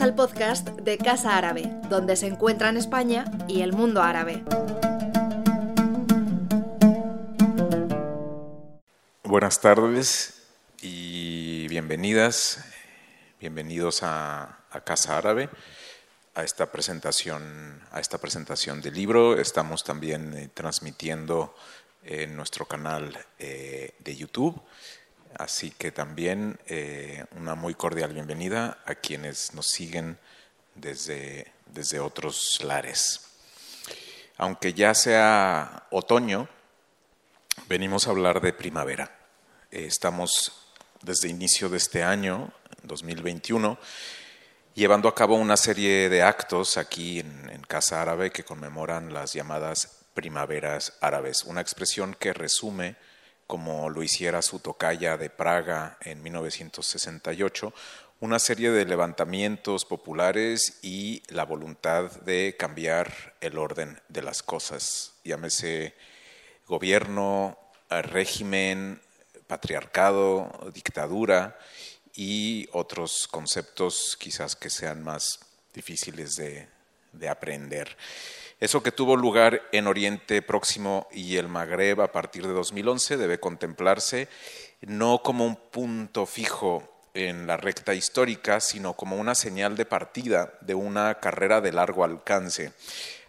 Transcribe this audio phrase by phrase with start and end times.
[0.00, 4.42] Al podcast de Casa Árabe, donde se encuentran España y el mundo árabe.
[9.22, 10.42] Buenas tardes
[10.82, 12.64] y bienvenidas,
[13.38, 15.48] bienvenidos a, Casa Árabe,
[16.34, 19.38] a esta presentación, a esta presentación del libro.
[19.38, 21.54] Estamos también eh, transmitiendo
[22.02, 24.60] en nuestro canal eh, de YouTube.
[25.38, 30.18] Así que también eh, una muy cordial bienvenida a quienes nos siguen
[30.74, 33.20] desde, desde otros lares.
[34.36, 36.48] Aunque ya sea otoño,
[37.68, 39.16] venimos a hablar de primavera.
[39.72, 40.70] Eh, estamos
[41.02, 42.52] desde inicio de este año,
[42.84, 43.76] 2021,
[44.74, 49.32] llevando a cabo una serie de actos aquí en, en Casa Árabe que conmemoran las
[49.32, 52.96] llamadas primaveras árabes, una expresión que resume
[53.46, 57.72] como lo hiciera su tocaya de Praga en 1968,
[58.20, 65.12] una serie de levantamientos populares y la voluntad de cambiar el orden de las cosas,
[65.24, 65.94] llámese
[66.66, 67.58] gobierno,
[67.90, 69.00] régimen,
[69.46, 71.58] patriarcado, dictadura
[72.14, 75.40] y otros conceptos quizás que sean más
[75.72, 76.68] difíciles de,
[77.12, 77.96] de aprender.
[78.60, 83.40] Eso que tuvo lugar en Oriente Próximo y el Magreb a partir de 2011 debe
[83.40, 84.28] contemplarse
[84.82, 90.54] no como un punto fijo en la recta histórica, sino como una señal de partida
[90.60, 92.72] de una carrera de largo alcance.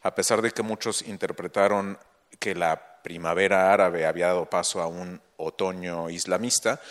[0.01, 1.97] A pesar de que muchos interpretaron
[2.39, 6.81] que la primavera árabe había dado paso a un otoño islamista,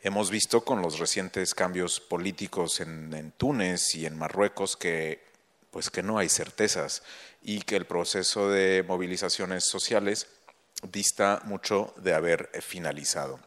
[0.00, 5.29] hemos visto con los recientes cambios políticos en, en Túnez y en Marruecos que
[5.70, 7.02] pues que no hay certezas
[7.42, 10.26] y que el proceso de movilizaciones sociales
[10.82, 13.40] dista mucho de haber finalizado.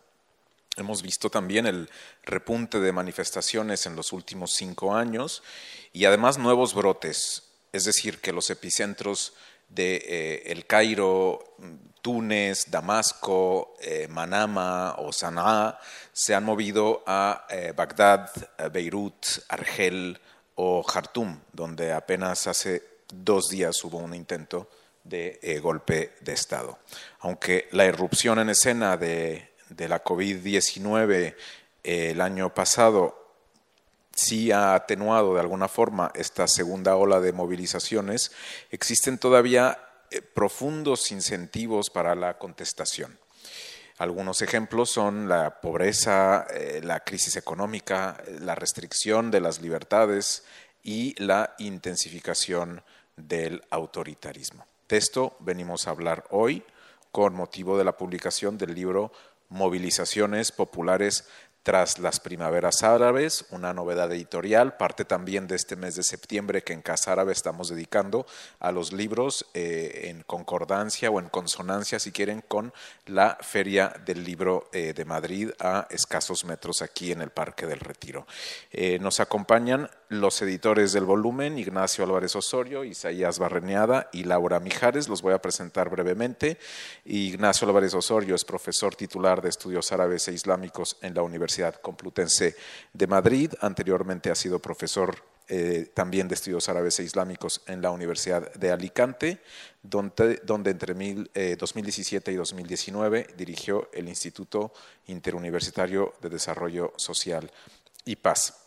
[0.76, 1.90] Hemos visto también el
[2.24, 5.44] repunte de manifestaciones en los últimos cinco años
[5.92, 9.34] y además nuevos brotes, es decir, que los epicentros
[9.70, 11.56] de eh, El Cairo,
[12.02, 15.80] Túnez, Damasco, eh, Manama o Sanaa
[16.12, 18.30] se han movido a eh, Bagdad,
[18.72, 20.20] Beirut, Argel
[20.56, 22.84] o Jartum, donde apenas hace
[23.14, 24.70] dos días hubo un intento
[25.04, 26.80] de eh, golpe de Estado.
[27.20, 31.36] Aunque la irrupción en escena de, la COVID-19
[31.84, 33.24] eh, el año pasado
[34.16, 38.32] sí ha atenuado de alguna forma esta segunda ola de movilizaciones,
[38.70, 39.80] existen todavía
[40.12, 43.18] eh, profundos incentivos para la contestación.
[44.04, 46.46] Algunos ejemplos son la pobreza,
[46.82, 50.44] la crisis económica, la restricción de las libertades
[50.84, 52.84] y la intensificación
[53.16, 54.66] del autoritarismo.
[54.90, 56.66] De esto venimos a hablar hoy
[57.14, 59.14] con motivo de la publicación del libro
[59.48, 61.26] Movilizaciones Populares
[61.64, 66.74] tras las primaveras árabes, una novedad editorial, parte también de este mes de septiembre que
[66.74, 68.26] en Casa Árabe estamos dedicando
[68.60, 72.74] a los libros eh, en concordancia o en consonancia, si quieren, con
[73.06, 77.80] la Feria del Libro eh, de Madrid a escasos metros aquí en el Parque del
[77.80, 78.28] Retiro.
[78.70, 85.08] Eh, nos acompañan los editores del volumen, Ignacio Álvarez Osorio, Isaías Barreneada y Laura Mijares.
[85.08, 86.60] Los voy a presentar brevemente.
[87.06, 92.56] Ignacio Álvarez Osorio es profesor titular de Estudios Árabes e Islámicos en la Universidad Complutense
[92.94, 93.54] de Madrid.
[93.62, 95.16] Anteriormente ha sido profesor
[95.50, 99.42] eh, también de estudios árabes e islámicos en la Universidad de Alicante,
[99.82, 104.74] donde, donde entre 2017 eh, y 2019 dirigió el Instituto
[105.08, 107.52] Interuniversitario de Desarrollo Social
[108.06, 108.63] y Paz.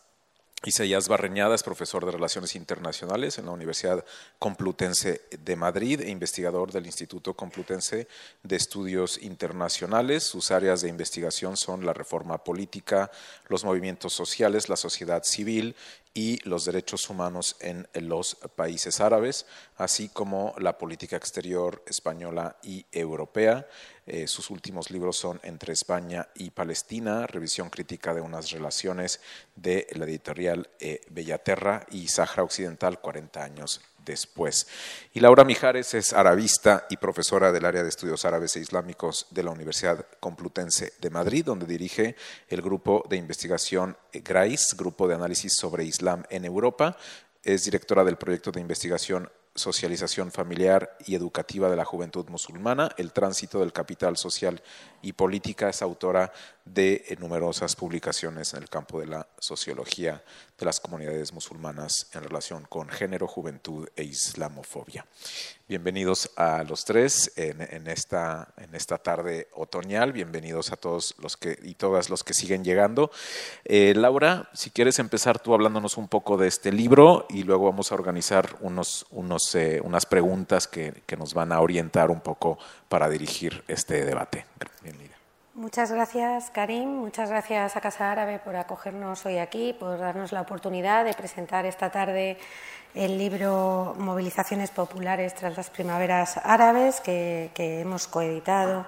[0.65, 4.05] Isaías Barreñada es profesor de Relaciones Internacionales en la Universidad
[4.39, 8.09] Complutense de Madrid e investigador del Instituto Complutense
[8.43, 10.25] de Estudios Internacionales.
[10.25, 13.13] Sus áreas de investigación son la reforma política,
[13.49, 15.77] los movimientos sociales, la sociedad civil
[16.15, 19.45] y los derechos humanos en los países árabes,
[19.77, 23.69] así como la política exterior española y europea.
[24.07, 29.21] Eh, sus últimos libros son Entre España y Palestina, revisión crítica de unas relaciones
[29.57, 34.69] de la editorial eh, Bellaterra y Sahara Occidental 40 años después.
[35.13, 39.43] Y Laura Mijares es arabista y profesora del área de estudios árabes e islámicos de
[39.43, 42.15] la Universidad Complutense de Madrid, donde dirige
[42.49, 46.97] el grupo de investigación GRAIS, Grupo de Análisis sobre Islam en Europa.
[47.43, 53.13] Es directora del proyecto de investigación socialización familiar y educativa de la juventud musulmana, el
[53.13, 54.63] tránsito del capital social
[55.03, 56.33] y política, es autora
[56.65, 60.23] de numerosas publicaciones en el campo de la sociología
[60.59, 65.05] de las comunidades musulmanas en relación con género, juventud e islamofobia.
[65.69, 70.13] Bienvenidos a los tres en, esta, en esta tarde otoñal.
[70.13, 73.11] Bienvenidos a todos los que y todas los que siguen llegando.
[73.65, 77.93] Eh, Laura, si quieres empezar tú hablándonos un poco de este libro y luego vamos
[77.93, 82.59] a organizar unos, unos, eh, unas preguntas que, que, nos van a orientar un poco
[82.89, 84.47] para dirigir este debate.
[85.57, 86.87] Muchas gracias, Karim.
[86.87, 91.65] Muchas gracias a Casa Árabe por acogernos hoy aquí, por darnos la oportunidad de presentar
[91.65, 92.37] esta tarde
[92.93, 98.85] el libro Movilizaciones Populares tras las Primaveras Árabes, que, hemos coeditado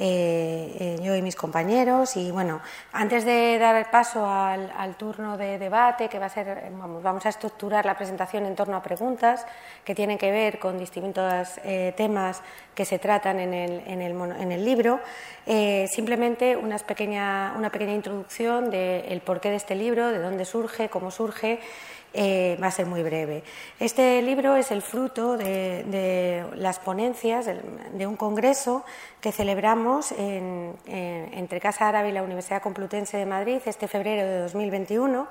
[0.00, 2.16] eh, eh, yo y mis compañeros.
[2.16, 2.60] Y bueno,
[2.92, 7.28] antes de dar el paso al, turno de debate, que va a ser, vamos, a
[7.28, 9.44] estructurar la presentación en torno a preguntas
[9.84, 12.42] que tienen que ver con distintos eh, temas
[12.76, 15.00] que se tratan en el, en el, en el libro.
[15.90, 21.10] simplemente una pequeña, una pequeña introducción del porqué de este libro, de dónde surge, cómo
[21.10, 21.58] surge
[22.14, 23.42] eh, va a ser muy breve.
[23.78, 28.84] Este libro es el fruto de, las ponencias de, un congreso
[29.20, 35.28] que celebramos entre Casa Árabe y la Universidad Complutense de Madrid este febrero de 2021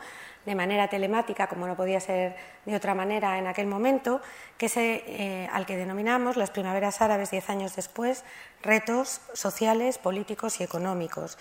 [0.47, 4.21] de manera telemática, como no podía ser de otra manera en aquel momento,
[4.57, 8.23] que se, eh, al que denominamos las primaveras árabes diez años después,
[8.63, 11.37] retos sociales, políticos y económicos.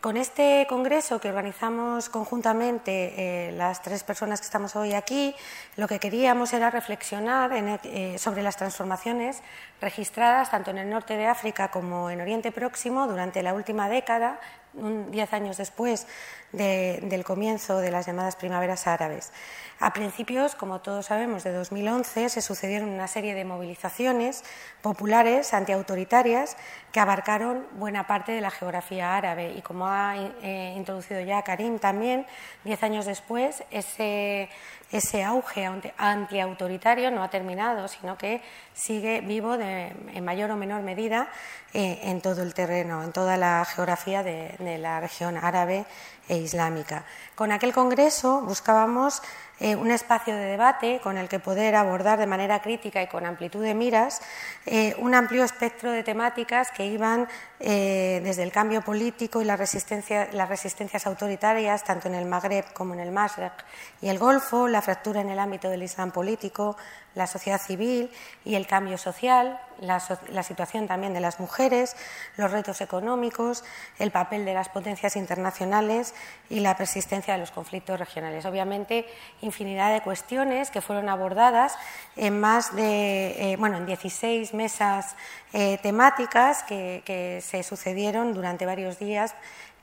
[0.00, 5.34] Con este congreso que organizamos conjuntamente eh, las tres personas que estamos hoy aquí,
[5.76, 9.42] lo que queríamos era reflexionar eh, sobre las transformaciones
[9.78, 14.40] registradas tanto en el norte de África como en Oriente Próximo durante la última década,
[14.72, 16.06] diez años después
[16.52, 19.32] del comienzo de las llamadas primaveras árabes.
[19.78, 24.44] A principios, como todos sabemos, de 2011 se sucedieron una serie de movilizaciones
[24.82, 26.58] populares antiautoritarias
[26.92, 31.78] que abarcaron buena parte de la geografía árabe y, como ha eh, introducido ya Karim
[31.78, 32.26] también,
[32.62, 34.50] diez años después, ese,
[34.92, 38.42] ese auge antiautoritario no ha terminado, sino que
[38.74, 41.30] sigue vivo en mayor o menor medida
[41.72, 45.86] eh, en todo el terreno, en toda la geografía de, la región árabe
[46.26, 47.04] e islámica.
[47.36, 49.22] Con aquel congreso buscábamos
[49.60, 53.24] eh, un espacio de debate con el que poder abordar de manera crítica y con
[53.24, 54.20] amplitud de miras
[54.66, 57.28] eh, un amplio espectro de temáticas que iban
[57.60, 63.12] desde el cambio político y las resistencias autoritarias, tanto en el Magreb como en el
[63.12, 63.52] Masrek
[64.00, 66.78] y el Golfo, la fractura en el ámbito del Islam político,
[67.14, 68.10] la sociedad civil
[68.44, 71.96] y el cambio social, la, situación también de las mujeres,
[72.36, 73.64] los retos económicos,
[73.98, 76.14] el papel de las potencias internacionales
[76.48, 78.44] y la persistencia de los conflictos regionales.
[78.44, 79.06] Obviamente,
[79.40, 81.76] infinidad de cuestiones que fueron abordadas
[82.16, 85.16] en más de, eh, bueno, en 16 mesas
[85.52, 89.34] eh, temáticas que, se sucedieron durante varios días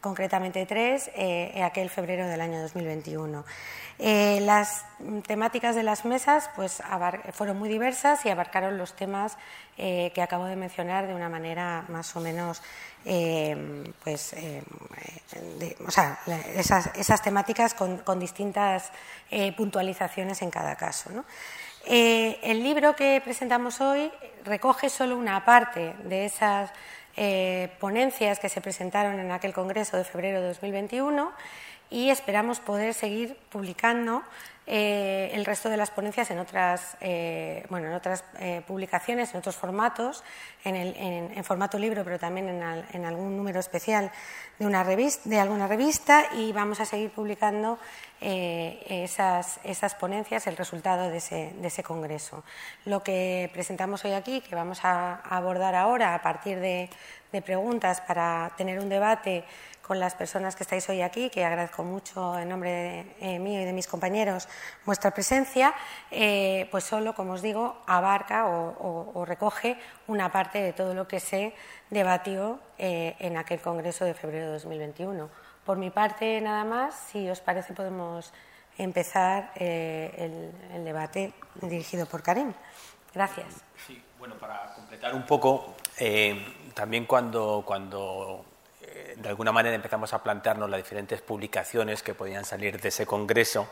[0.02, 3.44] concretamente tres, eh, en aquel febrero del año 2021.
[4.00, 4.86] Eh, las
[5.26, 6.84] temáticas de las mesas pues,
[7.34, 9.38] fueron muy diversas y abarcaron los temas
[9.76, 12.62] eh, que acabo de mencionar de una manera más o menos,
[13.06, 14.36] eh, pues,
[15.90, 16.20] sea,
[16.56, 18.92] esas, temáticas con, distintas
[19.56, 21.10] puntualizaciones en cada caso.
[21.86, 24.12] el libro que presentamos hoy
[24.46, 26.72] recoge solo una parte de esas
[27.80, 31.32] ponencias que se presentaron en aquel Congreso de febrero de 2021
[31.90, 34.24] y esperamos poder seguir publicando
[34.70, 39.38] eh, el resto de las ponencias en otras, eh, bueno, en otras eh, publicaciones, en
[39.38, 40.26] otros formatos,
[40.66, 44.12] en, formato libro, pero también en, algún número especial
[44.60, 47.80] de, una revista, de alguna revista y vamos a seguir publicando
[48.20, 52.44] esas, esas, ponencias, el resultado de ese, de ese, congreso.
[52.86, 56.90] Lo que presentamos hoy aquí, que vamos a abordar ahora a partir de,
[57.32, 59.44] de preguntas para tener un debate
[59.88, 63.62] con las personas que estáis hoy aquí, que agradezco mucho en nombre de, eh, mío
[63.62, 64.50] y de mis compañeros
[64.86, 65.74] vuestra presencia,
[66.12, 71.22] eh, pues solo, como os digo, abarca o, recoge una parte de todo lo que
[71.22, 71.54] se
[71.90, 75.30] debatió eh, en aquel Congreso de febrero de 2021.
[75.68, 78.32] Por mi parte, nada más, si os parece, podemos
[78.78, 82.54] empezar el, el, debate dirigido por Karim.
[83.14, 83.48] Gracias.
[83.86, 85.76] Sí, bueno, para completar un poco,
[86.74, 88.46] también cuando, cuando
[89.18, 93.68] de alguna manera empezamos a plantearnos las diferentes publicaciones que podían salir de ese congreso,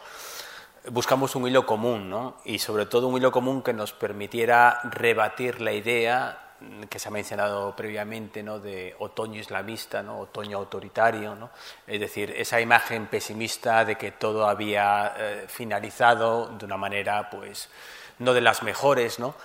[0.91, 2.35] buscamos un hilo común, ¿no?
[2.43, 6.44] y sobre todo un hilo común que nos permitiera rebatir la idea
[6.89, 8.59] que se ha mencionado previamente ¿no?
[8.59, 10.19] de otoño islamista, ¿no?
[10.19, 11.49] otoño autoritario, ¿no?
[11.85, 17.69] es decir, esa imagen pesimista de que todo había eh, finalizado de una manera pues
[18.19, 19.35] no de las mejores, ¿no?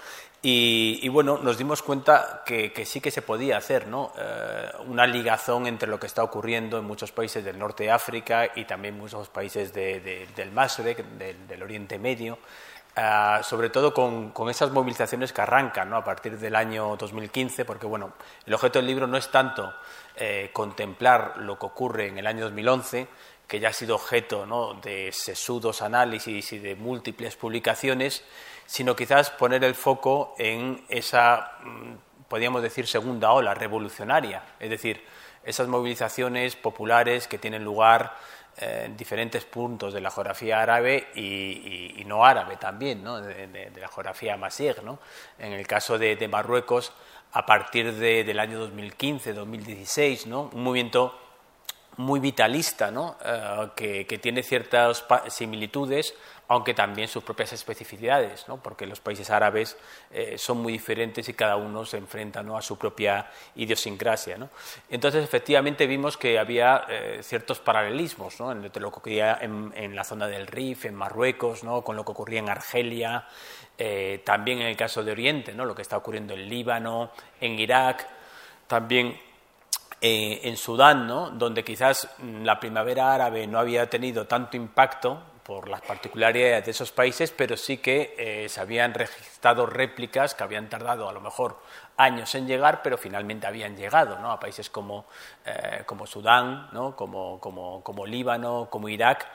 [0.43, 4.15] Y, bueno, nos dimos cuenta que, sí que se podía hacer ¿no?
[4.17, 8.49] Eh, una ligazón entre lo que está ocurriendo en muchos países del norte de África
[8.55, 12.39] y también muchos países del Masrek, del, Oriente Medio,
[13.01, 18.13] ah, sobre todo con, esas movilizaciones que arrancan a partir del año 2015, porque bueno,
[18.47, 19.73] el objeto del libro no es tanto
[20.17, 23.09] eh, contemplar lo que ocurre en el año 2011,
[23.49, 24.47] que ya ha sido objeto
[24.83, 28.23] de sesudos análisis y de múltiples publicaciones,
[28.67, 31.95] sino quizás poner el foco en esa, mm,
[32.29, 35.05] podríamos decir, segunda ola revolucionaria, es decir,
[35.43, 42.03] esas movilizaciones populares que tienen lugar eh, en diferentes puntos de la geografía árabe y,
[42.07, 44.83] no árabe también, De, la geografía masir.
[44.83, 44.99] ¿no?
[45.39, 46.93] En el caso de, Marruecos,
[47.33, 50.51] a partir del año 2015-2016, ¿no?
[50.53, 51.19] un movimiento
[51.97, 53.17] muy vitalista, ¿no?
[53.25, 56.15] Eh, que, tiene ciertas similitudes,
[56.51, 58.57] aunque también sus propias especificidades, ¿no?
[58.57, 59.77] porque los países árabes
[60.11, 62.57] eh, son muy diferentes y cada uno se enfrenta ¿no?
[62.57, 64.37] a su propia idiosincrasia.
[64.37, 64.51] ¿no?
[64.91, 68.51] Entonces, efectivamente, vimos que había eh, ciertos paralelismos ¿no?
[68.51, 71.83] entre lo que ocurría en, la zona del Rif, en Marruecos, ¿no?
[71.83, 73.29] con lo que ocurría en Argelia,
[74.25, 75.65] también en el caso de Oriente, ¿no?
[75.65, 78.07] lo que está ocurriendo en Líbano, en Irak,
[78.67, 79.17] también
[80.03, 81.07] eh, en Sudán,
[81.39, 86.71] donde quizás mm, la primavera árabe no había tenido tanto impacto por las particularidades de
[86.71, 91.21] esos países, pero sí que eh, se habían registrado réplicas que habían tardado a lo
[91.21, 91.59] mejor
[91.97, 95.07] años en llegar, pero finalmente habían llegado a países como,
[95.45, 99.27] eh, como Sudán, como, como, como, Líbano, como Irak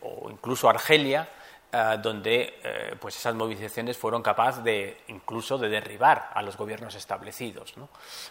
[0.00, 1.28] o incluso Argelia
[1.76, 6.94] eh, donde eh, pues esas movilizaciones fueron capaces de incluso de derribar a los gobiernos
[6.94, 7.74] establecidos.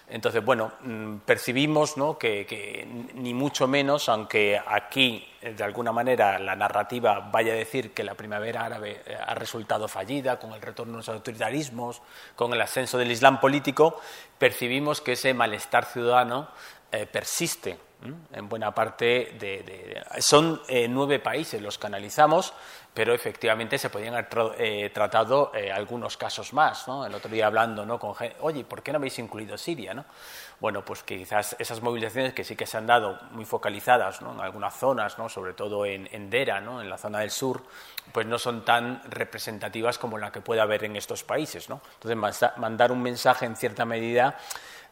[0.07, 6.55] Entonces, bueno, mm, percibimos que, ni mucho menos, aunque aquí eh, de alguna manera la
[6.55, 10.97] narrativa vaya a decir que la primavera árabe ha resultado fallida con el retorno de
[10.99, 12.01] los autoritarismos,
[12.37, 13.99] con el ascenso del Islam político,
[14.37, 16.47] percibimos que ese malestar ciudadano
[17.11, 17.77] persiste
[18.33, 20.03] en buena parte de...
[20.19, 22.53] son nueve países los que analizamos,
[22.93, 26.87] pero efectivamente se podían haber eh, tratado eh, algunos casos más.
[26.87, 27.05] ¿no?
[27.05, 27.97] El otro día hablando ¿no?
[27.97, 29.93] con gente, oye, ¿por qué no habéis incluido Siria?
[29.93, 30.05] ¿no?
[30.59, 34.75] Bueno, pues quizás esas movilizaciones que sí que se han dado muy focalizadas en algunas
[34.75, 35.27] zonas, ¿no?
[35.27, 36.81] sobre todo en, en Dera, ¿no?
[36.81, 37.63] en la zona del sur,
[38.11, 41.69] pues no son tan representativas como la que puede haber en estos países.
[41.69, 41.81] ¿no?
[41.99, 44.37] Entonces, mandar un mensaje en cierta medida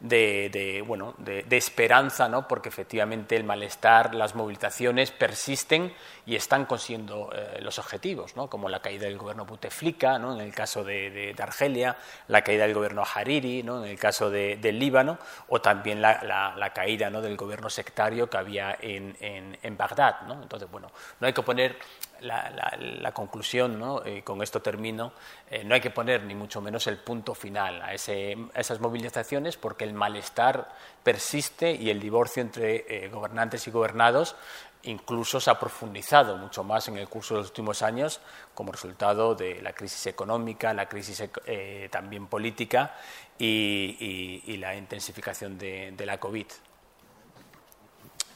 [0.02, 2.48] de, bueno, de, esperanza, ¿no?
[2.48, 5.94] porque efectivamente el malestar, las movilizaciones persisten
[6.26, 8.48] y están consiguiendo eh, los objetivos, ¿no?
[8.48, 10.34] como la caída del gobierno Bouteflika, ¿no?
[10.34, 11.96] en el caso de, Argelia,
[12.28, 13.84] la caída del gobierno Hariri, ¿no?
[13.84, 15.18] en el caso del Líbano,
[15.48, 17.20] o también la, caída ¿no?
[17.20, 20.22] del gobierno sectario que había en, en, en Bagdad.
[20.22, 20.42] ¿no?
[20.42, 20.90] Entonces, bueno,
[21.20, 21.76] no hay que poner
[22.22, 24.02] la, conclusión, ¿no?
[24.06, 25.12] y con esto termino,
[25.50, 29.84] eh, no hay que poner ni mucho menos el punto final a, esas movilizaciones porque
[29.84, 30.68] el malestar
[31.02, 34.36] persiste y el divorcio entre eh, gobernantes y gobernados
[34.84, 38.20] incluso se ha profundizado mucho más en el curso de los últimos años
[38.54, 42.96] como resultado de la crisis económica, la crisis eh, también política
[43.38, 46.46] y, la intensificación de, de la COVID.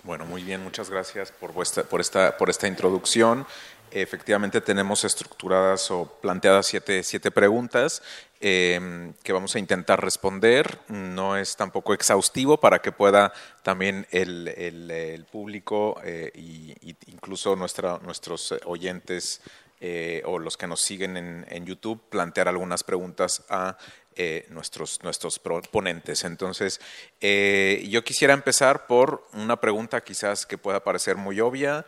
[0.07, 3.45] Bueno, muy bien, muchas gracias por, vuestra, por, esta, por esta introducción.
[3.91, 8.03] Efectivamente tenemos estructuradas o planteadas siete, siete preguntas
[8.41, 10.79] eh, que vamos a intentar responder.
[10.89, 16.33] No es tampoco exhaustivo para que pueda también el, el, público e
[17.07, 19.41] incluso nuestra, nuestros oyentes
[19.81, 23.79] eh, o los que nos siguen en, en YouTube plantear algunas preguntas a
[24.49, 25.39] nuestros, nuestros
[25.71, 26.25] ponentes.
[26.25, 26.81] Entonces,
[27.21, 31.85] yo quisiera empezar por una pregunta quizás que pueda parecer muy obvia,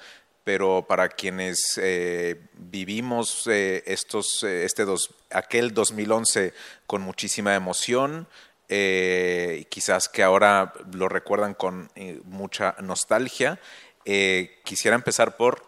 [0.49, 6.55] pero para quienes eh, vivimos eh, estos, eh, este dos, aquel 2011
[6.87, 8.26] con muchísima emoción,
[8.67, 11.90] quizás que ahora lo recuerdan con
[12.25, 13.61] mucha nostalgia,
[14.64, 15.67] quisiera empezar por,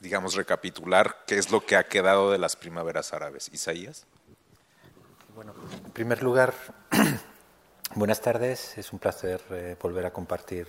[0.00, 3.50] digamos, recapitular qué es lo que ha quedado de las primaveras árabes.
[3.52, 4.06] Isaías.
[5.34, 5.52] Bueno,
[5.84, 6.54] en primer lugar,
[7.96, 10.68] buenas tardes, es un placer volver a compartir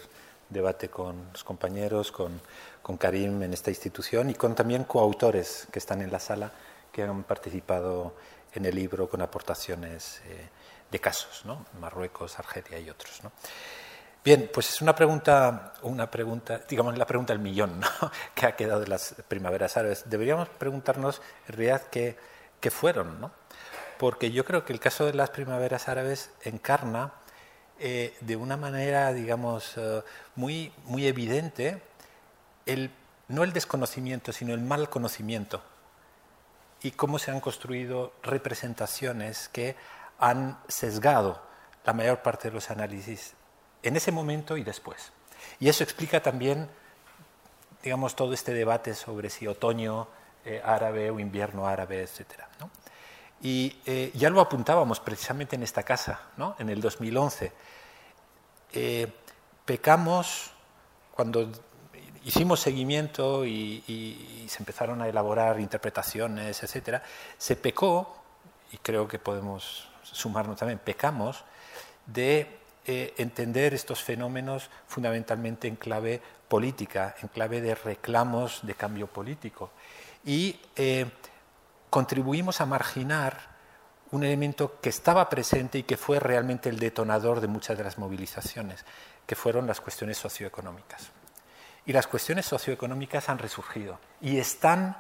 [0.50, 2.40] debate con los compañeros, con,
[2.86, 6.52] con, Karim en esta institución y con también coautores que están en la sala
[6.92, 8.14] que han participado
[8.54, 10.50] en el libro con aportaciones eh,
[10.92, 11.66] de casos, ¿no?
[11.80, 13.22] Marruecos, Argelia y otros.
[14.24, 17.82] Bien, pues es una pregunta, una pregunta, digamos la pregunta del millón,
[18.36, 20.04] que ha quedado de las primaveras árabes.
[20.08, 22.16] Deberíamos preguntarnos en realidad qué,
[22.60, 23.32] qué fueron, ¿no?
[23.98, 27.14] Porque yo creo que el caso de las primaveras árabes encarna
[27.80, 30.04] eh, de una manera, digamos, eh,
[30.36, 31.82] muy, muy evidente,
[33.28, 35.62] no el desconocimiento, sino el mal conocimiento
[36.82, 39.76] y cómo se han construido representaciones que
[40.20, 41.42] han sesgado
[41.84, 43.34] la mayor parte de los análisis
[43.84, 45.12] en ese momento y después.
[45.60, 46.70] Y eso explica también,
[47.84, 50.08] digamos, todo este debate sobre si otoño
[50.44, 52.42] eh, árabe o invierno árabe, etc.
[53.42, 56.56] Y eh, ya lo apuntábamos precisamente en esta casa, ¿no?
[56.60, 57.52] en el 2011.
[59.66, 60.52] pecamos
[61.16, 61.52] cuando
[62.26, 67.02] hicimos seguimiento y, se empezaron a elaborar interpretaciones, etc.,
[67.38, 68.18] se pecó,
[68.72, 71.44] y creo que podemos sumarnos también, pecamos
[72.06, 79.08] de eh, entender estos fenómenos fundamentalmente en clave política, en clave de reclamos de cambio
[79.08, 79.72] político.
[80.24, 81.06] Y eh,
[81.90, 83.56] contribuimos a marginar
[84.12, 87.98] un elemento que estaba presente y que fue realmente el detonador de muchas de las
[87.98, 88.86] movilizaciones,
[89.26, 91.12] que fueron las cuestiones socioeconómicas.
[91.86, 94.98] Y las cuestiones socioeconómicas han resurgido y están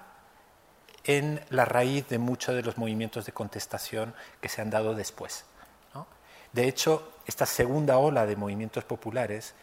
[1.03, 5.45] en la raíz de muchos de los movimientos de contestación que se han dado después.
[6.51, 9.53] De hecho, esta segunda ola de movimientos populares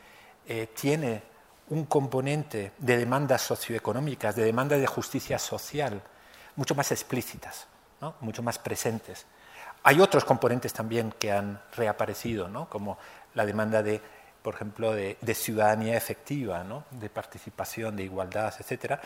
[0.46, 1.22] eh, tiene
[1.70, 6.02] un componente de demandas socioeconómicas, de demanda de justicia social,
[6.54, 7.66] mucho más explícitas,
[8.20, 9.24] mucho más presentes.
[9.84, 12.98] Hay otros componentes también que han reaparecido, como
[13.32, 14.02] la demanda de
[14.42, 16.84] por ejemplo, de, ciudadanía efectiva, ¿no?
[16.90, 19.00] de participación, de igualdad, etc.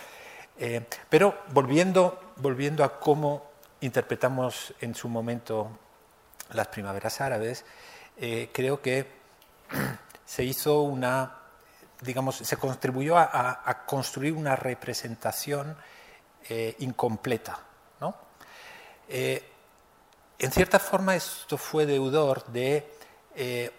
[0.58, 3.50] Eh, pero volviendo, volviendo a cómo
[3.80, 5.78] interpretamos en su momento
[6.52, 7.64] las primaveras árabes,
[8.16, 9.06] eh, creo que
[10.24, 11.38] se hizo una,
[12.00, 15.76] digamos, se contribuyó a, construir una representación
[16.48, 17.60] eh, incompleta.
[18.00, 18.14] ¿no?
[19.08, 22.90] en cierta forma esto fue deudor de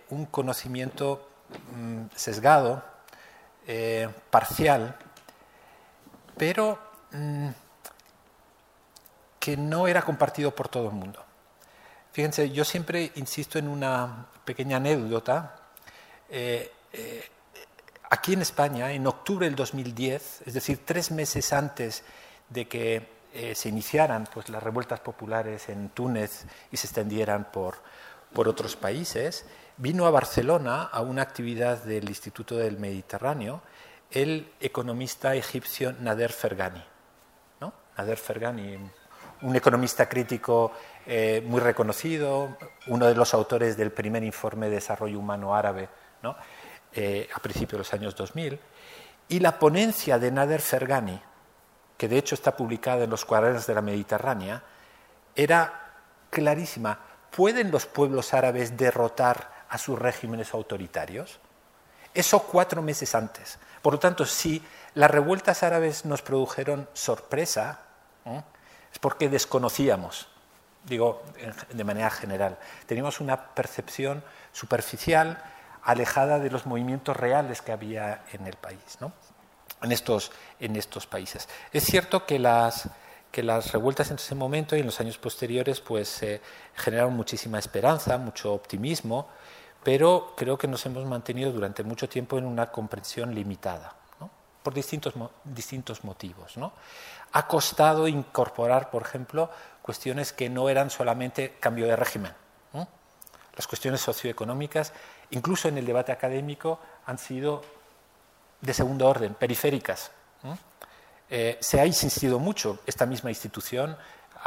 [0.09, 1.26] un conocimiento
[2.15, 2.83] sesgado,
[3.65, 4.95] eh, parcial,
[6.37, 6.79] pero
[7.11, 7.49] mm,
[9.39, 11.23] que no era compartido por todo el mundo.
[12.11, 15.55] Fíjense, yo siempre insisto en una pequeña anécdota.
[16.29, 17.29] Eh, eh,
[18.09, 22.03] aquí en España, en octubre del 2010, es decir, tres meses antes
[22.49, 23.17] de que
[23.53, 27.75] se iniciaran pues, las revueltas populares en Túnez y se extendieran por,
[28.33, 29.45] por otros países,
[29.77, 33.61] vino a Barcelona a una actividad del Instituto del Mediterráneo
[34.09, 36.83] el economista egipcio Nader Fergani.
[37.59, 37.73] ¿no?
[37.97, 38.77] Nader Fergani,
[39.41, 40.71] un economista crítico
[41.05, 45.89] eh, muy reconocido, uno de los autores del primer informe de desarrollo humano árabe
[46.23, 46.35] ¿no?
[46.93, 48.59] Eh, a principios de los años 2000.
[49.29, 51.21] Y la ponencia de Nader Fergani,
[51.97, 54.63] que de hecho está publicada en los cuadernos de la Mediterránea,
[55.35, 55.91] era
[56.29, 56.97] clarísima.
[57.29, 61.39] ¿Pueden los pueblos árabes derrotar a sus regímenes autoritarios.
[62.13, 63.59] Eso cuatro meses antes.
[63.81, 64.61] Por lo tanto, si
[64.95, 67.79] las revueltas árabes nos produjeron sorpresa,
[68.25, 68.41] ¿eh?
[68.91, 70.27] es porque desconocíamos,
[70.83, 71.23] digo
[71.69, 72.57] de manera general.
[72.85, 75.41] Teníamos una percepción superficial,
[75.83, 78.97] alejada de los movimientos reales que había en el país,
[79.81, 81.47] en, estos, en estos países.
[81.71, 82.89] Es cierto que las,
[83.31, 86.21] que las revueltas en ese momento y en los años posteriores pues,
[86.75, 89.29] generaron muchísima esperanza, mucho optimismo,
[89.87, 93.95] pero creo que nos hemos mantenido durante mucho tiempo en una comprensión limitada,
[94.61, 95.13] por distintos,
[95.45, 96.55] distintos motivos.
[97.31, 99.49] Ha costado incorporar, por ejemplo,
[99.81, 102.33] cuestiones que no eran solamente cambio de régimen.
[103.55, 104.91] Las cuestiones socioeconómicas,
[105.29, 107.61] incluso en el debate académico, han sido
[108.59, 110.11] de segundo orden, periféricas.
[111.29, 113.95] Eh, se ha insistido mucho, esta misma institución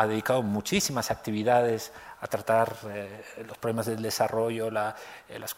[0.00, 5.54] ha dedicado muchísimas actividades a tratar eh, los problemas del desarrollo, eh, los,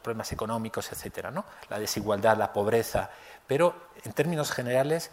[0.00, 1.32] problemas económicos, etcétera,
[1.68, 3.10] la desigualdad, la pobreza.
[3.48, 5.10] Pero en términos generales,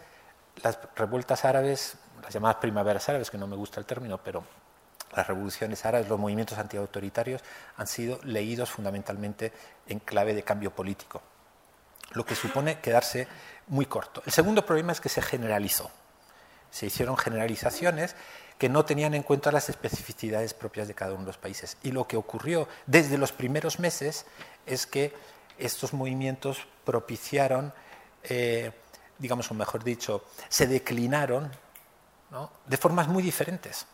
[0.62, 4.44] las revueltas árabes, las llamadas primaveras árabes, que no me gusta el término, pero
[5.12, 7.42] las revoluciones árabes, los movimientos antiautoritarios,
[7.76, 9.52] han sido leídos fundamentalmente
[9.88, 11.20] en clave de cambio político,
[12.12, 13.26] lo que supone quedarse
[13.66, 14.22] muy corto.
[14.24, 15.90] El segundo problema es que se generalizó.
[16.70, 18.16] Se hicieron generalizaciones
[18.58, 21.76] que no tenían en cuenta las especificidades propias de cada uno de los países.
[21.82, 24.26] Y lo que ocurrió desde los primeros meses
[24.66, 25.12] es que
[25.58, 27.72] estos movimientos propiciaron,
[28.24, 28.72] eh,
[29.18, 31.50] digamos, o mejor dicho, se declinaron
[32.66, 33.86] de formas muy diferentes,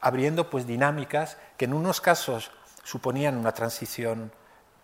[0.00, 2.50] abriendo pues dinámicas que en unos casos
[2.82, 4.30] suponían una transición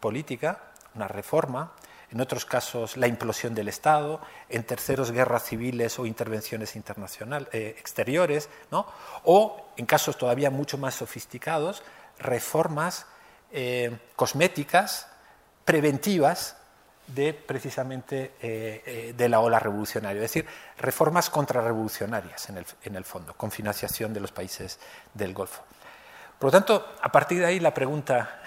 [0.01, 0.63] política,
[0.95, 1.73] una reforma,
[2.13, 7.77] en otros casos la implosión del Estado, en terceros guerras civiles o intervenciones internacionales eh,
[7.79, 8.87] exteriores, ¿no?
[9.25, 11.83] o en casos todavía mucho más sofisticados,
[12.19, 13.07] reformas
[13.53, 15.09] eh, cosméticas,
[15.65, 16.57] preventivas
[17.07, 20.47] de precisamente eh, de la ola revolucionaria, es decir,
[20.79, 24.79] reformas contrarrevolucionarias en el, en el fondo, con financiación de los países
[25.15, 25.63] del Golfo.
[26.39, 28.41] Por lo tanto, a partir de ahí la pregunta,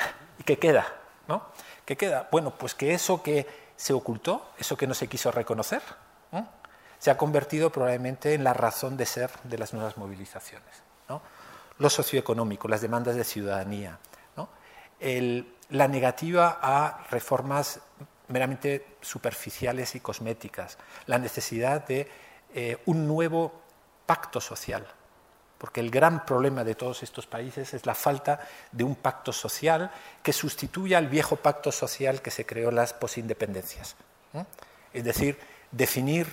[0.45, 0.85] ¿qué queda?
[1.27, 1.47] ¿no?
[1.85, 2.29] ¿Qué queda?
[2.31, 5.81] Bueno, pues que eso que se ocultó, eso que no se quiso reconocer,
[6.99, 10.83] se ha convertido probablemente en la razón de ser de las nuevas movilizaciones.
[11.79, 13.99] Lo socioeconómico, las demandas de ciudadanía,
[15.69, 17.81] la negativa a reformas
[18.29, 22.09] meramente superficiales y cosméticas, la necesidad de
[22.53, 23.51] eh, un nuevo
[24.05, 24.87] pacto social,
[25.63, 28.37] porque el gran problema de todos estos países es la falta
[28.73, 29.89] de un pacto social
[30.21, 33.95] que sustituya al viejo pacto social que se creó en las posindependencias.
[34.91, 35.39] Es decir,
[35.71, 36.27] definir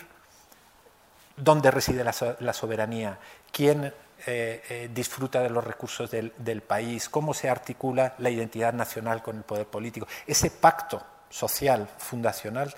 [1.36, 3.20] dónde reside la, soberanía,
[3.52, 3.92] quién eh,
[4.26, 9.44] eh, disfruta de los recursos del, país, cómo se articula la identidad nacional con el
[9.44, 10.08] poder político.
[10.26, 12.74] Ese pacto social, fundacional,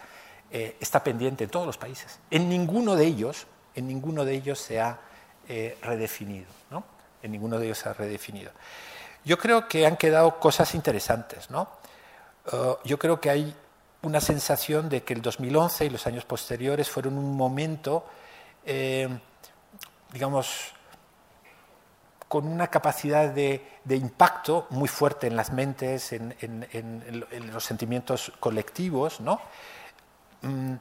[0.51, 2.21] eh, está pendiente en todos los países.
[2.31, 5.01] En ninguno de ellos, en ninguno de ellos se ha
[5.49, 6.47] redefinido.
[6.71, 6.85] ¿no?
[7.23, 8.53] En ninguno de ellos se ha redefinido.
[9.25, 11.51] Yo creo que han quedado cosas interesantes.
[11.51, 11.69] ¿no?
[12.85, 13.55] yo creo que hay
[14.03, 18.05] una sensación de que el 2011 y los años posteriores fueron un momento
[18.65, 19.09] eh,
[20.13, 20.73] digamos,
[22.29, 29.41] con una capacidad de, impacto muy fuerte en las mentes, en, los sentimientos colectivos, ¿no?
[30.43, 30.75] Mm,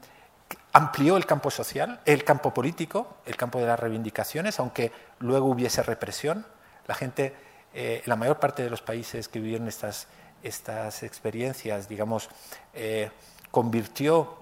[0.74, 5.84] amplió el campo social, el campo político, el campo de las reivindicaciones, aunque luego hubiese
[5.84, 6.46] represión.
[6.88, 7.36] La gente,
[7.74, 10.08] eh, la mayor parte de los países que vivieron estas,
[10.44, 12.30] estas experiencias, digamos,
[12.74, 13.12] eh,
[13.52, 14.40] convirtió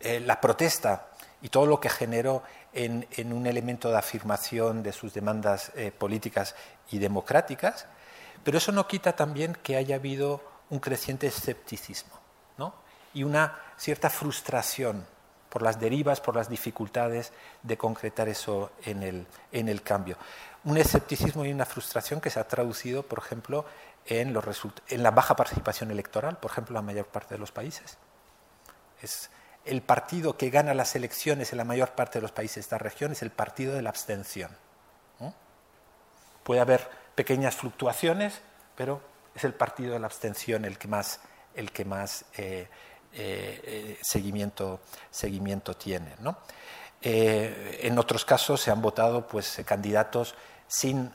[0.00, 1.08] la protesta
[1.40, 6.54] y todo lo que generó en, un elemento de afirmación de sus demandas eh, políticas
[6.90, 7.86] y democráticas,
[8.44, 12.25] pero eso no quita también que haya habido un creciente escepticismo
[13.16, 15.06] y una cierta frustración
[15.48, 20.18] por las derivas, por las dificultades de concretar eso en el, en el cambio.
[20.64, 23.64] Un escepticismo y una frustración que se ha traducido, por ejemplo,
[24.04, 24.44] en, los
[24.88, 27.96] en la baja participación electoral, por ejemplo, en la mayor parte de los países.
[29.00, 29.30] Es,
[29.64, 32.76] el partido que gana las elecciones en la mayor parte de los países de esta
[32.76, 34.50] región es el partido de la abstención.
[36.44, 38.42] Puede haber pequeñas fluctuaciones,
[38.76, 39.00] pero
[39.34, 41.20] es el partido de la abstención el que más,
[41.54, 42.68] el que más eh,
[43.18, 46.14] eh, eh, seguimiento, seguimiento, tiene.
[47.00, 50.34] en otros casos se han votado pues, candidatos
[50.68, 51.10] sin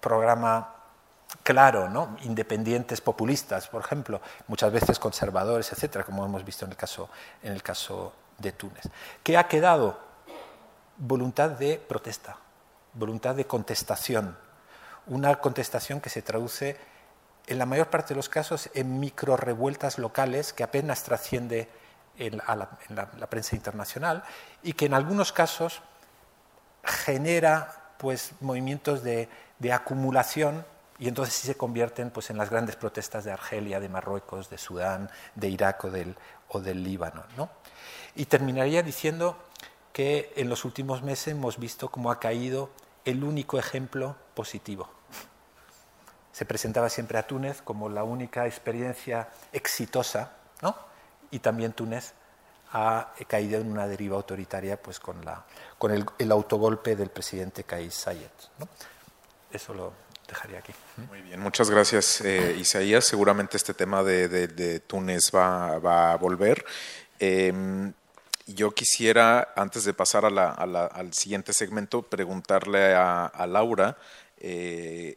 [0.00, 0.76] programa
[1.42, 7.10] claro, independientes populistas, por ejemplo, muchas veces conservadores, etcétera, como hemos visto en el caso,
[7.42, 8.84] en el caso de Túnez.
[9.22, 9.98] ¿Qué ha quedado?
[10.96, 12.38] Voluntad de protesta,
[12.94, 14.38] voluntad de contestación,
[15.06, 16.78] una contestación que se traduce
[17.46, 21.68] en la mayor parte de los casos en micro revueltas locales que apenas trasciende
[22.18, 24.24] en, la, prensa internacional
[24.62, 25.82] y que en algunos casos
[26.82, 29.28] genera pues, movimientos de,
[29.58, 30.64] de acumulación
[30.98, 34.58] y entonces sí se convierten pues, en las grandes protestas de Argelia, de Marruecos, de
[34.58, 36.16] Sudán, de Irak o del,
[36.48, 37.24] o del Líbano.
[37.36, 37.50] ¿no?
[38.14, 39.36] Y terminaría diciendo
[39.92, 42.70] que en los últimos meses hemos visto cómo ha caído
[43.04, 44.90] el único ejemplo positivo.
[46.36, 50.76] Se presentaba siempre a Túnez como la única experiencia exitosa, ¿no?
[51.30, 52.12] y también Túnez
[52.72, 55.46] ha caído en una deriva autoritaria pues, con, la,
[55.78, 58.28] con el, el autogolpe del presidente Kais Sayed.
[59.50, 59.94] Eso lo,
[60.28, 60.74] dejaría aquí.
[61.08, 63.06] Muy bien, muchas gracias eh, Isaías.
[63.06, 66.66] Seguramente este tema de, Túnez va, a volver.
[67.18, 67.94] Em,
[68.46, 73.96] yo quisiera, antes de pasar al siguiente segmento, preguntarle a, Laura
[74.36, 75.16] eh,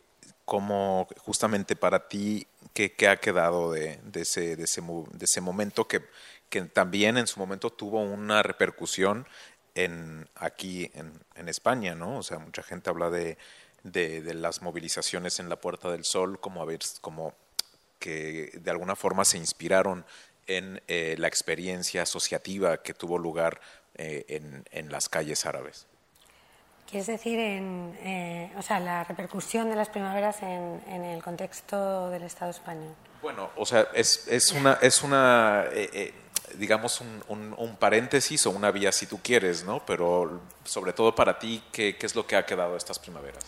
[0.49, 6.01] cómo justamente para ti, qué, ha quedado de, ese, momento que,
[6.73, 9.27] también en su momento tuvo una repercusión
[10.35, 12.17] aquí en, España, ¿no?
[12.17, 13.37] O sea, mucha gente habla de
[14.33, 16.65] las movilizaciones en la Puerta del Sol, como,
[17.01, 17.35] como
[17.99, 20.03] que de alguna forma se inspiraron
[20.47, 23.61] en eh, la experiencia asociativa que tuvo lugar
[23.95, 25.85] eh, en, las calles árabes.
[26.89, 32.09] ¿Quieres decir en, eh, o sea, la repercusión de las primaveras en, en, el contexto
[32.09, 32.95] del Estado español?
[33.21, 35.65] Bueno, o sea, es, es una, es una
[36.57, 39.85] digamos, un, un, paréntesis o una vía si tú quieres, ¿no?
[39.85, 43.43] Pero sobre todo para ti, ¿qué, qué es lo que ha quedado de estas primaveras?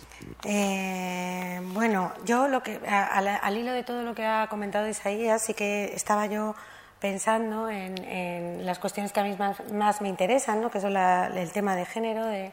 [0.45, 5.53] Eh, bueno, yo lo que, al, hilo de todo lo que ha comentado Isaías, sí
[5.53, 6.55] que estaba yo
[6.99, 9.35] pensando en, en las cuestiones que a mí
[9.73, 10.69] más, me interesan, ¿no?
[10.69, 12.51] que son el tema de género, de,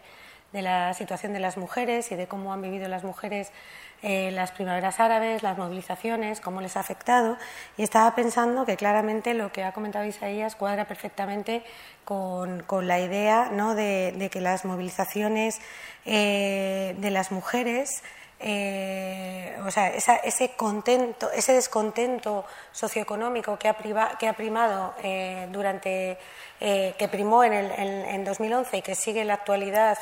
[0.52, 3.52] de la situación de las mujeres y de cómo han vivido las mujeres
[4.00, 7.36] eh, las primaveras árabes, las movilizaciones, cómo les ha afectado.
[7.76, 11.64] Y estaba pensando que claramente lo que ha comentado Isaías cuadra perfectamente
[12.04, 13.74] con, la idea ¿no?
[13.74, 15.60] de, que las movilizaciones
[16.06, 18.04] eh, de las mujeres
[18.40, 23.74] eh, o sea, ese contento, ese descontento socioeconómico que ha,
[24.16, 26.18] que ha primado eh, durante,
[26.60, 29.98] eh, que primó en, el, en, 2011 y que sigue en la actualidad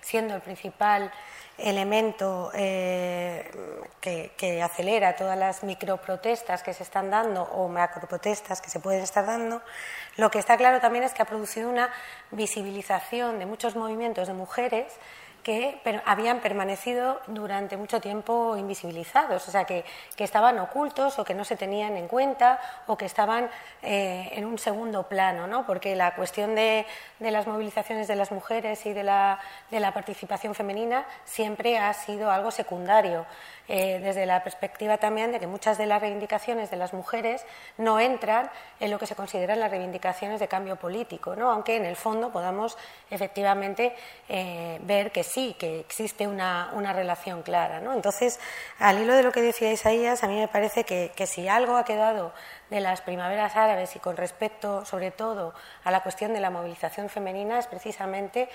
[0.00, 1.12] siendo el principal
[1.58, 8.80] elemento que, que, acelera todas las microprotestas que se están dando o macroprotestas que se
[8.80, 9.62] pueden estar dando,
[10.16, 11.90] lo que está claro también es que ha producido una
[12.30, 14.92] visibilización de muchos movimientos de mujeres
[15.46, 19.84] que habían permanecido durante mucho tiempo invisibilizados, o sea, que,
[20.18, 23.48] estaban ocultos o que no se tenían en cuenta o que estaban
[23.80, 25.64] eh, en un segundo plano, ¿no?
[25.64, 26.84] porque la cuestión de,
[27.20, 29.38] las movilizaciones de las mujeres y de la,
[29.70, 33.24] de la participación femenina siempre ha sido algo secundario.
[33.68, 37.44] Eh, desde la perspectiva también de que muchas de las reivindicaciones de las mujeres
[37.78, 41.50] no entran en lo que se consideran las reivindicaciones de cambio político, ¿no?
[41.50, 42.78] aunque en el fondo podamos
[43.10, 43.96] efectivamente
[44.28, 47.80] eh, ver que sí, que existe una, relación clara.
[47.80, 47.92] ¿no?
[47.92, 48.40] Entonces,
[48.78, 51.84] al hilo de lo que decía Isaías, a mí me parece que, si algo ha
[51.84, 52.32] quedado
[52.70, 57.08] de las primaveras árabes y con respecto, sobre todo, a la cuestión de la movilización
[57.08, 58.48] femenina, es precisamente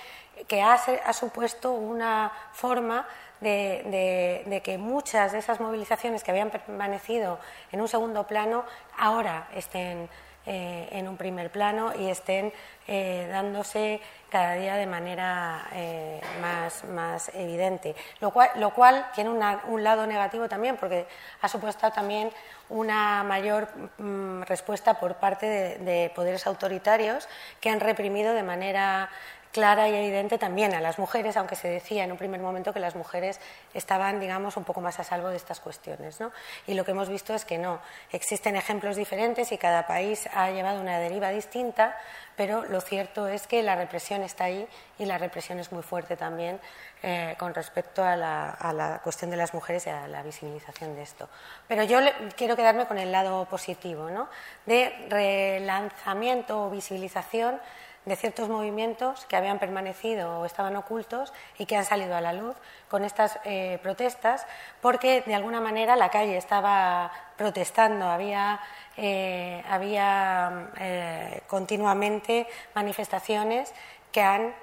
[0.47, 3.07] que ha, ha supuesto una forma
[3.41, 7.39] de, que muchas de esas movilizaciones que habían permanecido
[7.71, 8.63] en un segundo plano
[8.97, 10.09] ahora estén
[10.45, 12.51] eh, en un primer plano y estén
[12.87, 14.01] eh, dándose
[14.31, 17.95] cada día de manera eh, más, evidente.
[18.19, 21.05] Lo cual, lo cual tiene un lado negativo también, porque
[21.41, 22.31] ha supuesto también
[22.69, 25.45] una mayor mm, respuesta por parte
[25.77, 27.27] de, poderes autoritarios
[27.59, 29.09] que han reprimido de manera
[29.51, 32.79] clara y evidente también a las mujeres, aunque se decía en un primer momento que
[32.79, 33.39] las mujeres
[33.73, 36.19] estaban, digamos, un poco más a salvo de estas cuestiones.
[36.19, 36.31] ¿no?
[36.67, 37.79] Y lo que hemos visto es que no.
[38.11, 41.97] Existen ejemplos diferentes y cada país ha llevado una deriva distinta,
[42.35, 46.15] pero lo cierto es que la represión está ahí y la represión es muy fuerte
[46.15, 46.59] también
[47.03, 51.29] eh, con respecto a la, cuestión de las mujeres y a la visibilización de esto.
[51.67, 51.99] Pero yo
[52.35, 54.29] quiero quedarme con el lado positivo, ¿no?
[54.65, 57.59] de relanzamiento o visibilización
[58.05, 62.33] de ciertos movimientos que habían permanecido o estaban ocultos y que han salido a la
[62.33, 62.55] luz
[62.89, 64.45] con estas eh, protestas,
[64.81, 68.59] porque de alguna manera la calle estaba protestando, había,
[68.97, 73.71] eh, había eh, continuamente manifestaciones
[74.11, 74.53] que han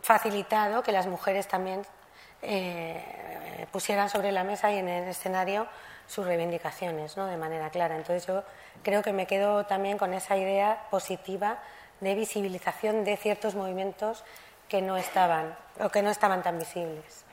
[0.00, 1.82] facilitado que las mujeres también
[3.72, 5.66] pusieran sobre la mesa y en el escenario
[6.06, 7.26] sus reivindicaciones ¿no?
[7.26, 7.96] de manera clara.
[7.96, 8.44] Entonces yo
[8.82, 11.58] creo que me quedo también con esa idea positiva
[12.04, 14.22] de visibilización de ciertos movimientos
[14.68, 17.24] que no estaban o que no estaban tan visibles.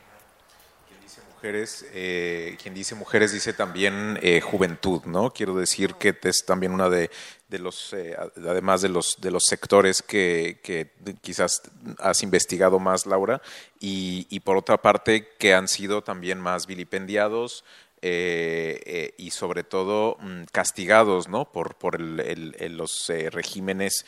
[0.87, 5.31] Quien dice mujeres, eh, quien dice mujeres dice también eh, juventud, ¿no?
[5.31, 7.09] Quiero decir que es también una de,
[7.49, 11.61] de los, eh, además de los, de los sectores que, que, quizás
[11.99, 13.41] has investigado más, Laura,
[13.79, 17.63] y, y por otra parte que han sido también más vilipendiados,
[18.03, 21.51] eh, eh, y sobre todo mm, castigados ¿no?
[21.51, 24.07] por, por los eh, regímenes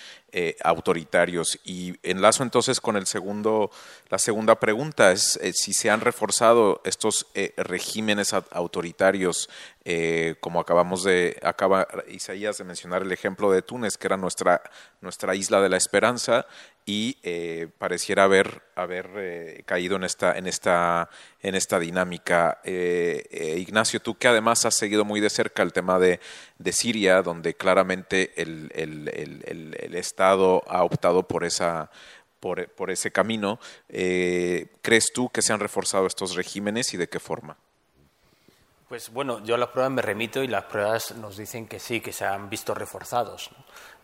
[0.64, 1.60] autoritarios.
[1.64, 3.70] Y enlazo entonces con el segundo,
[4.10, 9.48] la segunda pregunta, es si se han reforzado estos regímenes autoritarios,
[10.40, 14.64] como acabamos de, acaba Isaías de mencionar el ejemplo de Túnez, que era nuestra,
[15.02, 16.48] nuestra isla de la esperanza,
[16.86, 21.10] y eh, pareciera haber, haber eh, caído en esta, en esta,
[21.42, 22.60] en esta dinámica.
[22.64, 26.20] Eh, Ignacio, tú que además has seguido muy de cerca el tema de,
[26.58, 31.90] de Siria, donde claramente el, el, el, Estado ha optado por, esa,
[32.40, 37.20] por, por ese camino, ¿crees tú que se han reforzado estos regímenes y de qué
[37.20, 37.58] forma?
[38.94, 42.00] Pues bueno, yo a las pruebas me remito y las pruebas nos dicen que sí,
[42.00, 43.50] que se han visto reforzados.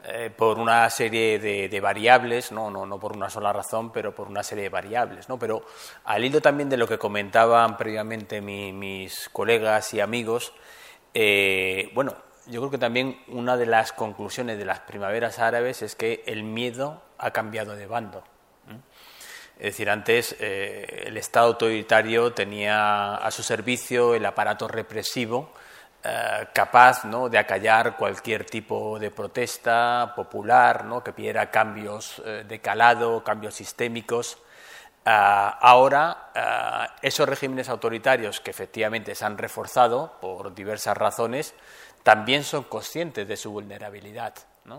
[0.06, 2.70] Eh, por una serie de, variables, ¿no?
[2.72, 5.28] No, no por una sola razón, pero por una serie de variables.
[5.28, 5.38] ¿no?
[5.38, 5.66] Pero
[6.06, 10.54] al hilo también de lo que comentaban previamente mis colegas y amigos,
[11.14, 12.16] eh, bueno,
[12.48, 16.44] yo creo que también una de las conclusiones de las primaveras árabes es que el
[16.44, 18.24] miedo ha cambiado de bando.
[19.58, 25.52] Es decir, antes eh, el Estado autoritario tenía a su servicio el aparato represivo
[26.02, 27.28] eh, capaz ¿no?
[27.28, 31.04] de acallar cualquier tipo de protesta popular ¿no?
[31.04, 34.38] que pidiera cambios eh, de calado, cambios sistémicos.
[35.06, 36.32] Eh, ahora,
[37.02, 41.54] esos regímenes autoritarios que efectivamente se han reforzado por diversas razones,
[42.02, 44.34] también son conscientes de su vulnerabilidad.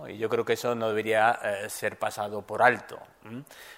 [0.09, 3.01] Y yo creo que eso no debería ser pasado por alto.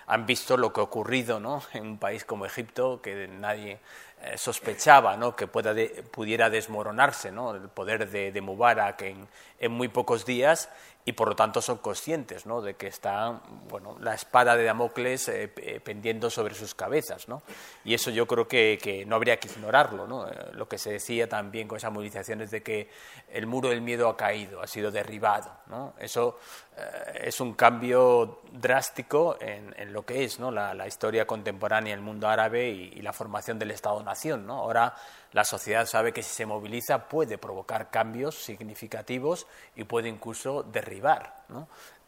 [0.07, 1.39] Han visto lo que ha ocurrido
[1.73, 3.81] en un país como Egipto, que nadie
[4.25, 5.35] eh, sospechaba ¿no?
[5.35, 7.57] que pudiera desmoronarse ¿no?
[7.57, 9.27] el poder de, Mubarak en,
[9.73, 10.69] muy pocos días
[11.05, 12.63] y por lo tanto son conscientes ¿no?
[12.63, 15.49] de que está bueno, la espada de Damocles eh,
[15.83, 17.27] pendiendo sobre sus cabezas.
[17.27, 17.43] ¿no?
[17.85, 20.07] Y eso yo creo que, no habría que ignorarlo.
[20.07, 20.29] ¿no?
[20.29, 22.91] Eh, lo que se decía también con esas movilizaciones de que
[23.29, 25.51] el muro del miedo ha caído, ha sido derribado.
[25.67, 25.95] ¿no?
[25.99, 26.39] Eso
[26.72, 26.72] eh,
[27.15, 30.51] es un cambio drástico en, lo que es ¿no?
[30.51, 34.47] la, historia contemporánea del mundo árabe y, y la formación del Estado-Nación.
[34.47, 34.59] ¿no?
[34.59, 34.95] Ahora
[35.33, 41.43] la sociedad sabe que si se moviliza puede provocar cambios significativos y puede incluso derribar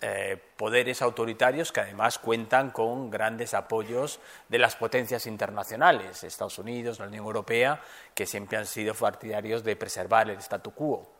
[0.06, 6.98] eh, poderes autoritarios que además cuentan con grandes apoyos de las potencias internacionales, Estados Unidos,
[6.98, 7.80] la Unión Europea,
[8.14, 11.10] que siempre han sido partidarios de preservar el statu quo.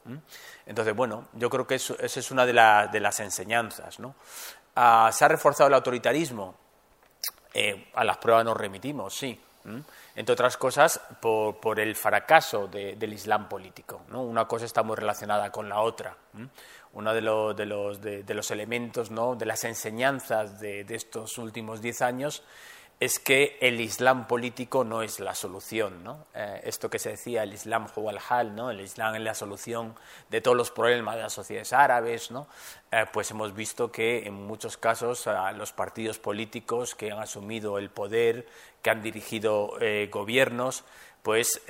[0.66, 3.96] Entonces, bueno, yo creo que esa es una de, las enseñanzas.
[4.76, 6.54] Ah, ¿Se ha reforzado el autoritarismo?
[7.54, 9.40] Eh, a las pruebas nos remitimos, sí
[10.14, 14.02] entre otras cosas por, el fracaso del Islam político.
[14.12, 16.16] Una cosa está muy relacionada con la otra.
[16.94, 22.42] Uno de, los, elementos, de las enseñanzas de, estos últimos diez años
[23.00, 26.04] es que el Islam político no es la solución.
[26.04, 26.26] ¿no?
[26.34, 28.70] Eh, esto que se decía, el Islam al hal, ¿no?
[28.70, 29.94] el Islam es la solución
[30.30, 32.46] de todos los problemas de las sociedades árabes, ¿no?
[32.92, 37.90] Eh, pues hemos visto que en muchos casos los partidos políticos que han asumido el
[37.90, 38.46] poder,
[38.80, 40.84] que han dirigido eh, gobiernos,
[41.24, 41.62] pues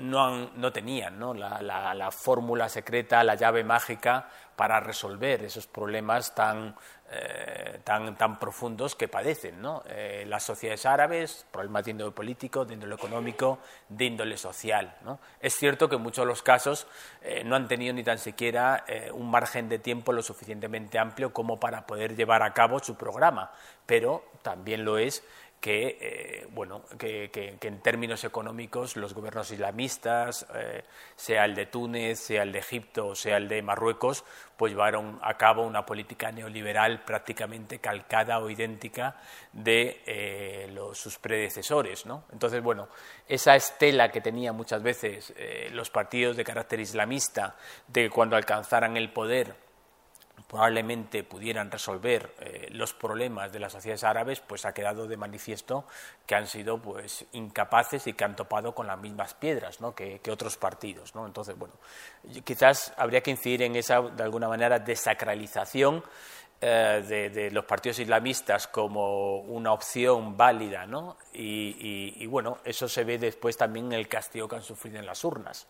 [0.00, 1.32] no, no, tenían ¿no?
[1.32, 6.74] La, la fórmula secreta, la llave mágica para resolver esos problemas tan
[7.16, 9.82] eh, tan, tan, profundos que padecen ¿no?
[9.86, 13.58] Eh, las sociedades árabes, problemas de índole político, de índole económico,
[13.88, 14.96] de índole social.
[15.38, 16.86] Es cierto que en muchos de los casos
[17.20, 21.60] eh, no han tenido ni tan siquiera un margen de tiempo lo suficientemente amplio como
[21.60, 23.52] para poder llevar a cabo su programa,
[23.86, 25.22] pero también lo es
[25.60, 30.84] que, eh, bueno, que, en términos económicos los gobiernos islamistas, eh,
[31.16, 34.24] sea el de Túnez, sea el de Egipto sea el de Marruecos,
[34.58, 39.16] pues llevaron a cabo una política neoliberal prácticamente calcada o idéntica
[39.54, 42.04] de eh, los, sus predecesores.
[42.04, 42.24] ¿no?
[42.30, 42.88] Entonces, bueno,
[43.26, 45.32] esa estela que tenían muchas veces
[45.72, 47.56] los partidos de carácter islamista
[47.88, 49.63] de que cuando alcanzaran el poder
[50.48, 55.86] probablemente pudieran resolver eh, los problemas de las sociedades árabes, pues ha quedado de manifiesto
[56.26, 60.56] que han sido pues incapaces y que han topado con las mismas piedras que, otros
[60.56, 61.14] partidos.
[61.14, 61.26] ¿no?
[61.26, 61.74] Entonces, bueno,
[62.44, 66.02] quizás habría que incidir en esa, de alguna manera, desacralización
[66.60, 71.18] eh, de, los partidos islamistas como una opción válida, ¿no?
[71.32, 75.24] Y, bueno, eso se ve después también en el castigo que han sufrido en las
[75.24, 75.66] urnas.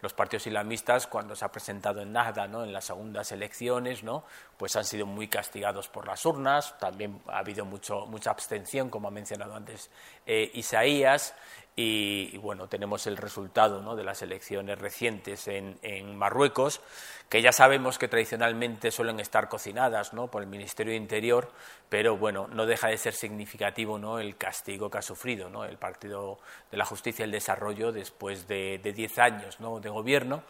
[0.00, 2.62] Los partidos islamistas, cuando se ha presentado en Nahda, ¿no?
[2.62, 4.24] En las segundas elecciones, ¿no?
[4.56, 6.78] Pues han sido muy castigados por las urnas.
[6.78, 9.90] También ha habido mucho, mucha abstención, como ha mencionado antes
[10.26, 11.34] eh, Isaías.
[11.76, 13.96] Y, bueno, tenemos el resultado ¿no?
[13.96, 16.80] de las elecciones recientes en, en, Marruecos,
[17.28, 20.28] que ya sabemos que tradicionalmente suelen estar cocinadas ¿no?
[20.28, 21.50] por el Ministerio de Interior,
[21.88, 24.18] pero bueno, no deja de ser significativo ¿no?
[24.18, 25.64] el castigo que ha sufrido ¿no?
[25.64, 26.38] el Partido
[26.70, 29.80] de la Justicia y el Desarrollo después de diez años ¿no?
[29.80, 30.42] de gobierno,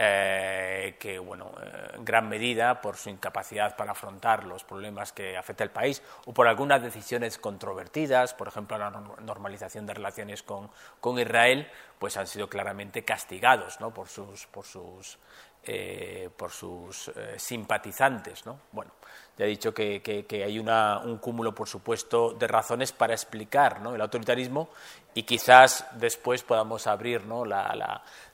[0.00, 1.50] eh, que, bueno,
[1.92, 6.32] en gran medida por su incapacidad para afrontar los problemas que afecta el país o
[6.32, 12.28] por algunas decisiones controvertidas, por ejemplo, la normalización de relaciones con, con Israel, pues han
[12.28, 13.92] sido claramente castigados ¿no?
[13.92, 15.18] por sus, por sus,
[15.70, 18.46] eh, por sus simpatizantes.
[18.46, 18.58] ¿no?
[18.72, 18.90] Bueno,
[19.38, 24.00] ya he dicho que, hay una, un cúmulo, por supuesto, de razones para explicar el
[24.00, 24.70] autoritarismo
[25.14, 27.22] y quizás después podamos abrir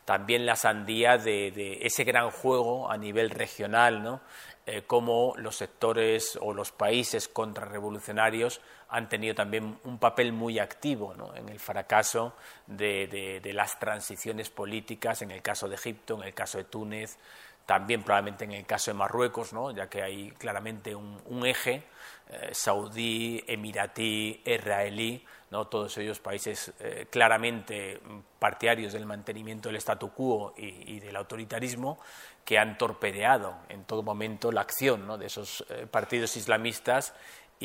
[0.06, 4.20] también la sandía de, ese gran juego a nivel regional, ¿no?
[4.66, 8.62] Eh, cómo los sectores o los países contrarrevolucionarios
[8.94, 12.36] han tenido también un papel muy activo en el fracaso
[12.68, 17.18] de, las transiciones políticas, en el caso de Egipto, en el caso de Túnez,
[17.66, 19.72] también probablemente en el caso de Marruecos, ¿no?
[19.72, 21.82] ya que hay claramente un, eje
[22.30, 25.24] eh, saudí, emiratí, israelí,
[25.64, 28.00] todos ellos países eh, claramente
[28.40, 31.98] partidarios del mantenimiento del statu quo y, del autoritarismo,
[32.44, 37.14] que han torpedeado en todo momento la acción de esos eh, partidos islamistas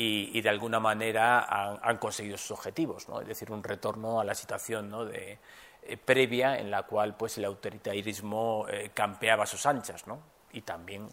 [0.02, 1.44] y, de alguna manera
[1.82, 3.20] han, conseguido sus objetivos, ¿no?
[3.20, 5.38] es decir, un retorno a la situación de,
[5.82, 10.06] eh, previa en la cual pues, el autoritarismo eh, campeaba sus anchas.
[10.06, 10.20] ¿no?
[10.52, 11.06] Y también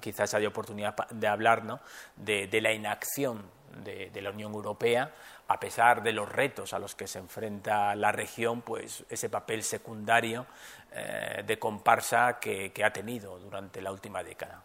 [0.00, 1.80] quizás haya oportunidad de hablar ¿no?
[2.14, 3.42] de, la inacción
[3.82, 5.12] de, la Unión Europea,
[5.48, 9.64] a pesar de los retos a los que se enfrenta la región, pues ese papel
[9.64, 10.46] secundario
[10.92, 14.62] eh, de comparsa que, ha tenido durante la última década.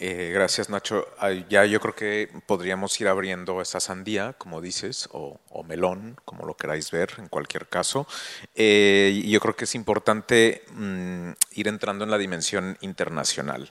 [0.00, 1.06] Eh, gracias, Nacho.
[1.48, 6.56] Ya yo creo que podríamos ir abriendo esa sandía, como dices, o, melón, como lo
[6.56, 8.06] queráis ver, en cualquier caso.
[8.54, 13.70] Eh, yo creo que es importante mm, ir entrando en la dimensión internacional.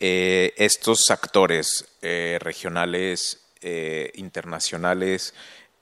[0.00, 3.40] Eh, estos actores regionales,
[4.14, 5.32] internacionales,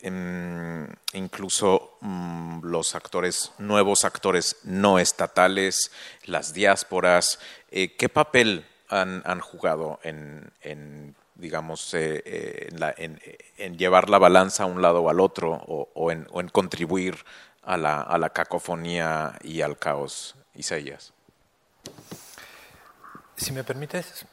[0.01, 5.91] em, incluso mm, los actores, nuevos actores no estatales,
[6.25, 7.41] las diásporas,
[7.71, 13.19] ¿qué papel han, jugado en, digamos, eh, eh,
[13.57, 17.25] en, llevar la balanza a un lado o al otro o, en, contribuir
[17.63, 21.13] a la, cacofonía y al caos, Isaías?
[23.37, 24.27] Si me permites,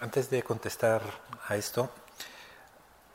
[0.00, 1.02] antes de contestar
[1.46, 1.90] a esto,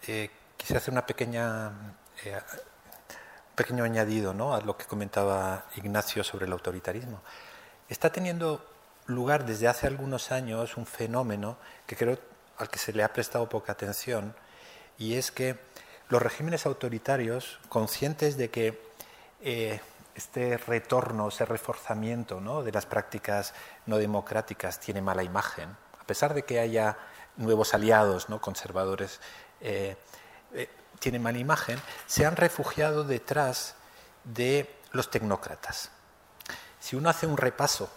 [0.07, 4.53] eh, quisiera hacer una pequeña, un pequeño añadido ¿no?
[4.53, 7.21] a lo que comentaba Ignacio sobre el autoritarismo.
[7.89, 8.63] Está teniendo
[9.09, 12.19] lugar desde hace algunos años un fenómeno que creo
[12.57, 14.35] al que se le ha prestado poca atención
[14.97, 15.57] y es que
[16.09, 18.81] los regímenes autoritarios, conscientes de que
[19.41, 19.79] eh,
[20.15, 22.63] este retorno, ese reforzamiento ¿no?
[22.63, 23.53] de las prácticas
[23.85, 26.97] no democráticas tiene mala imagen, a pesar de que haya
[27.37, 28.41] nuevos aliados ¿no?
[28.41, 29.21] conservadores,
[29.61, 29.95] eh,
[30.53, 33.75] eh, tiene mala imagen, se han refugiado detrás
[34.25, 35.91] de los tecnócratas.
[36.79, 37.89] Si uno hace un repaso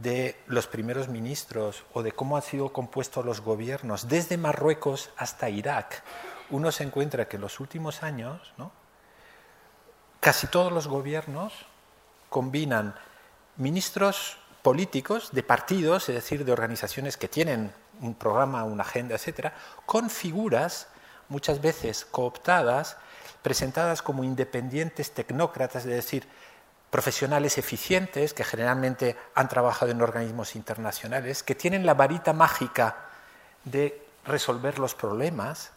[0.00, 5.48] de los primeros ministros o de cómo han sido compuestos los gobiernos, desde Marruecos hasta
[5.48, 6.02] Irak,
[6.50, 8.52] uno se encuentra que en los últimos años
[10.20, 11.52] casi todos los gobiernos
[12.28, 12.94] combinan
[13.56, 19.54] ministros políticos de partidos, es decir, de organizaciones que tienen un programa, una agenda, etcétera,
[19.86, 20.88] con figuras
[21.28, 22.96] muchas veces cooptadas,
[23.42, 26.26] presentadas como independientes tecnócratas, es decir,
[26.94, 33.08] profesionales eficientes que generalmente han trabajado en organismos internacionales, que tienen la varita mágica
[33.64, 35.72] de resolver los problemas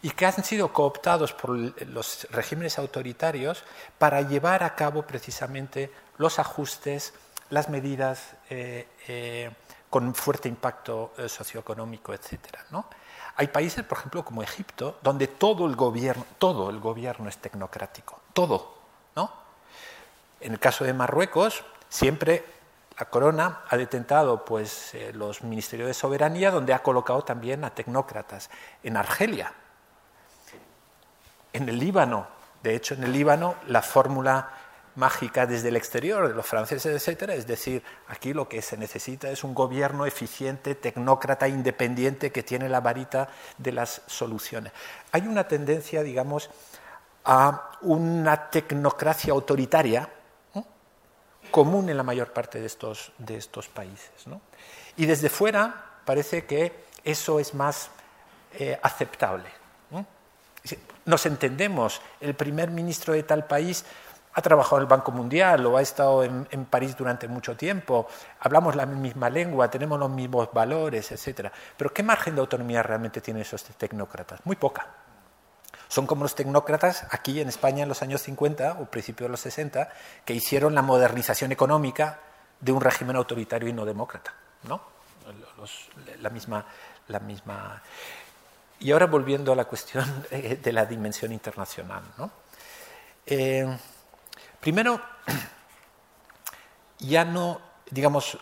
[0.00, 3.62] y que han sido cooptados por los regímenes autoritarios
[3.98, 7.12] para llevar a cabo precisamente los ajustes,
[7.50, 9.50] las medidas eh, eh,
[9.90, 12.40] con fuerte impacto eh, socioeconómico, etc.
[13.36, 18.18] Hay países, por ejemplo, como Egipto, donde todo el gobierno, todo el gobierno es tecnocrático,
[18.32, 18.73] todo.
[20.40, 22.44] En el caso de Marruecos, siempre
[22.98, 27.74] la corona ha detentado pues, eh, los ministerios de soberanía, donde ha colocado también a
[27.74, 28.50] tecnócratas.
[28.82, 29.52] En Argelia,
[31.52, 32.28] en el Líbano,
[32.62, 34.50] de hecho, en el Líbano, la fórmula
[34.96, 39.28] mágica desde el exterior de los franceses, etcétera, es decir, aquí lo que se necesita
[39.28, 43.28] es un gobierno eficiente, tecnócrata, independiente, que tiene la varita
[43.58, 44.72] de las soluciones.
[45.12, 46.50] Hay una tendencia, digamos,
[47.24, 50.08] a una tecnocracia autoritaria,
[51.54, 54.10] común en la mayor parte de estos, de estos países.
[54.96, 57.90] Y desde fuera parece que eso es más
[58.58, 59.48] eh, aceptable.
[61.04, 63.84] Nos entendemos, el primer ministro de tal país
[64.32, 68.08] ha trabajado en el Banco Mundial o ha estado en, en, París durante mucho tiempo,
[68.40, 71.52] hablamos la misma lengua, tenemos los mismos valores, etc.
[71.76, 74.40] Pero ¿qué margen de autonomía realmente tienen esos tecnócratas?
[74.44, 74.88] Muy poca.
[75.94, 79.38] Son como los tecnócratas aquí en España en los años 50 o principios de los
[79.38, 79.90] 60
[80.24, 82.18] que hicieron la modernización económica
[82.58, 84.34] de un régimen autoritario y no demócrata.
[84.64, 84.80] ¿no?
[86.20, 86.66] la, misma,
[87.06, 87.80] la misma.
[88.80, 92.02] Y ahora volviendo a la cuestión de la dimensión internacional.
[92.18, 92.28] ¿no?
[93.24, 93.64] Eh,
[94.58, 95.00] primero,
[96.98, 98.36] ya no, digamos,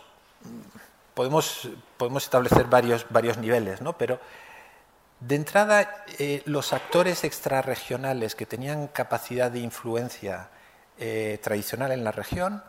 [1.13, 3.93] podemos, podemos establecer varios, varios niveles, ¿no?
[3.93, 4.19] pero
[5.27, 10.49] de entrada, eh, los actores extrarregionales que tenían capacidad de influencia
[10.99, 12.63] eh, tradicional en la región,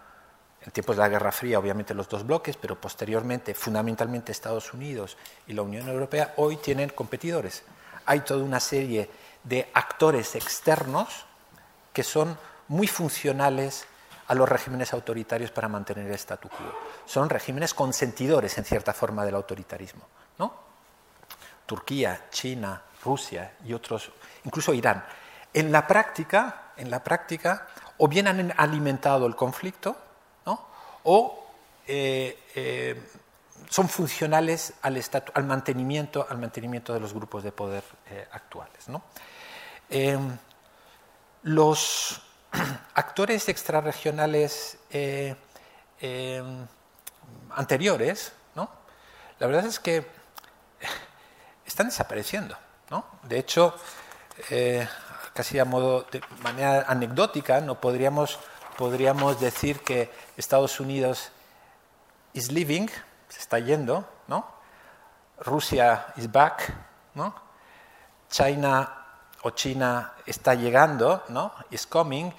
[0.62, 5.18] en tiempos de la Guerra Fría, obviamente los dos bloques, pero posteriormente, fundamentalmente Estados Unidos
[5.48, 7.64] y la Unión Europea, hoy tienen competidores.
[8.06, 9.10] Hay toda una serie
[9.44, 11.26] de actores externos
[11.92, 12.38] que son
[12.68, 13.88] muy funcionales
[14.28, 16.72] a los regímenes autoritarios para mantener el statu quo.
[17.06, 20.06] Son regímenes consentidores, en cierta forma, del autoritarismo.
[20.38, 20.73] ¿no?
[21.66, 24.12] Turquía, China, Rusia y otros,
[24.44, 25.04] incluso Irán.
[25.54, 29.96] En la práctica, en la práctica o bien han alimentado el conflicto,
[31.04, 31.46] o
[31.88, 33.02] eh, eh,
[33.70, 35.02] son funcionales al,
[35.34, 38.86] al, mantenimiento, al mantenimiento de los grupos de poder eh, actuales.
[41.44, 42.22] los
[42.94, 44.78] actores extrarregionales
[47.50, 48.70] anteriores, ¿no?
[49.40, 50.06] la verdad es que
[51.74, 52.56] están desapareciendo.
[52.92, 53.04] ¿no?
[53.24, 53.74] De hecho,
[54.52, 54.88] eh,
[55.34, 58.38] casi a modo de manera anecdótica, no podríamos,
[58.78, 61.32] podríamos decir que Estados Unidos
[62.34, 62.88] is leaving,
[63.28, 64.46] se está yendo, ¿no?
[65.40, 66.72] Rusia is back,
[67.16, 67.34] ¿no?
[68.30, 69.04] China
[69.42, 71.54] o China está llegando, ¿no?
[71.72, 72.32] is coming,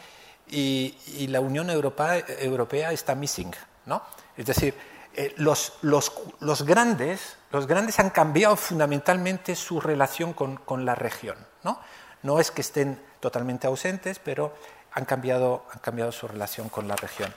[0.46, 3.52] y, la Unión Europea, Europea, está missing.
[3.86, 4.02] ¿no?
[4.36, 4.74] Es decir,
[5.14, 10.96] eh, los, los, los, grandes, los grandes han cambiado fundamentalmente su relación con, con, la
[10.96, 11.36] región.
[11.62, 11.78] ¿no?
[12.24, 14.56] no es que estén totalmente ausentes, pero
[14.90, 17.32] han cambiado, han cambiado su relación con la región.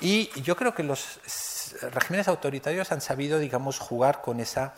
[0.00, 1.18] Y yo creo que los
[1.90, 4.74] regímenes autoritarios han sabido, digamos, jugar con esa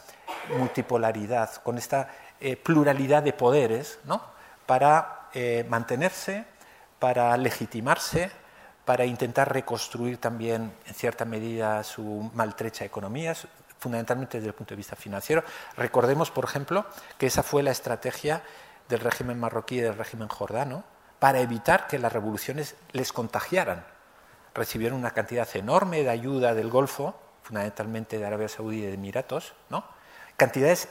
[0.57, 2.09] multipolaridad, con esta
[2.41, 4.23] eh, pluralidad de poderes, ¿no?
[4.65, 6.47] para eh, mantenerse,
[6.99, 8.31] para legitimarse,
[8.87, 13.35] para intentar reconstruir también, en cierta medida, su maltrecha economía,
[13.83, 15.43] fundamentalmente desde el punto de vista financiero.
[15.77, 16.87] Recordemos, por ejemplo,
[17.19, 18.43] que esa fue la estrategia
[18.89, 20.85] del régimen marroquí y del régimen jordano
[21.19, 23.85] para evitar que las revoluciones les contagiaran.
[24.55, 29.55] Recibieron una cantidad enorme de ayuda del Golfo, fundamentalmente de Arabia Saudí y de Emiratos,
[29.69, 29.85] ¿no?
[30.37, 30.89] cantidades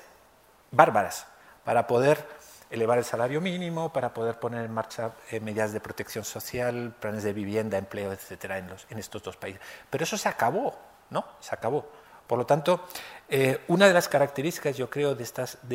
[0.72, 1.28] bárbaras
[1.64, 2.26] para poder
[2.70, 7.24] elevar el salario mínimo, para poder poner en marcha eh, medidas de protección social, planes
[7.24, 9.62] de vivienda, empleo, etcétera, en, en, estos dos países.
[9.90, 10.78] Pero eso se acabó,
[11.10, 11.26] ¿no?
[11.40, 11.86] Se acabó.
[12.32, 12.86] Por lo tanto,
[13.28, 15.26] eh, una de las características, yo creo, de,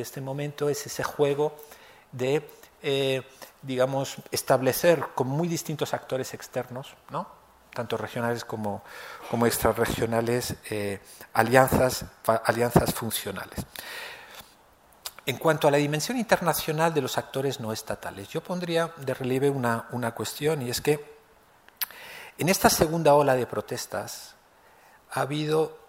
[0.01, 1.55] este momento es ese juego
[2.13, 2.49] de,
[2.83, 3.21] eh,
[3.61, 7.29] digamos, establecer con muy distintos actores externos, ¿no?
[7.75, 8.83] tanto regionales como,
[9.31, 10.55] como extrarregionales,
[11.35, 13.67] alianzas, alianzas funcionales.
[15.27, 19.51] En cuanto a la dimensión internacional de los actores no estatales, yo pondría de relieve
[19.51, 21.19] una, cuestión y es que
[22.39, 24.37] en esta segunda ola de protestas
[25.11, 25.85] ha habido,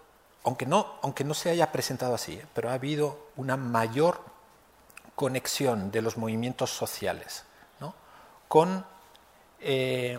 [0.48, 2.46] aunque no, aunque no se haya presentado así, ¿eh?
[2.54, 4.20] pero ha habido una mayor
[5.14, 7.44] conexión de los movimientos sociales
[8.48, 8.82] con
[9.60, 10.18] eh,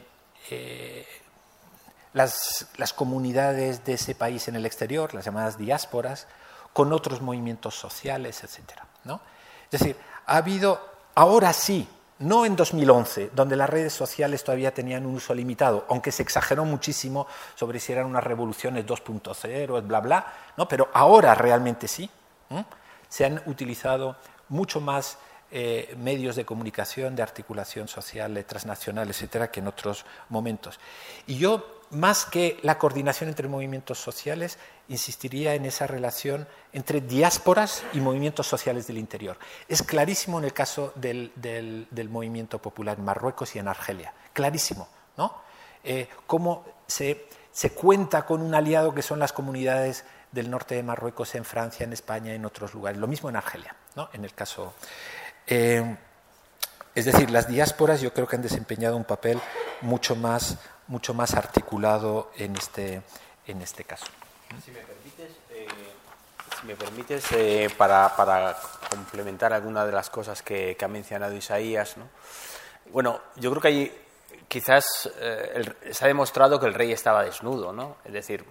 [0.52, 1.08] eh,
[2.14, 6.28] las, comunidades de ese país en el exterior, las llamadas diásporas,
[6.74, 8.86] con otros movimientos sociales, etcétera.
[9.72, 10.80] Es decir, ha habido,
[11.16, 11.88] ahora sí,
[12.20, 16.66] no en 2011, donde las redes sociales todavía tenían un uso limitado, aunque se exageró
[16.66, 20.68] muchísimo sobre si eran unas revoluciones 2.0, bla, bla, ¿no?
[20.68, 22.10] pero ahora realmente sí.
[23.08, 24.18] Se han utilizado
[24.50, 25.18] mucho más
[25.52, 30.80] eh, medios de comunicación, de articulación social, transnacional, etcétera, que en otros momentos.
[31.26, 34.58] Y yo más que la coordinación entre movimientos sociales,
[34.90, 39.38] insistiría en esa relación entre diásporas y movimientos sociales del interior.
[39.68, 41.32] Es clarísimo en el caso del,
[42.10, 44.14] movimiento popular en Marruecos y en Argelia.
[44.34, 44.88] Clarísimo,
[45.18, 45.42] ¿no?
[45.84, 47.28] Eh, cómo se,
[47.76, 51.94] cuenta con un aliado que son las comunidades del norte de Marruecos, en Francia, en
[51.94, 53.00] España, en otros lugares.
[53.00, 54.10] Lo mismo en Argelia, ¿no?
[54.14, 54.74] En el caso.
[55.48, 55.98] Eh,
[56.94, 59.40] es decir, las diásporas yo creo que han desempeñado un papel
[59.82, 60.58] mucho más
[60.90, 63.02] mucho más articulado en este,
[63.48, 64.06] en este caso.
[64.64, 65.68] Si me permites, eh,
[66.60, 68.58] si me permites eh, para, para,
[68.90, 72.10] complementar alguna de las cosas que, ha mencionado Isaías, ¿no?
[72.92, 74.02] bueno, yo creo que ahí
[74.48, 77.98] quizás eh, se ha demostrado que el rey estaba desnudo, ¿no?
[78.04, 78.44] es decir,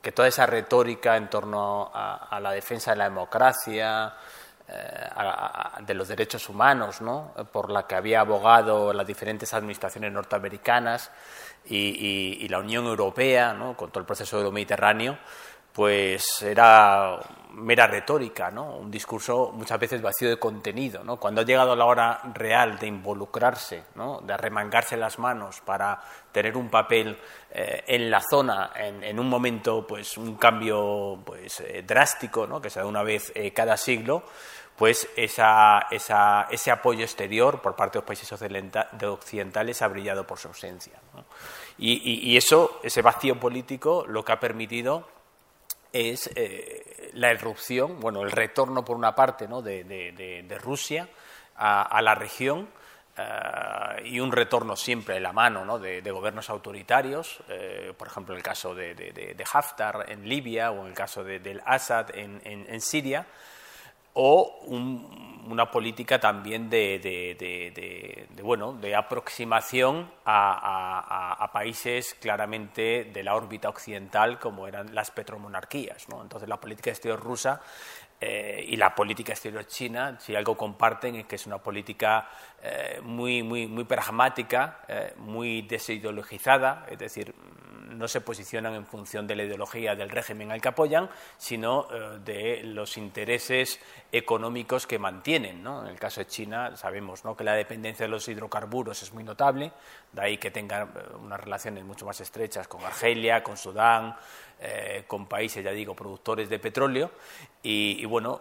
[0.00, 4.14] que toda esa retórica en torno a, la defensa de la democracia,
[5.80, 7.32] de los derechos humanos, ¿no?
[7.52, 11.10] por la que había abogado las diferentes administraciones norteamericanas,
[11.64, 15.18] y, la Unión Europea, con todo el proceso Mediterráneo,
[15.72, 17.18] pues era
[17.54, 18.76] mera retórica, ¿no?
[18.76, 21.02] un discurso muchas veces vacío de contenido.
[21.04, 21.16] ¿no?
[21.16, 24.20] Cuando ha llegado la hora real de involucrarse, ¿no?
[24.20, 26.00] de arremangarse las manos para
[26.30, 27.18] tener un papel
[27.50, 32.60] eh, en la zona, en, un momento, pues un cambio pues, eh, drástico, ¿no?
[32.60, 34.24] que se da una vez eh, cada siglo,
[34.82, 40.48] pues esa, ese apoyo exterior por parte de los países occidentales ha brillado por su
[40.48, 40.94] ausencia.
[41.78, 45.06] Y, eso, ese vacío político, lo que ha permitido
[45.92, 51.08] es eh, la irrupción, bueno, el retorno por una parte de, Rusia
[51.54, 52.68] a, la región
[53.16, 58.38] eh, y un retorno siempre de la mano de, gobiernos autoritarios, eh, por ejemplo, en
[58.38, 63.24] el caso de, Haftar en Libia o en el caso del Assad en Siria
[64.14, 64.60] o
[65.48, 74.66] una política también de, bueno, de aproximación a, países claramente de la órbita occidental como
[74.66, 76.08] eran las petromonarquías.
[76.08, 76.22] ¿no?
[76.22, 77.60] Entonces la política exterior rusa
[78.24, 82.28] eh, y la política exterior china, si algo comparten, es que es una política
[82.62, 87.34] eh, muy, muy, muy pragmática, eh, muy desideologizada, es decir,
[87.92, 92.18] no se posicionan en función de la ideología del régimen al que apoyan, sino eh,
[92.24, 93.80] de los intereses
[94.10, 95.66] económicos que mantienen.
[95.66, 99.72] En el caso de China sabemos que la dependencia de los hidrocarburos es muy notable,
[100.12, 104.16] de ahí que tengan eh, unas relaciones mucho más estrechas con Argelia, con Sudán,
[104.60, 107.10] eh, con países, ya digo, productores de petróleo,
[107.64, 108.40] Y, bueno,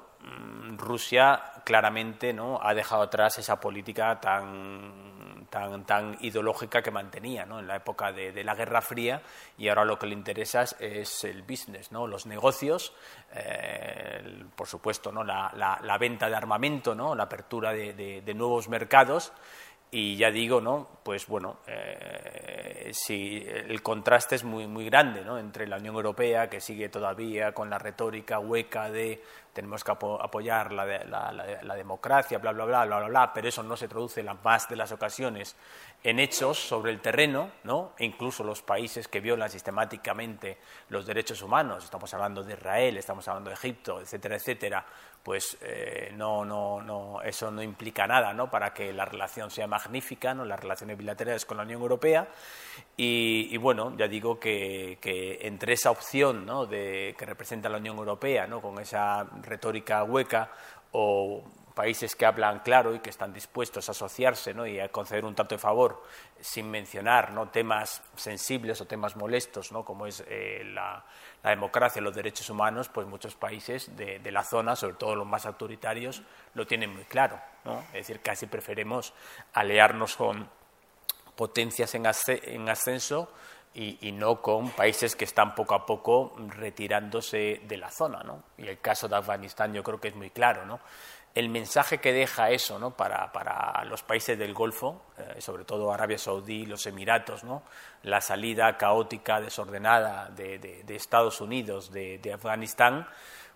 [0.78, 2.60] Rusia claramente ¿no?
[2.62, 8.44] ha dejado atrás esa política tan, tan, tan ideológica que mantenía en la época de,
[8.44, 9.22] la Guerra Fría
[9.58, 12.08] y ahora lo que le interesa es el business, ¿no?
[12.08, 12.94] los negocios,
[13.34, 15.24] eh, por supuesto ¿no?
[15.24, 17.16] La, la, venta de armamento, ¿no?
[17.16, 19.34] la apertura de nuevos mercados
[19.94, 20.88] y ya digo, ¿no?
[21.04, 25.38] Pues bueno, eh, si el contraste es muy, muy grande, ¿no?
[25.38, 29.22] Entre la Unión Europea, que sigue todavía con la retórica hueca de
[29.52, 33.76] tenemos que apoyar la, la, democracia, bla, bla, bla, bla, bla, bla, pero eso no
[33.76, 35.58] se traduce en la más de las ocasiones
[36.04, 37.94] en hechos sobre el terreno, ¿no?
[37.98, 40.58] E incluso los países que violan sistemáticamente
[40.90, 44.86] los derechos humanos, estamos hablando de Israel, estamos hablando de Egipto, etcétera, etcétera,
[45.24, 48.50] pues eh, no, no, no, eso no implica nada ¿no?
[48.50, 50.44] para que la relación sea magnífica, ¿no?
[50.46, 52.28] las relaciones bilaterales con la Unión Europea.
[52.98, 54.98] Y, bueno, ya digo que,
[55.42, 56.66] entre esa opción ¿no?
[56.66, 58.62] de, que representa la Unión Europea, ¿no?
[58.62, 60.52] con esa retórica hueca,
[60.94, 64.66] o países que hablan claro y que están dispuestos a asociarse ¿no?
[64.68, 66.04] y a conceder un tanto de favor
[66.40, 67.50] sin mencionar ¿no?
[67.50, 69.84] temas sensibles o temas molestos, ¿no?
[69.84, 71.04] como es eh, la,
[71.44, 76.22] democracia los derechos humanos, pues muchos países de, la zona, sobre todo los más autoritarios,
[76.54, 77.40] lo tienen muy claro.
[77.88, 79.14] Es decir, casi preferimos
[79.54, 80.48] aliarnos con
[81.36, 82.06] potencias en,
[82.70, 83.32] ascenso
[83.74, 88.22] y, no con países que están poco a poco retirándose de la zona.
[88.24, 88.44] ¿no?
[88.58, 90.66] Y el caso de Afganistán yo creo que es muy claro.
[90.66, 90.80] ¿no?
[91.34, 92.92] El mensaje que deja eso ¿no?
[92.92, 97.64] para, para los países del Golfo, eh, sobre todo Arabia Saudí, los Emiratos, ¿no?
[98.04, 103.08] la salida caótica, desordenada de, de, Estados Unidos de, de Afganistán,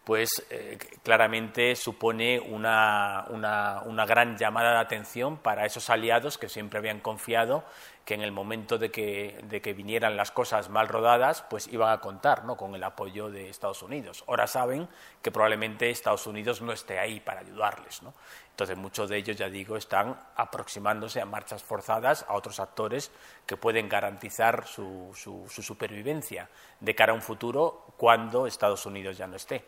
[0.05, 6.47] pues eh, claramente supone una, una, una, gran llamada de atención para esos aliados que
[6.47, 7.65] siempre habían confiado
[8.06, 11.91] que en el momento de que, de que vinieran las cosas mal rodadas, pues iban
[11.91, 12.56] a contar ¿no?
[12.56, 14.24] con el apoyo de Estados Unidos.
[14.28, 14.88] Ahora saben
[15.24, 18.03] que probablemente Estados Unidos no esté ahí para ayudarles.
[18.03, 18.14] ¿no?
[18.51, 23.10] Entonces muchos de ellos, ya digo, están aproximándose a marchas forzadas a otros actores
[23.47, 26.47] que pueden garantizar su, su, su supervivencia
[26.80, 29.66] de cara a un futuro cuando Estados Unidos ya no esté.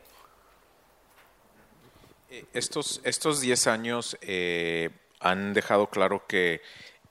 [2.30, 6.62] Eh, estos, estos 10 años eh, han dejado claro que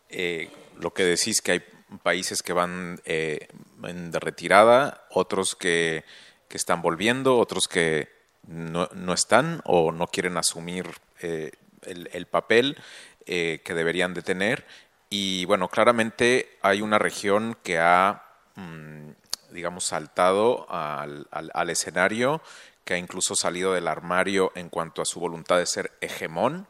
[0.09, 0.51] eh,
[0.81, 1.65] lo que decís, que hay
[2.03, 6.05] países que van en de retirada, otros que,
[6.49, 8.09] que, están volviendo, otros que
[8.47, 12.77] no, no, están o no quieren asumir el, el, papel
[13.25, 14.67] que deberían de tener.
[15.11, 18.25] Y bueno, claramente hay una región que ha,
[18.57, 19.11] mm,
[19.53, 22.43] digamos, saltado al, al, al escenario
[22.87, 26.69] que ha incluso salido del armario en cuanto a su voluntad de ser hegemón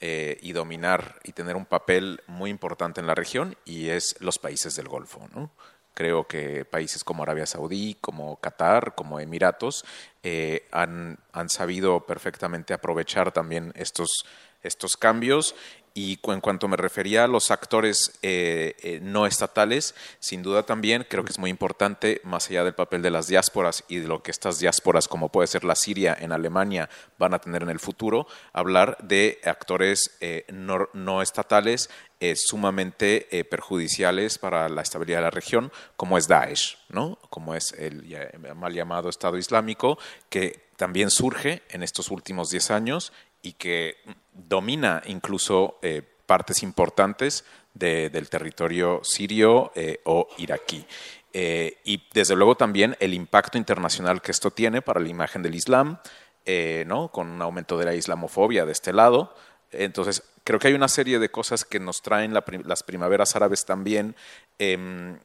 [0.00, 4.38] eh, y dominar y tener un papel muy importante en la región, y es los
[4.38, 5.28] países del Golfo.
[5.94, 9.84] Creo que países como Arabia Saudí, como Qatar, como Emiratos,
[10.22, 14.10] eh, han, han sabido perfectamente aprovechar también estos,
[14.62, 15.54] estos cambios
[15.96, 21.06] y en cuanto me refería a los actores eh, eh, no estatales, sin duda también
[21.08, 24.22] creo que es muy importante, más allá del papel de las diásporas y de lo
[24.22, 27.80] que estas diásporas, como puede ser la Siria en Alemania, van a tener en el
[27.80, 31.88] futuro, hablar de actores eh, no, estatales
[32.34, 37.18] sumamente perjudiciales para la estabilidad de la región, como es Daesh, ¿no?
[37.28, 38.04] como es el
[38.54, 39.98] mal llamado Estado Islámico,
[40.30, 43.96] que también surge en estos últimos diez años y que
[44.36, 50.86] domina incluso eh, partes importantes del territorio sirio eh, o iraquí.
[51.32, 55.54] Eh, y desde luego también el impacto internacional que esto tiene para la imagen del
[55.54, 55.98] Islam,
[56.86, 57.08] ¿no?
[57.10, 59.34] con un aumento de la islamofobia de este lado.
[59.72, 64.16] Entonces, creo que hay una serie de cosas que nos traen las primaveras árabes también,
[64.58, 65.18] em,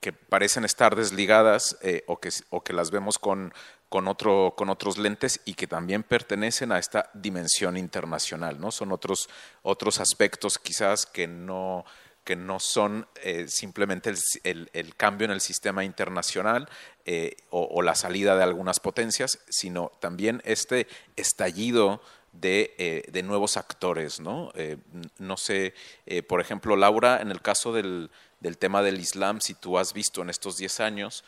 [0.00, 3.52] que parecen estar desligadas o, que, o que las vemos con
[3.92, 8.70] con, otro, con otros lentes y que también pertenecen a esta dimensión internacional, ¿no?
[8.70, 9.28] Son otros,
[9.60, 11.84] otros aspectos quizás que no,
[12.24, 14.10] que no son eh, simplemente
[14.44, 16.70] el, cambio en el sistema internacional
[17.04, 20.86] eh, o, la salida de algunas potencias, sino también este
[21.16, 22.00] estallido
[22.32, 24.20] de, eh, de nuevos actores.
[24.20, 24.52] No,
[25.18, 25.74] no sé,
[26.28, 28.10] por ejemplo, Laura, en el caso del,
[28.40, 31.24] del, tema del Islam, si tú has visto en estos 10 años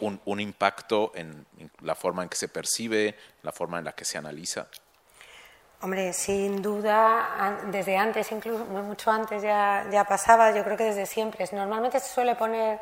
[0.00, 1.46] un, impacto en,
[1.80, 4.66] la forma en que se percibe, la forma en la que se analiza?
[5.82, 11.06] Hombre, sin duda, desde antes, incluso mucho antes ya, ya pasaba, yo creo que desde
[11.06, 11.46] siempre.
[11.52, 12.80] Normalmente se suele poner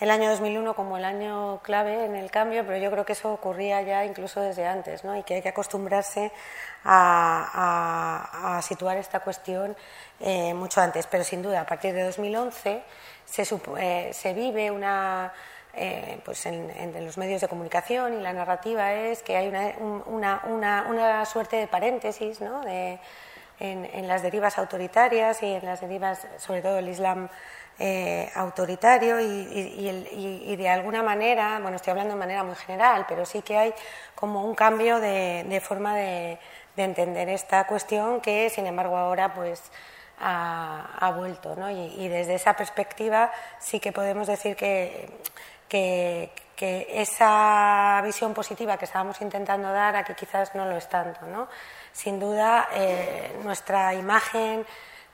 [0.00, 3.32] el año 2001 como el año clave en el cambio, pero yo creo que eso
[3.32, 5.16] ocurría ya incluso desde antes, ¿no?
[5.16, 6.32] Y que hay que acostumbrarse
[6.84, 9.76] a, situar esta cuestión
[10.18, 11.06] eh, mucho antes.
[11.06, 12.82] Pero sin duda, a partir de 2011
[13.26, 13.42] se,
[13.78, 15.32] eh, se vive una
[15.74, 19.48] eh, pues en, los medios de comunicación y la narrativa es que hay
[20.06, 22.60] una, una, suerte de paréntesis ¿no?
[22.62, 22.98] de,
[23.60, 27.28] en, las derivas autoritarias y en las derivas, sobre todo el Islam
[27.82, 33.40] eh, autoritario, y, de alguna manera, bueno, estoy hablando de manera muy general, pero sí
[33.40, 33.74] que hay
[34.14, 36.38] como un cambio de, forma de,
[36.76, 39.62] entender esta cuestión que, sin embargo, ahora pues
[40.20, 41.56] ha, vuelto.
[41.70, 45.08] Y, desde esa perspectiva sí que podemos decir que,
[45.66, 46.30] que,
[46.90, 51.24] esa visión positiva que estábamos intentando dar aquí quizás no lo es tanto.
[51.24, 51.48] ¿no?
[51.94, 54.66] Sin duda, eh, nuestra imagen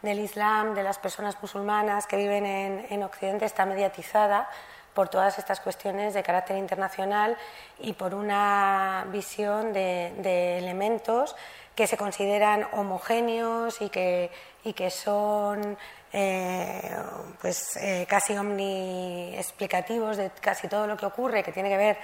[0.06, 4.48] del Islam, de las personas musulmanas que viven en, Occidente, está mediatizada
[4.94, 7.36] por todas estas cuestiones de carácter internacional
[7.78, 11.36] y por una visión de, elementos
[11.74, 14.30] que se consideran homogéneos y que,
[14.64, 15.76] y que son
[16.14, 16.96] eh,
[17.42, 21.98] pues, eh, casi omni explicativos de casi todo lo que ocurre, que tiene que ver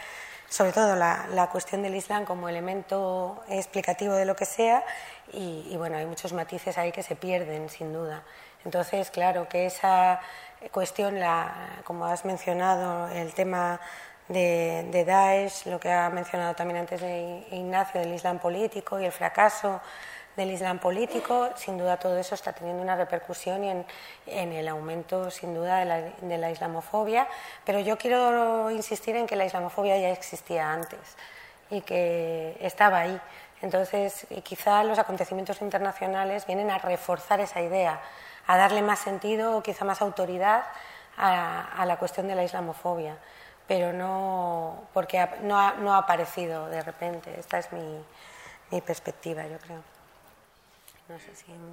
[0.53, 4.85] sobre todo la, cuestión del Islam como elemento explicativo de lo que sea
[5.33, 8.23] y, bueno, hay muchos matices ahí que se pierden sin duda.
[8.65, 10.21] Entonces, claro, que esa
[10.71, 13.81] cuestión, la, como has mencionado, el tema
[14.29, 19.05] de, de, Daesh, lo que ha mencionado también antes de Ignacio, del Islam político y
[19.05, 19.81] el fracaso
[20.37, 23.85] del Islam político, sin duda todo eso está teniendo una repercusión en,
[24.27, 27.29] en el aumento, sin duda, de la, de la, islamofobia.
[27.65, 31.17] Pero yo quiero insistir en que la islamofobia ya existía antes
[31.71, 33.21] y que estaba ahí.
[33.63, 38.03] Entonces, quizá los acontecimientos internacionales vienen a reforzar esa idea,
[38.47, 40.65] a darle más sentido o quizá más autoridad
[41.17, 43.17] a, la cuestión de la islamofobia.
[43.69, 47.39] Pero no, porque no ha, no ha aparecido de repente.
[47.39, 49.83] Esta es mi, perspectiva, yo creo.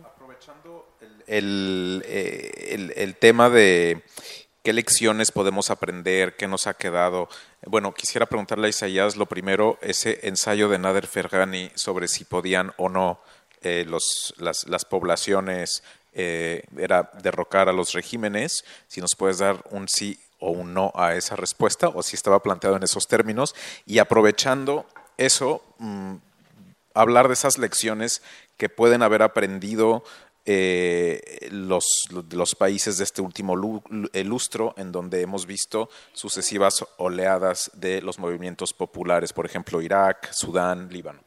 [0.06, 4.04] Aprovechando eh, el, el, tema de
[4.64, 7.30] qué lecciones podemos aprender, qué nos ha quedado.
[7.66, 12.74] Bueno, quisiera preguntarle a Isaías lo primero, ese ensayo de Nader Fergani sobre si podían
[12.78, 13.20] o no
[13.62, 15.84] eh, los, las, poblaciones
[16.14, 20.94] eh, era derrocar a los regímenes, si nos puedes dar un sí o un no
[20.96, 23.56] a esa respuesta, o si estaba planteado en esos términos,
[23.86, 24.86] y aprovechando
[25.18, 26.16] eso, mm,
[26.94, 28.22] hablar de esas lecciones
[28.58, 30.04] que pueden haber aprendido
[30.52, 31.86] eh, los,
[32.32, 38.74] los, países de este último lustro, en donde hemos visto sucesivas oleadas de los movimientos
[38.74, 41.20] populares, por ejemplo, Irak, Sudán, Líbano.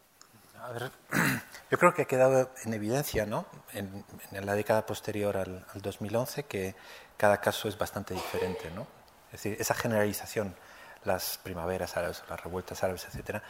[0.60, 0.90] A ver,
[1.70, 3.46] yo creo que ha quedado en evidencia ¿no?
[3.72, 6.74] en, la década posterior al, 2011 que
[7.16, 8.72] cada caso es bastante diferente.
[8.74, 8.88] ¿no?
[9.26, 10.56] Es decir, esa generalización,
[11.04, 13.44] las primaveras árabes, las revueltas árabes, etcétera,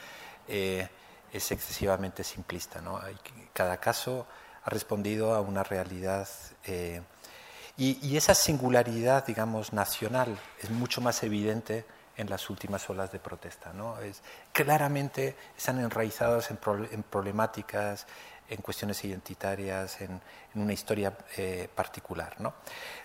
[0.49, 0.87] eh,
[1.33, 2.83] es excesivamente simplista.
[2.83, 3.01] ¿no?
[3.55, 4.27] cada caso
[4.65, 6.29] ha respondido a una realidad
[6.67, 7.03] eh,
[7.77, 11.87] y, esa singularidad, digamos, nacional es mucho más evidente
[12.17, 13.73] en las últimas olas de protesta.
[13.73, 13.99] ¿no?
[13.99, 16.59] Es, claramente están enraizados en,
[17.03, 18.07] problemáticas,
[18.49, 20.21] en cuestiones identitarias, en,
[20.55, 22.37] una historia eh, particular.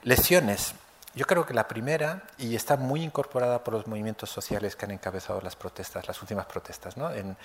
[0.04, 0.76] Lesiones.
[1.16, 4.92] Yo creo que la primera, y está muy incorporada por los movimientos sociales que han
[4.92, 7.10] encabezado las protestas, las últimas protestas, ¿no?
[7.10, 7.36] en,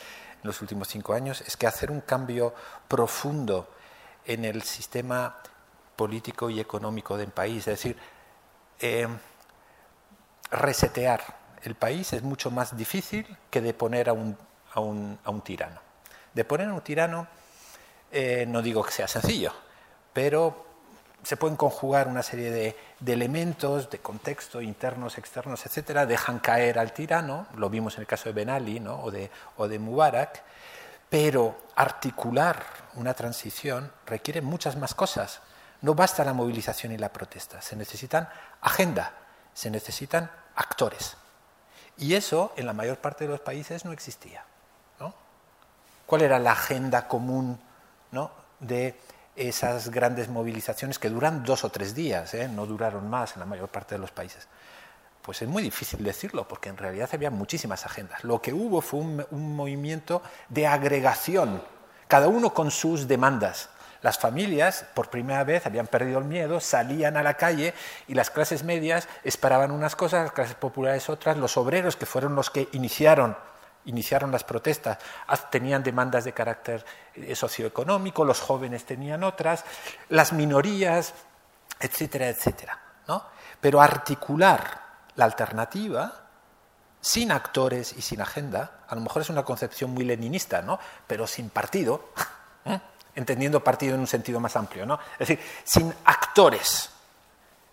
[0.42, 2.52] los últimos cinco años, es que hacer un cambio
[2.88, 3.68] profundo
[4.26, 5.36] en el sistema
[5.96, 7.96] político y económico del país, es decir,
[8.80, 9.08] eh,
[10.50, 11.22] resetear
[11.62, 14.36] el país es mucho más difícil que de poner a un,
[14.74, 15.80] a un, a un tirano.
[16.34, 17.26] De poner a un tirano,
[18.10, 19.52] eh, no digo que sea sencillo,
[20.12, 20.66] pero
[21.22, 26.92] se pueden conjugar una serie de, elementos de contexto, internos, externos, etcétera, dejan caer al
[26.92, 30.42] tirano, lo vimos en el caso de Ben Ali o, de, o de Mubarak,
[31.12, 35.42] pero articular una transición requiere muchas más cosas.
[35.82, 38.30] No basta la movilización y la protesta, se necesitan
[38.62, 39.12] agenda,
[39.52, 41.18] se necesitan actores.
[41.98, 44.42] Y eso en la mayor parte de los países no existía.
[46.06, 47.60] ¿Cuál era la agenda común
[48.10, 48.30] ¿no?
[48.60, 48.98] de
[49.36, 52.48] esas grandes movilizaciones que duran dos o tres días, ¿eh?
[52.48, 54.48] no duraron más en la mayor parte de los países.
[55.22, 58.24] Pues es muy difícil decirlo, porque en realidad había muchísimas agendas.
[58.24, 61.62] Lo que hubo fue un, movimiento de agregación,
[62.08, 63.70] cada uno con sus demandas.
[64.02, 67.72] Las familias, por primera vez, habían perdido el miedo, salían a la calle
[68.08, 72.34] y las clases medias esperaban unas cosas, las clases populares otras, los obreros, que fueron
[72.34, 73.36] los que iniciaron
[73.84, 74.98] iniciaron las protestas,
[75.50, 79.64] tenían demandas de carácter eh, socioeconómico, los jóvenes tenían otras,
[80.08, 81.14] las minorías,
[81.80, 82.78] etcétera, etcétera.
[83.08, 83.24] ¿no?
[83.60, 84.81] Pero articular
[85.16, 86.22] la alternativa
[87.00, 90.78] sin actores y sin agenda, a lo mejor es una concepción muy leninista, ¿no?
[91.06, 92.10] pero sin partido,
[92.64, 92.80] ¿eh?
[93.14, 94.98] entendiendo partido en un sentido más amplio, ¿no?
[95.18, 96.90] es decir, sin actores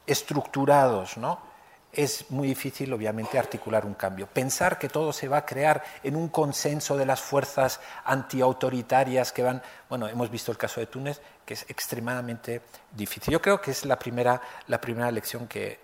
[0.07, 1.49] estructurados, ¿no?
[1.91, 4.27] es muy difícil, obviamente, articular un cambio.
[4.27, 9.43] Pensar que todo se va a crear en un consenso de las fuerzas antiautoritarias que
[9.43, 9.61] van.
[9.89, 12.61] Bueno, hemos visto el caso de Túnez, que es extremadamente
[12.91, 13.31] difícil.
[13.31, 15.79] Yo creo que es la primera, la primera lección que,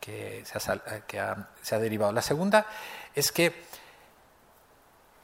[0.00, 0.58] se,
[1.18, 2.12] ha, se ha derivado.
[2.12, 2.66] La segunda
[3.14, 3.64] es que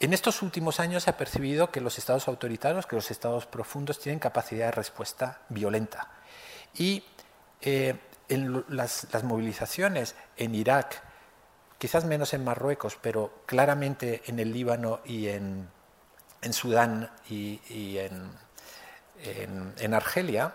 [0.02, 4.00] en estos últimos años se ha percibido que los estados autoritarios, que los estados profundos
[4.00, 6.08] tienen capacidad de respuesta violenta.
[6.74, 7.04] Y
[7.60, 7.94] eh,
[8.28, 11.00] en las, movilizaciones en Irak,
[11.78, 15.68] quizás menos en Marruecos, pero claramente en el Líbano y en,
[16.50, 17.60] Sudán y,
[17.98, 18.32] en,
[19.22, 20.52] en Argelia,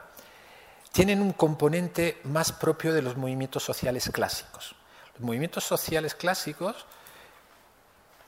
[0.97, 4.73] tienen un componente más propio de los movimientos sociales clásicos.
[5.13, 6.87] Los movimientos sociales clásicos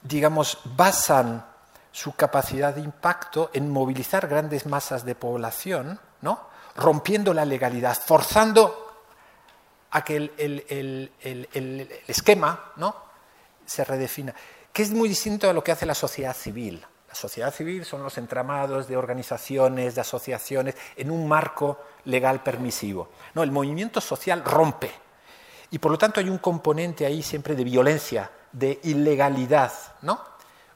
[0.04, 1.44] digamos, basan
[1.92, 6.48] su capacidad de impacto en movilizar grandes masas de población, ¿no?
[6.76, 9.02] rompiendo la legalidad, forzando
[9.90, 11.12] a que el,
[12.08, 12.96] esquema ¿no?
[13.66, 14.36] se redefina,
[14.72, 16.86] que es muy distinto a lo que hace la sociedad civil.
[17.10, 23.10] La sociedad civil son los entramados de organizaciones, de asociaciones, en un marco legal permisivo.
[23.34, 24.92] No, el movimiento social rompe.
[25.72, 30.24] Y por lo tanto hay un componente ahí siempre de violencia de ilegalidad, ¿no?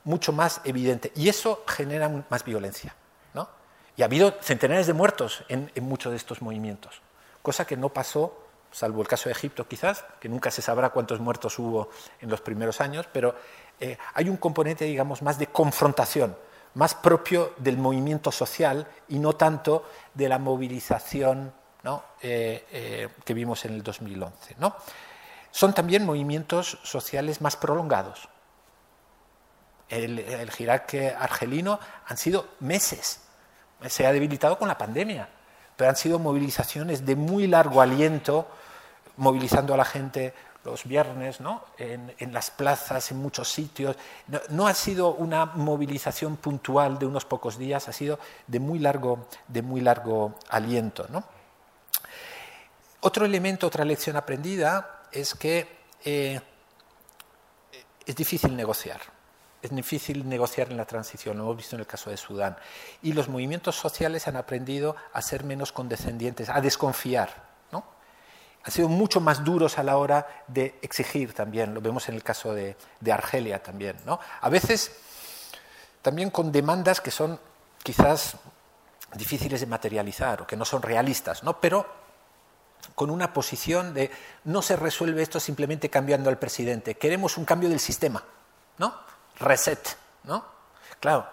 [0.04, 1.12] Mucho más evidente.
[1.16, 2.96] Y eso genera más violencia,
[3.34, 3.50] ¿no?
[3.96, 7.02] Y ha habido centenares de muertos en, muchos de estos movimientos,
[7.42, 8.40] cosa que no pasó,
[8.72, 11.90] salvo el caso de Egipto quizás, que nunca se sabrá cuántos muertos hubo
[12.22, 13.36] en los primeros años, pero
[13.80, 16.36] eh, hay un componente, digamos, más de confrontación,
[16.76, 21.54] más propio del movimiento social y no tanto de la movilización.
[22.22, 24.56] Eh, eh, que vimos en el 2011.
[24.58, 24.74] ¿no?
[25.52, 28.30] son también movimientos sociales más prolongados.
[29.90, 33.20] El, el argelino han sido meses,
[33.86, 35.28] se ha debilitado con la pandemia,
[35.76, 38.48] pero han sido movilizaciones de muy largo aliento,
[39.18, 41.64] movilizando a la gente los viernes, ¿no?
[41.78, 43.95] en, las plazas, en muchos sitios.
[44.49, 49.28] No, ha sido una movilización puntual de unos pocos días, ha sido de muy largo,
[49.47, 51.05] de muy largo aliento.
[53.01, 55.68] Otro elemento, otra lección aprendida es que
[56.05, 56.39] eh,
[58.05, 59.01] es difícil negociar.
[59.61, 62.57] Es difícil negociar en la transición, lo hemos visto en el caso de Sudán.
[63.01, 67.53] Y los movimientos sociales han aprendido a ser menos condescendientes, a desconfiar.
[68.64, 72.24] Han sido mucho más duros a la hora de exigir también, lo vemos en el
[72.24, 72.76] caso de,
[73.11, 73.97] Argelia también.
[74.05, 74.20] ¿no?
[74.41, 74.91] A veces
[76.01, 77.39] también con demandas que son
[77.84, 78.38] quizás
[79.14, 81.59] difíciles de materializar o que no son realistas, ¿no?
[81.59, 81.86] pero
[82.95, 84.11] con una posición de
[84.45, 88.24] no se resuelve esto simplemente cambiando al presidente, queremos un cambio del sistema,
[88.78, 88.93] ¿no?
[89.39, 90.45] Reset, ¿no?
[90.99, 91.28] Claro,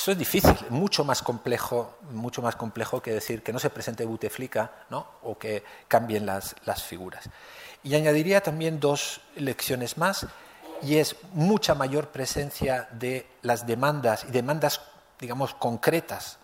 [0.00, 4.06] eso es difícil, mucho más complejo, mucho más complejo que decir que no se presente
[4.06, 5.06] Buteflika, ¿no?
[5.24, 7.28] O que cambien las, figuras.
[7.82, 10.26] Y añadiría también dos lecciones más,
[10.80, 14.80] y es mucha mayor presencia de las demandas y demandas,
[15.18, 16.38] digamos, concretas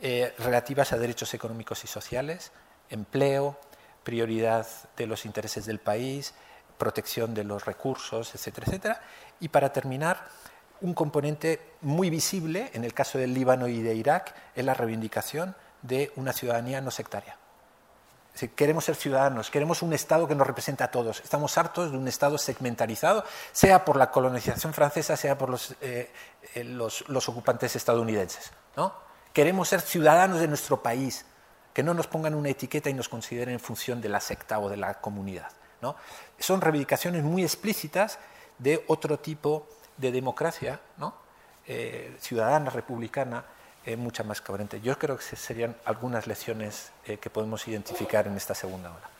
[0.00, 2.50] eh, relativas a derechos económicos y sociales,
[2.90, 3.56] empleo,
[4.02, 4.66] prioridad
[4.96, 6.34] de los intereses del país,
[6.76, 9.00] protección de los recursos, etcétera, etcétera.
[9.38, 10.26] Y para terminar,
[10.84, 15.56] un componente muy visible en el caso del Líbano y de Irak es la reivindicación
[15.80, 17.38] de una ciudadanía no sectaria.
[18.54, 21.20] queremos ser ciudadanos, queremos un Estado que nos represente a todos.
[21.20, 26.12] Estamos hartos de un Estado segmentarizado, sea por la colonización francesa, sea por los, eh,
[26.54, 28.50] eh, los, los ocupantes estadounidenses.
[28.76, 28.92] ¿no?
[29.32, 31.24] Queremos ser ciudadanos de nuestro país,
[31.72, 34.68] que no nos pongan una etiqueta y nos consideren en función de la secta o
[34.68, 35.50] de la comunidad.
[36.38, 38.18] Son reivindicaciones muy explícitas
[38.58, 41.14] de otro tipo de democracia ¿no?
[41.66, 43.44] Eh, ciudadana, republicana,
[43.86, 44.80] eh, mucha más coherente.
[44.80, 49.10] Yo creo que serían algunas lecciones eh, que podemos identificar en esta segunda hora.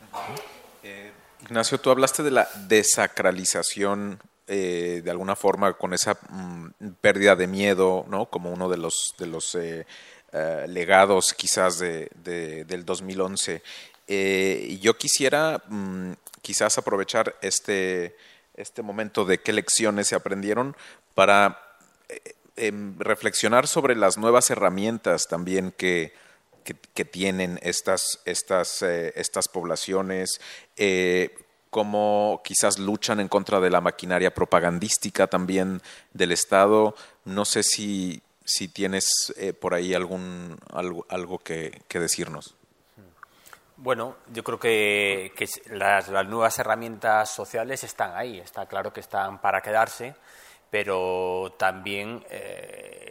[1.42, 6.68] Ignacio, tú hablaste de la desacralización de alguna forma con esa mm,
[7.00, 8.26] pérdida de miedo, ¿no?
[8.26, 9.56] Como uno de los de los
[10.66, 12.10] legados quizás de,
[12.66, 13.62] del 2011.
[14.06, 16.12] Eh, yo quisiera mm,
[16.42, 18.16] quizás aprovechar este,
[18.54, 20.76] este momento de qué lecciones se aprendieron
[21.14, 21.60] para
[22.08, 22.20] eh,
[22.56, 26.14] em, reflexionar sobre las nuevas herramientas también que,
[26.94, 30.40] que, tienen estas, estas, estas poblaciones,
[31.74, 35.82] cómo quizás luchan en contra de la maquinaria propagandística también
[36.12, 36.94] del Estado.
[37.24, 42.54] No sé si, si tienes eh, por ahí algún algo, algo que, decirnos.
[43.84, 45.30] Bueno, yo creo que,
[45.66, 50.14] las, nuevas herramientas sociales están ahí, está claro que están para quedarse,
[50.70, 52.24] pero también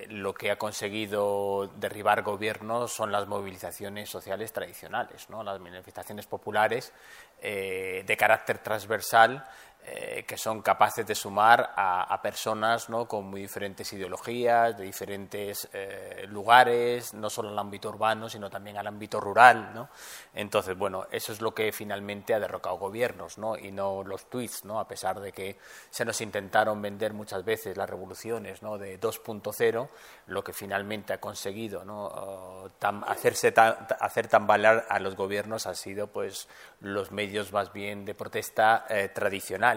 [0.10, 5.44] lo que ha conseguido derribar gobiernos son las movilizaciones sociales tradicionales, ¿no?
[5.44, 6.92] las manifestaciones populares
[7.40, 9.46] de carácter transversal
[9.86, 13.06] eh, que son capaces de sumar a, personas ¿no?
[13.06, 18.78] con muy diferentes ideologías, de diferentes eh, lugares, no solo al ámbito urbano, sino también
[18.78, 19.72] al ámbito rural.
[19.74, 19.90] ¿no?
[20.34, 23.58] Entonces, bueno, eso es lo que finalmente ha derrocado gobiernos, ¿no?
[23.58, 24.80] y no los tweets, ¿no?
[24.80, 25.58] a pesar de que
[25.90, 28.78] se nos intentaron vender muchas veces las revoluciones ¿no?
[28.78, 29.90] de 2.0,
[30.28, 32.72] lo que finalmente ha conseguido ¿no?
[33.06, 33.54] hacerse
[34.00, 36.48] hacer tambalear a los gobiernos ha sido pues,
[36.80, 39.10] los medios más bien de protesta eh,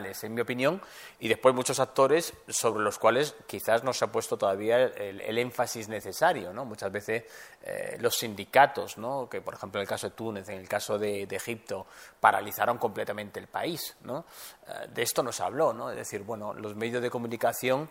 [0.04, 0.80] en mi opinión,
[1.20, 5.88] y después muchos actores sobre los cuales quizás no se ha puesto todavía el, énfasis
[5.88, 6.52] necesario.
[6.52, 6.64] ¿no?
[6.64, 7.24] Muchas veces
[7.62, 9.28] eh, los sindicatos, ¿no?
[9.28, 11.86] que por ejemplo en el caso de Túnez, en el caso de, Egipto,
[12.20, 13.96] paralizaron completamente el país.
[14.06, 15.90] Eh, de esto no se habló, ¿no?
[15.90, 17.88] es decir, bueno, los medios de comunicación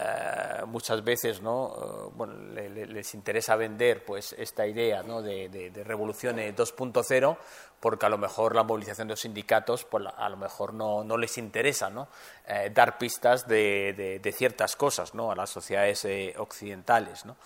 [0.00, 2.12] eh, muchas veces ¿no?
[2.14, 5.22] bueno, les interesa vender pues, esta idea ¿no?
[5.22, 7.36] de, de, revolución 2.0
[7.80, 11.16] porque a lo mejor la movilización de los sindicatos pues, a lo mejor no, no
[11.16, 12.08] les interesa ¿no?
[12.46, 15.30] Eh, dar pistas de, de, ciertas cosas ¿no?
[15.30, 17.24] a las sociedades eh, occidentales.
[17.24, 17.36] ¿no?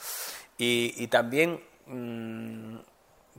[0.57, 2.77] Y, también mm,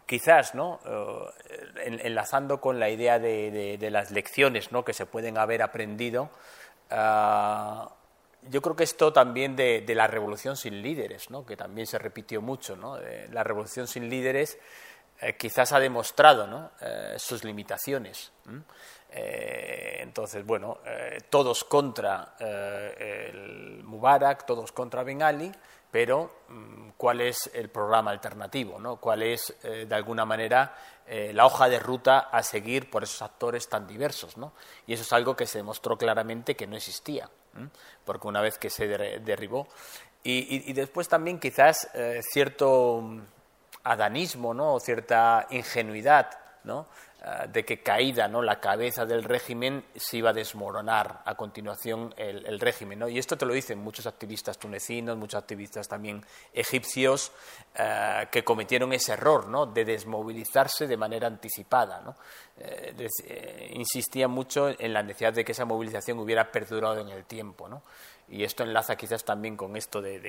[0.06, 0.80] quizás ¿no?
[0.86, 4.86] Eh, enlazando con la idea de, las lecciones ¿no?
[4.86, 6.30] que se pueden haber aprendido,
[6.92, 7.90] ah,
[8.50, 11.46] yo creo que esto también de, la revolución sin líderes, ¿no?
[11.46, 12.98] que también se repitió mucho, ¿no?
[13.32, 14.60] la revolución sin líderes
[15.24, 18.32] eh, quizás ha demostrado eh, sus limitaciones.
[19.10, 20.80] Eh, entonces, bueno,
[21.30, 25.52] todos contra el Mubarak, todos contra Ben Ali,
[25.90, 28.80] pero mm, ¿cuál es el programa alternativo?
[28.80, 28.98] ¿no?
[28.98, 30.76] ¿Cuál es, de alguna manera,
[31.08, 34.36] la hoja de ruta a seguir por esos actores tan diversos?
[34.36, 34.54] ¿no?
[34.88, 37.30] Y eso es algo que se demostró claramente que no existía,
[38.04, 39.68] porque una vez que se derribó.
[40.24, 41.88] Y, y después también quizás
[42.32, 43.22] cierto
[43.84, 44.76] adanismo, ¿no?
[44.76, 46.30] o cierta ingenuidad,
[46.64, 46.88] ¿no?
[47.26, 48.42] Eh, de que caída ¿no?
[48.42, 53.00] la cabeza del régimen se iba a desmoronar a continuación el, régimen.
[53.00, 53.08] ¿no?
[53.08, 56.22] Y esto te lo dicen muchos activistas tunecinos, muchos activistas también
[56.52, 57.32] egipcios,
[57.76, 59.66] eh, que cometieron ese error ¿no?
[59.66, 62.02] de desmovilizarse de manera anticipada.
[62.02, 62.18] ¿no?
[62.58, 67.70] Eh, insistía mucho en la necesidad de que esa movilización hubiera perdurado en el tiempo.
[67.70, 67.84] ¿no?
[68.30, 70.20] Y esto enlaza quizás también con esto de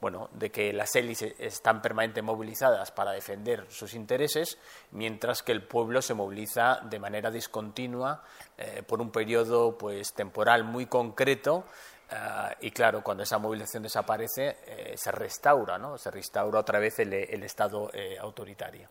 [0.00, 4.58] bueno, de que las élites están permanentemente movilizadas para defender sus intereses,
[4.92, 8.22] mientras que el pueblo se moviliza de manera discontinua
[8.56, 11.64] eh, por un periodo pues, temporal muy concreto.
[12.10, 12.16] Eh,
[12.62, 15.98] y claro, cuando esa movilización desaparece, eh, se restaura, ¿no?
[15.98, 17.12] Se restaura otra vez el,
[17.42, 18.88] Estado autoritario.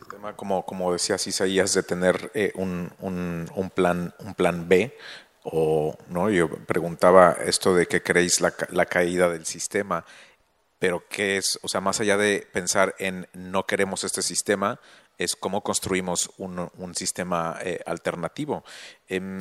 [0.00, 4.96] El tema, como, como decías Isaías, de tener un, un, plan, un plan B,
[5.44, 10.04] o no yo preguntaba esto de qué creéis la, la, caída del sistema
[10.78, 14.80] pero qué es o sea más allá de pensar en no queremos este sistema
[15.18, 18.64] es cómo construimos un, un sistema eh, alternativo.
[19.08, 19.38] Em,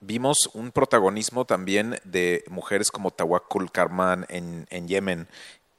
[0.00, 5.28] vimos un protagonismo también de mujeres como Tawakkul Karman en, en Yemen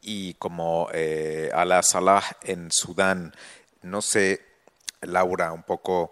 [0.01, 3.33] y como eh, Ala Salah en Sudán.
[3.81, 4.41] No sé
[5.01, 6.11] Laura un poco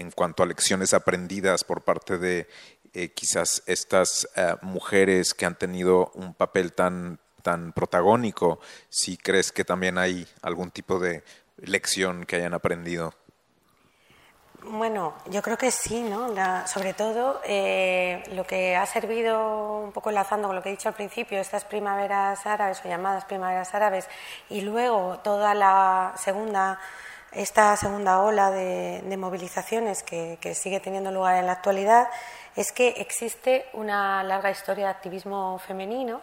[0.00, 2.48] en cuanto a lecciones aprendidas por parte de
[2.94, 9.52] eh, quizás estas eh, mujeres que han tenido un papel tan, tan protagónico, si crees
[9.52, 11.22] que también hay algún tipo de
[11.58, 13.14] lección que hayan aprendido.
[14.62, 16.34] Bueno, yo creo que sí, ¿no?
[16.66, 20.88] sobre todo eh, lo que ha servido, un poco enlazando con lo que he dicho
[20.88, 24.08] al principio, estas primaveras árabes o llamadas primaveras árabes,
[24.50, 26.78] y luego toda la segunda
[27.32, 32.08] esta segunda ola de, movilizaciones que, sigue teniendo lugar en la actualidad
[32.56, 36.20] es que existe una larga historia de activismo femenino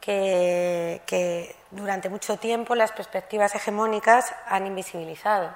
[0.00, 5.50] que, durante mucho tiempo las perspectivas hegemónicas han invisibilizado.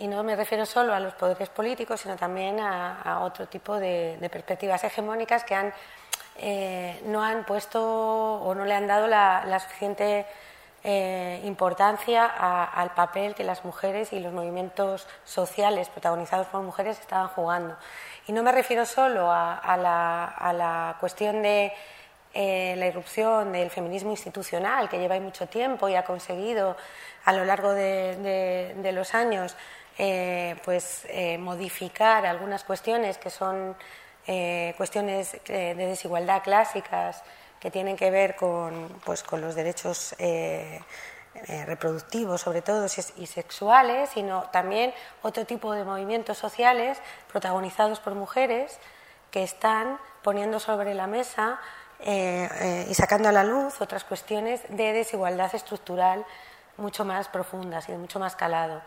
[0.00, 4.18] Y no me refiero solo a los poderes políticos, sino también a, otro tipo de,
[4.32, 5.72] perspectivas hegemónicas que han,
[6.38, 10.26] eh, no han puesto o no le han dado la suficiente
[10.82, 17.28] eh, importancia al papel que las mujeres y los movimientos sociales protagonizados por mujeres estaban
[17.28, 17.76] jugando.
[18.26, 21.72] Y no me refiero solo a, la, cuestión de
[22.32, 26.78] eh, la irrupción del feminismo institucional, que lleva mucho tiempo y ha conseguido
[27.26, 29.56] a lo largo de, los años
[29.98, 31.06] eh, pues,
[31.40, 33.76] modificar algunas cuestiones que son
[34.76, 37.22] cuestiones de desigualdad clásicas
[37.60, 40.80] que tienen que ver con, pues, con los derechos eh,
[41.46, 42.86] eh, reproductivos, sobre todo,
[43.16, 44.92] y sexuales, sino también
[45.22, 46.98] otro tipo de movimientos sociales
[47.30, 48.78] protagonizados por mujeres
[49.30, 51.60] que están poniendo sobre la mesa
[52.00, 56.24] eh, y sacando a la luz otras cuestiones de desigualdad estructural
[56.78, 58.80] mucho más profundas y de mucho más calado.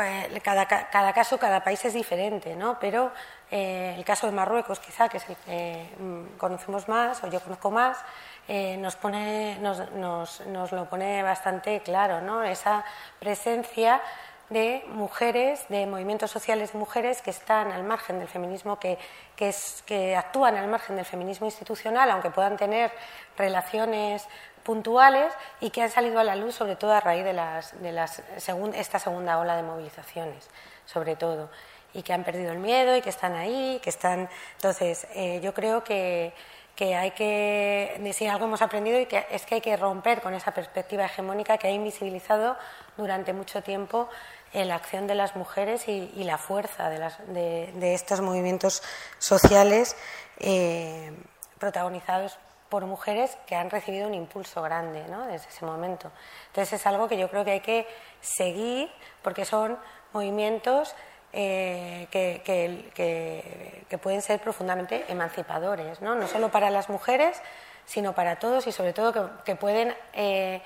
[0.00, 2.78] Eh, cada, cada caso, cada país es diferente, ¿no?
[2.78, 3.12] pero
[3.50, 7.70] el caso de Marruecos, quizá, que es el que mm, conocemos más, o yo conozco
[7.70, 7.98] más,
[8.48, 12.42] nos, pone, nos, nos, nos, lo pone bastante claro, ¿no?
[12.42, 12.84] esa
[13.20, 14.00] presencia
[14.50, 18.98] de mujeres, de movimientos sociales de mujeres que están al margen del feminismo, que,
[19.34, 22.92] que, actúan al margen del feminismo institucional, aunque puedan tener
[23.36, 24.26] relaciones
[24.66, 27.92] puntuales y que han salido a la luz sobre todo a raíz de, las, de
[27.92, 28.20] las
[28.74, 30.50] esta segunda ola de movilizaciones,
[30.84, 31.48] sobre todo,
[31.94, 34.28] y que han perdido el miedo y que están ahí, que están...
[34.56, 36.34] Entonces, eh, yo creo que,
[36.74, 40.34] que hay que, si algo hemos aprendido y que es que hay que romper con
[40.34, 42.56] esa perspectiva hegemónica que ha invisibilizado
[42.96, 44.08] durante mucho tiempo
[44.52, 48.82] la acción de las mujeres y, la fuerza de, estos movimientos
[49.18, 49.96] sociales
[50.38, 51.12] eh,
[51.58, 52.38] protagonizados
[52.68, 56.10] por mujeres que han recibido un impulso grande desde ese momento.
[56.48, 57.86] Entonces es algo que yo creo que hay que
[58.20, 58.90] seguir
[59.22, 59.78] porque son
[60.12, 60.94] movimientos
[61.32, 62.42] eh, que,
[62.94, 66.14] que, pueden ser profundamente emancipadores, ¿no?
[66.14, 67.40] no solo para las mujeres,
[67.84, 70.62] sino para todos y sobre todo que, pueden eh,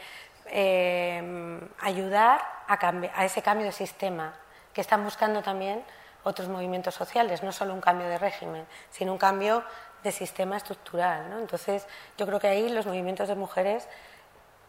[1.80, 4.34] ayudar a, ese cambio de sistema
[4.72, 5.82] que están buscando también
[6.22, 9.64] otros movimientos sociales, no solo un cambio de régimen, sino un cambio
[10.03, 11.30] de sistema estructural.
[11.30, 11.38] ¿no?
[11.38, 11.86] Entonces,
[12.18, 13.86] yo creo que ahí los movimientos de mujeres,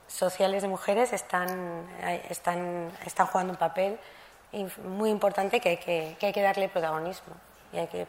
[0.07, 1.87] sociales de mujeres, están,
[2.29, 3.97] están, están jugando un papel
[4.83, 7.33] muy importante que hay que, que hay que darle protagonismo
[7.71, 8.07] y hay que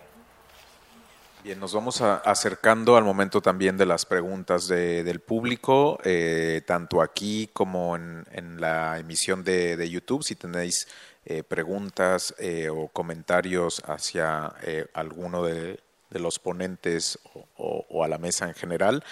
[1.45, 7.51] Bien, nos vamos acercando al momento también de las preguntas del público, eh, tanto aquí
[7.53, 10.23] como en, la emisión de, YouTube.
[10.23, 10.87] Si tenéis
[11.25, 14.55] eh, preguntas eh, o comentarios hacia
[14.95, 15.81] alguno de,
[16.19, 17.19] los ponentes
[17.57, 19.05] o, a la mesa en general,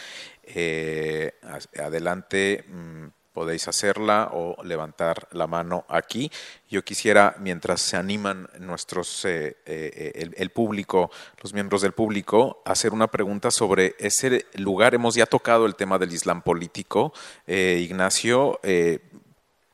[1.77, 2.65] adelante.
[2.69, 6.31] Mm, podéis hacerla o levantar la mano aquí.
[6.69, 11.11] Yo quisiera, mientras se animan nuestros, eh, eh, el, público,
[11.43, 14.95] los miembros del público, hacer una pregunta sobre ese lugar.
[14.95, 17.13] Hemos ya tocado el tema del Islam político,
[17.47, 18.61] eh, Ignacio,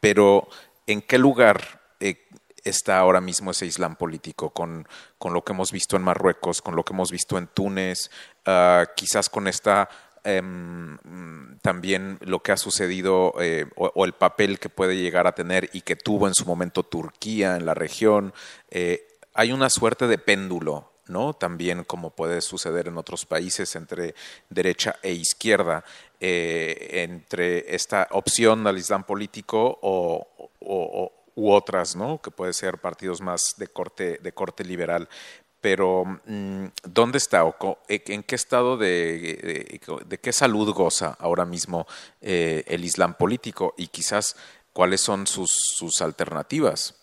[0.01, 0.49] pero
[0.87, 1.86] ¿en qué lugar
[2.69, 4.87] está ahora mismo ese Islam político con,
[5.19, 8.11] con, lo que hemos visto en Marruecos, con lo que hemos visto en Túnez,
[8.45, 9.89] ah, quizás con esta
[10.29, 10.99] Em,
[11.63, 15.83] también lo que ha sucedido eh, o, el papel que puede llegar a tener y
[15.83, 18.35] que tuvo en su momento Turquía en la región.
[18.69, 21.33] Eh, hay una suerte de péndulo, ¿no?
[21.35, 24.17] También como puede suceder en otros países entre
[24.51, 25.85] derecha e izquierda,
[26.19, 32.21] eh, entre esta opción al Islam político o, u otras, ¿no?
[32.21, 35.09] Que puede ser partidos más de corte, de corte liberal
[35.67, 41.45] pero mm, ¿dónde está o eh, en qué estado de, de, qué salud goza ahora
[41.45, 41.89] mismo
[42.21, 44.37] eh, el Islam político y quizás
[44.73, 46.95] cuáles son sus, sus alternativas?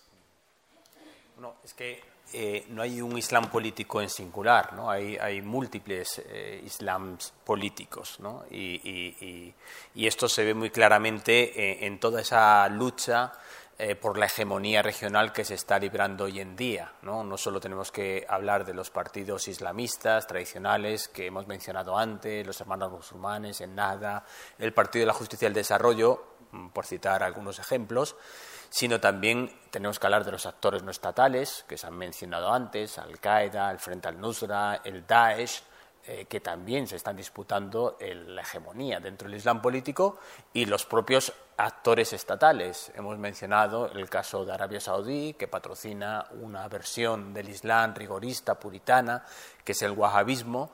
[1.38, 4.90] No, es que eh, no hay un Islam político en singular, ¿no?
[4.90, 6.22] hay, hay múltiples
[6.64, 8.44] Islams políticos ¿no?
[8.50, 9.54] y, y,
[9.94, 13.30] y, esto se ve muy claramente en toda esa lucha
[13.76, 16.92] eh, por la hegemonía regional que se está librando hoy en día.
[17.02, 17.24] ¿no?
[17.24, 22.60] no solo tenemos que hablar de los partidos islamistas tradicionales que hemos mencionado antes, los
[22.60, 24.24] hermanos musulmanes, en Nada,
[24.58, 28.14] el Partido de la Justicia y el Desarrollo, mm, por citar algunos ejemplos,
[28.70, 32.98] sino también tenemos que hablar de los actores no estatales que se han mencionado antes,
[32.98, 35.64] Al-Qaeda, el Frente al-Nusra, el Daesh,
[36.06, 40.18] eh, que también se están disputando la hegemonía dentro del Islam político
[40.52, 42.90] y los propios actores estatales.
[42.94, 49.24] Hemos mencionado el caso de Arabia Saudí, que patrocina una versión del Islam rigorista, puritana,
[49.64, 50.72] que es el wahabismo.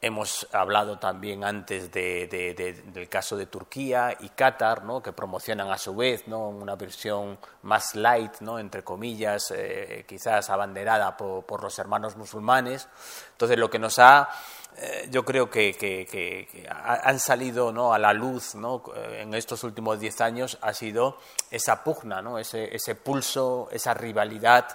[0.00, 5.00] Hemos hablado también antes del caso de Turquía y Qatar, ¿no?
[5.00, 6.48] que promocionan a su vez ¿no?
[6.48, 8.58] una versión más light, ¿no?
[8.58, 12.88] entre comillas, eh, quizás abanderada por los hermanos musulmanes.
[13.30, 14.28] Entonces, lo que nos ha
[14.76, 17.92] eh, yo creo que, han salido ¿no?
[17.92, 18.82] a la luz ¿no?
[18.96, 21.18] en estos últimos diez años ha sido
[21.50, 22.38] esa pugna, ¿no?
[22.38, 24.66] ese, ese pulso, esa rivalidad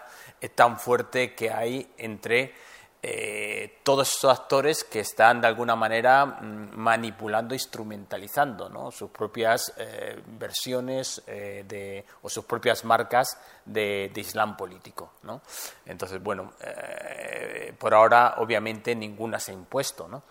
[0.55, 2.53] tan fuerte que hay entre
[3.09, 10.21] eh, todos esos actores que están de alguna manera mm, manipulando, instrumentalizando sus propias eh,
[10.37, 15.13] versiones eh, de, o sus propias marcas de, Islam político.
[15.85, 16.51] Entonces, bueno,
[17.77, 20.21] por ahora obviamente ninguna se ha impuesto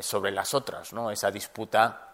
[0.00, 2.09] sobre las otras, esa disputa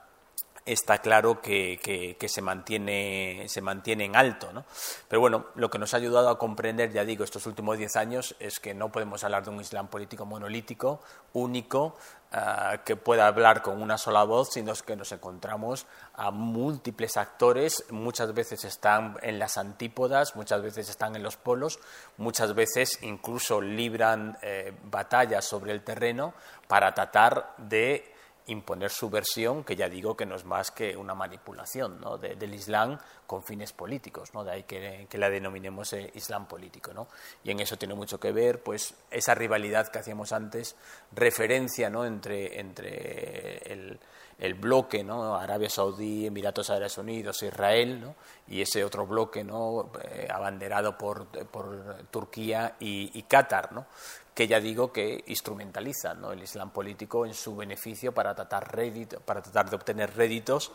[0.67, 4.53] está claro que, se, mantiene, se mantiene en alto.
[4.53, 4.65] ¿no?
[5.09, 8.35] Pero bueno, lo que nos ha ayudado a comprender, ya digo, estos últimos diez años
[8.41, 11.01] es que no podemos hablar de un Islam político monolítico,
[11.33, 11.97] único,
[12.33, 17.85] ah, que pueda hablar con una sola voz, sino que nos encontramos a múltiples actores,
[17.91, 21.79] muchas veces están en las antípodas, muchas veces están en los polos,
[22.17, 26.35] muchas veces incluso libran eh, batallas sobre el terreno
[26.67, 28.16] para tratar de
[28.47, 32.19] imponer su versión, que ya digo que no es más que una manipulación ¿no?
[32.19, 34.45] del Islam con fines políticos, ¿no?
[34.45, 36.93] de ahí que, la denominemos eh, Islam político.
[36.93, 37.09] ¿no?
[37.45, 40.77] Y en eso tiene mucho que ver pues, esa rivalidad que hacíamos antes,
[41.15, 42.05] referencia ¿no?
[42.05, 43.99] entre, entre el,
[44.39, 45.37] el bloque, ¿no?
[45.37, 48.15] Arabia Saudí, Emiratos Árabes Unidos, Israel, ¿no?
[48.49, 49.91] y ese otro bloque ¿no?
[50.03, 53.87] Eh, abanderado por, por Turquía y, Qatar, ¿no?
[54.35, 56.33] que ya digo que instrumentaliza ¿no?
[56.33, 58.77] el Islam político en su beneficio para tratar,
[59.25, 60.73] para tratar de obtener réditos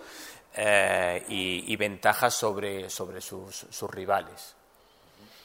[0.56, 4.56] eh, y, ventajas sobre, sobre sus, sus, rivales.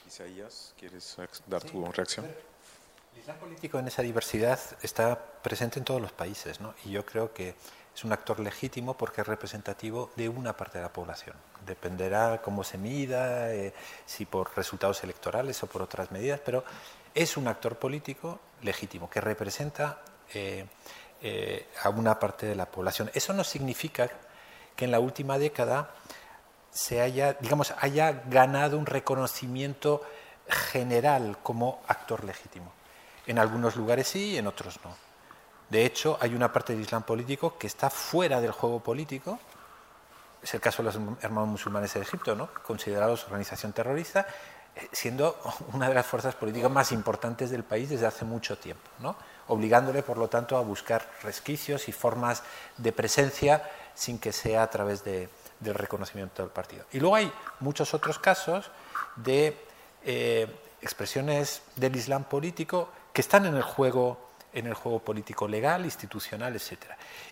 [0.07, 1.17] Isaías, ¿quieres
[1.47, 2.27] dar tu reacción?
[2.27, 6.75] El Islam político en esa diversidad está presente en todos los países ¿no?
[6.85, 7.55] y yo creo que
[7.97, 11.35] es un actor legítimo porque es representativo de una parte de la población.
[11.65, 13.73] Dependerá cómo se mida, eh,
[14.05, 16.63] si por resultados electorales o por otras medidas, pero
[17.15, 20.03] es un actor político legítimo que representa
[20.35, 20.67] eh,
[21.23, 23.11] eh, a una parte de la población.
[23.15, 24.11] Eso no significa
[24.77, 25.91] que en la última década
[26.71, 30.03] se haya, digamos, haya ganado un reconocimiento
[30.49, 32.71] general como actor legítimo.
[33.27, 34.95] En algunos lugares sí, en otros no.
[35.71, 39.39] De hecho, hay una parte del Islam político que está fuera del juego político.
[40.43, 42.49] Es el caso de los hermanos musulmanes de Egipto, ¿no?
[42.63, 44.27] considerados organización terrorista,
[44.77, 45.41] eh, siendo
[45.73, 49.17] una de las fuerzas políticas más importantes del país desde hace mucho tiempo, ¿no?
[49.49, 52.43] obligándole, por lo tanto, a buscar resquicios y formas
[52.77, 53.63] de presencia
[53.97, 55.29] sin que sea a través del
[55.75, 56.85] reconocimiento del partido.
[56.93, 58.71] Y luego hay muchos otros casos
[59.17, 59.57] de
[60.05, 60.47] eh,
[60.81, 66.57] expresiones del Islam político que están en el juego en el juego político legal, institucional,
[66.57, 66.79] etc.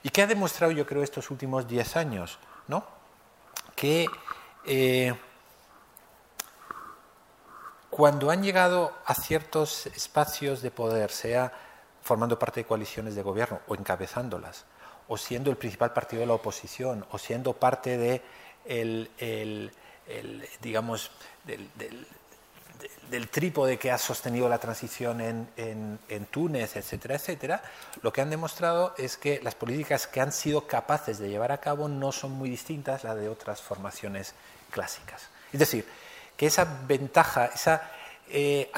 [0.03, 2.39] ¿Y qué ha demostrado, yo creo, estos últimos diez años?
[2.69, 2.85] ¿no?
[3.75, 4.07] Que
[4.67, 5.15] eh,
[7.89, 11.53] cuando han llegado a ciertos espacios de poder, sea
[12.03, 14.65] formando parte de coaliciones de gobierno o encabezándolas,
[15.09, 18.23] o siendo el principal partido de la oposición, o siendo parte
[20.61, 21.11] digamos,
[21.45, 27.63] del, trípode que ha sostenido la transición en, Túnez, etcétera, etcétera,
[28.03, 31.61] lo que han demostrado es que las políticas que han sido capaces de llevar a
[31.61, 34.35] cabo no son muy distintas las de otras formaciones
[34.71, 35.29] clásicas.
[35.53, 35.87] Es decir,
[36.37, 37.91] que esa ventaja, esa,
[38.29, 38.71] eh,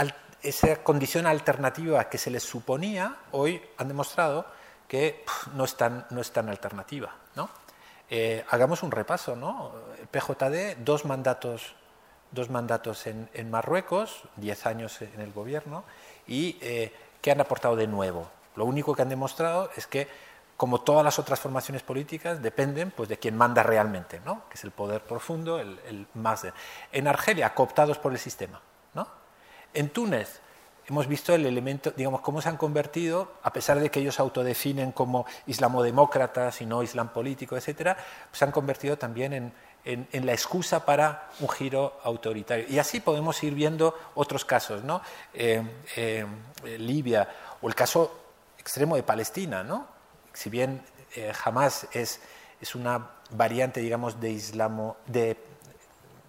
[0.43, 4.47] esa condición alternativa que se les suponía, hoy han demostrado
[4.88, 7.14] que no, es tan, no es tan alternativa.
[7.34, 7.48] ¿no?
[8.08, 9.36] Eh, hagamos un repaso.
[9.36, 9.72] ¿no?
[10.00, 11.74] El PJD, dos mandatos
[12.30, 15.84] dos mandatos en, Marruecos, diez años en el gobierno,
[16.26, 18.30] y eh, ¿qué han aportado de nuevo?
[18.56, 20.08] Lo único que han demostrado es que,
[20.56, 24.48] como todas las otras formaciones políticas, dependen pues, de quien manda realmente, ¿no?
[24.48, 26.52] que es el poder profundo, el, más de...
[26.92, 28.60] En Argelia, cooptados por el sistema.
[28.94, 29.06] ¿no?
[29.74, 30.40] En Túnez,
[30.88, 34.92] hemos visto el elemento, digamos, cómo se han convertido, a pesar de que ellos autodefinen
[34.92, 37.96] como islamodemócratas y no islam político, etcétera,
[38.32, 39.52] se han convertido también en,
[39.86, 42.66] en, la excusa para un giro autoritario.
[42.68, 45.00] Y así podemos ir viendo otros casos, ¿no?
[45.32, 45.62] Eh,
[45.96, 46.26] eh,
[46.78, 47.28] Libia
[47.60, 48.18] o el caso
[48.58, 49.86] extremo de Palestina, ¿no?
[50.32, 50.82] Si bien
[51.14, 52.20] eh, jamás es,
[52.60, 55.36] es, una variante, digamos, de islamo, de,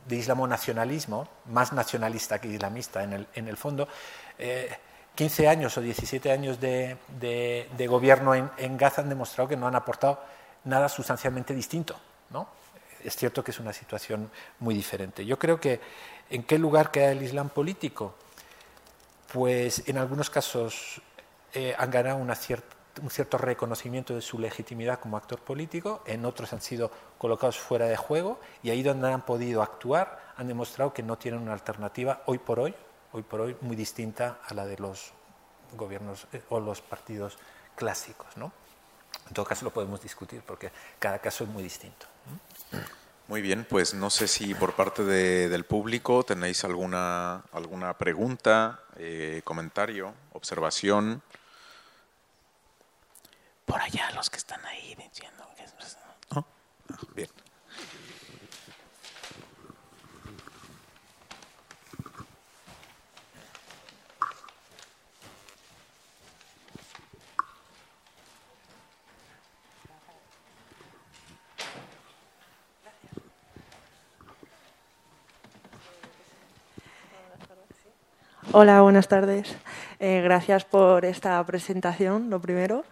[0.07, 3.88] de islamo nacionalismo, más nacionalista que islamista en el, en el fondo,
[5.15, 9.67] 15 años o 17 años de, de, gobierno en, en Gaza han demostrado que no
[9.67, 10.21] han aportado
[10.65, 11.95] nada sustancialmente distinto,
[12.29, 12.47] ¿no?
[13.03, 14.29] es cierto que es una situación
[14.59, 15.25] muy diferente.
[15.25, 15.79] Yo creo que
[16.29, 18.15] ¿en qué lugar queda el Islam político?
[19.31, 21.01] Pues en algunos casos
[21.53, 22.17] eh, han ganado
[23.02, 27.86] un cierto reconocimiento de su legitimidad como actor político, en otros han sido colocados fuera
[27.86, 32.22] de juego y ahí donde han podido actuar han demostrado que no tienen una alternativa
[32.26, 32.76] hoy por hoy,
[33.11, 35.11] hoy por hoy muy distinta a la de los
[35.74, 37.38] gobiernos eh, o los partidos
[37.76, 38.38] clásicos.
[38.38, 38.52] ¿no?
[39.28, 42.06] En todo caso lo podemos discutir porque cada caso es muy distinto.
[43.28, 49.41] Muy bien, pues no sé si por parte del público tenéis alguna, alguna pregunta, eh,
[49.44, 51.22] comentario, observación
[53.68, 55.98] por allá los que están ahí diciendo que pues,
[56.34, 56.45] ¿no?
[57.14, 57.30] Bien.
[78.53, 79.56] Hola, buenas tardes.
[79.99, 82.85] Eh, gracias por esta presentación, lo primero.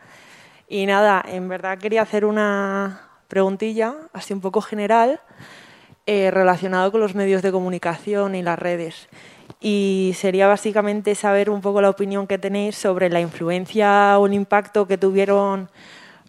[0.68, 5.20] Y nada, en verdad quería hacer una preguntilla, así un poco general,
[6.08, 9.08] eh, relacionado con los medios de comunicación y las redes.
[9.60, 14.34] Y sería básicamente saber un poco la opinión que tenéis sobre la influencia o el
[14.34, 15.70] impacto que tuvieron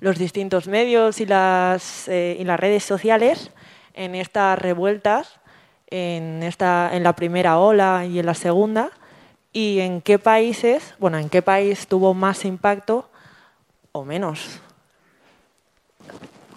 [0.01, 3.51] los distintos medios y las, eh, y las redes sociales
[3.95, 5.41] en estas revueltas,
[5.89, 8.91] en, esta, en la primera ola y en la segunda,
[9.53, 13.09] y en qué países, bueno, en qué país tuvo más impacto
[13.97, 14.61] o menos.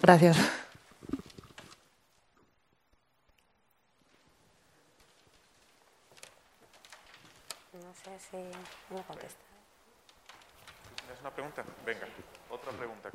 [0.02, 0.36] Gracias.
[7.72, 8.36] No sé si
[8.94, 9.40] me contesta.
[10.96, 11.64] ¿Tienes una pregunta?
[11.84, 12.06] Venga,
[12.50, 13.10] otra pregunta.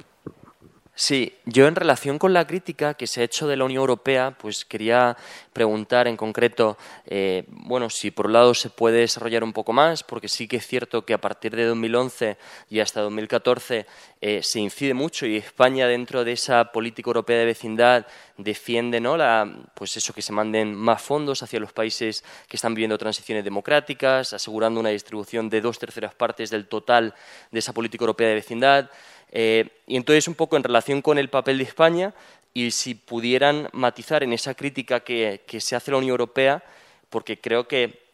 [0.98, 4.34] Sí, yo en relación con la crítica que se ha hecho de la Unión Europea,
[4.40, 5.18] pues quería
[5.52, 10.04] preguntar en concreto, eh, bueno, si por un lado se puede desarrollar un poco más,
[10.04, 12.38] porque sí que es cierto que a partir de 2011
[12.70, 13.86] y hasta 2014
[14.22, 18.08] eh, se incide mucho y España dentro de esa política europea de vecindad
[18.38, 19.18] defiende, ¿no?
[19.18, 23.44] La, pues eso que se manden más fondos hacia los países que están viviendo transiciones
[23.44, 27.14] democráticas, asegurando una distribución de dos terceras partes del total
[27.52, 28.90] de esa política europea de vecindad.
[29.38, 32.14] Eh, y entonces, un poco en relación con el papel de España,
[32.54, 36.64] y si pudieran matizar en esa crítica que, se hace la Unión Europea,
[37.10, 38.06] porque creo que,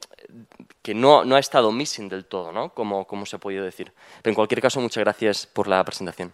[0.81, 2.73] que no, no, ha estado missing del todo, ¿no?
[2.73, 3.93] Como, como se ha podido decir.
[4.23, 6.33] Pero en cualquier caso, muchas gracias por la presentación.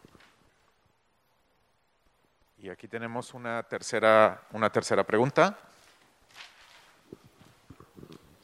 [2.58, 5.60] Y aquí tenemos una tercera, una tercera pregunta.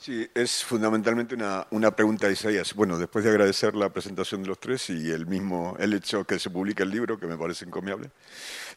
[0.03, 2.73] Sí, es fundamentalmente una, una, pregunta de Isaías.
[2.73, 6.39] Bueno, después de agradecer la presentación de los tres y el mismo el hecho que
[6.39, 8.09] se publique el libro, que me parece encomiable,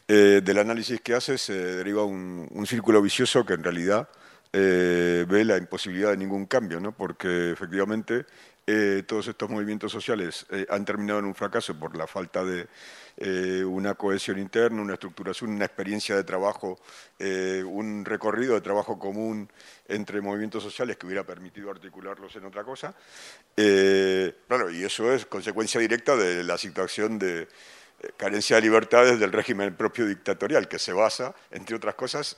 [0.07, 4.09] eh, del análisis que hace se deriva un, un círculo vicioso que en realidad
[4.53, 6.93] eh, ve la imposibilidad de ningún cambio, ¿no?
[6.93, 8.24] porque efectivamente
[8.65, 12.69] eh, todos estos movimientos sociales han terminado en un fracaso por la falta de
[13.18, 16.78] eh, una cohesión interna, una estructuración, una experiencia de trabajo,
[17.18, 19.51] eh, un recorrido de trabajo común
[19.88, 22.94] entre movimientos sociales que hubiera permitido articularlos en otra cosa.
[23.56, 27.48] Eh, claro, y eso es consecuencia directa de la situación de
[28.18, 32.36] carencia de libertades del régimen propio dictatorial, que se basa, entre otras cosas,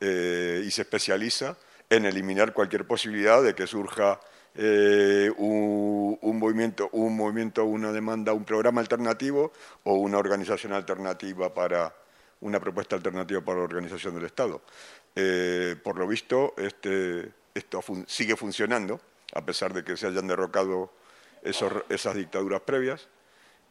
[0.00, 1.56] y se especializa
[1.88, 4.18] en eliminar cualquier posibilidad de que surja
[4.54, 9.52] eh, un, movimiento, un movimiento, una demanda, un programa alternativo
[9.84, 11.94] o una organización alternativa para
[12.40, 14.62] una propuesta alternativa para la organización del Estado.
[15.14, 19.00] Eh, por lo visto, este, esto sigue funcionando,
[19.34, 20.92] a pesar de que se hayan derrocado
[21.42, 23.08] esas dictaduras previas.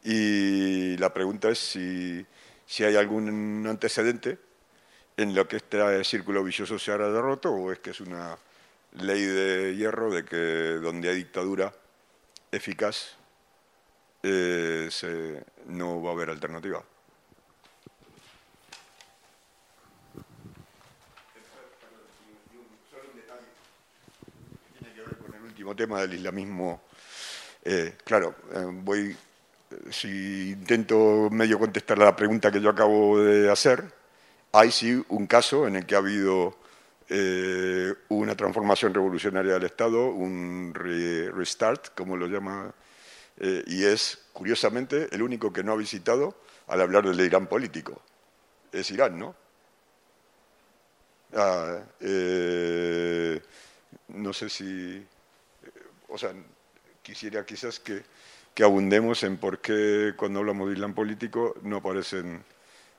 [0.04, 2.26] Y la pregunta es si,
[2.66, 4.38] si hay algún antecedente
[5.16, 8.36] en lo que este círculo vicioso se haya derroto o es que es una
[9.00, 11.72] ley de hierro de que donde hay dictadura
[12.50, 13.16] eficaz
[14.22, 16.82] eh, no va a haber alternativa.
[24.78, 26.82] Tiene que ver con el último tema del islamismo.
[27.64, 29.16] Eh, claro, eh, voy,
[29.90, 33.92] si intento medio contestar la pregunta que yo acabo de hacer,
[34.52, 36.61] hay sí un caso en el que ha habido
[37.14, 42.72] eh, una transformación revolucionaria del Estado, un restart, como lo llama,
[43.36, 46.34] eh, y es, curiosamente, el único que no ha visitado
[46.68, 48.00] al hablar del Irán político.
[48.72, 49.34] Es Irán, ¿no?
[51.34, 53.42] Ah, eh,
[54.08, 55.06] no sé si,
[56.08, 56.32] o sea,
[57.02, 58.02] quisiera quizás que,
[58.54, 62.42] que, abundemos en por qué cuando hablamos de Irán político no aparecen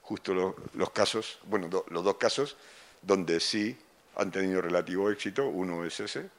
[0.03, 2.57] justo los casos, bueno, los dos casos
[3.01, 3.75] donde sí
[4.15, 6.29] han tenido relativo éxito, uno es ese,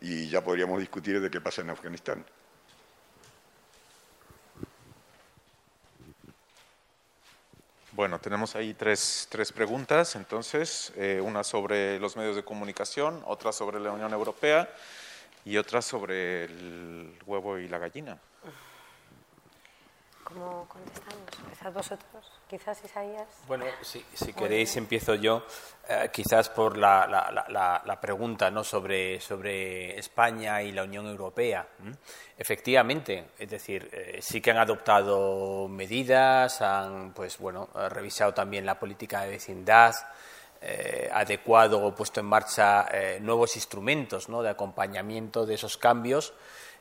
[0.00, 2.24] y ya podríamos discutir de qué pasa en Afganistán.
[7.92, 13.52] Bueno, tenemos ahí tres, tres preguntas, entonces, eh, una sobre los medios de comunicación, otra
[13.52, 14.68] sobre la Unión Europea
[15.46, 18.18] y otra sobre el huevo y la gallina.
[20.26, 21.28] ¿Cómo contestamos?
[21.44, 23.28] Empezad vosotros, quizás Isaías.
[23.46, 25.46] Bueno, si, queréis empiezo yo,
[25.88, 28.64] eh, quizás por la, la, pregunta ¿no?
[28.64, 31.68] sobre, sobre España y la Unión Europea.
[32.36, 38.80] Efectivamente, es decir, eh, sí que han adoptado medidas, han pues bueno, revisado también la
[38.80, 39.94] política de vecindad,
[40.60, 42.88] eh, adecuado o puesto en marcha
[43.20, 44.42] nuevos instrumentos ¿no?
[44.42, 46.34] de acompañamiento de esos cambios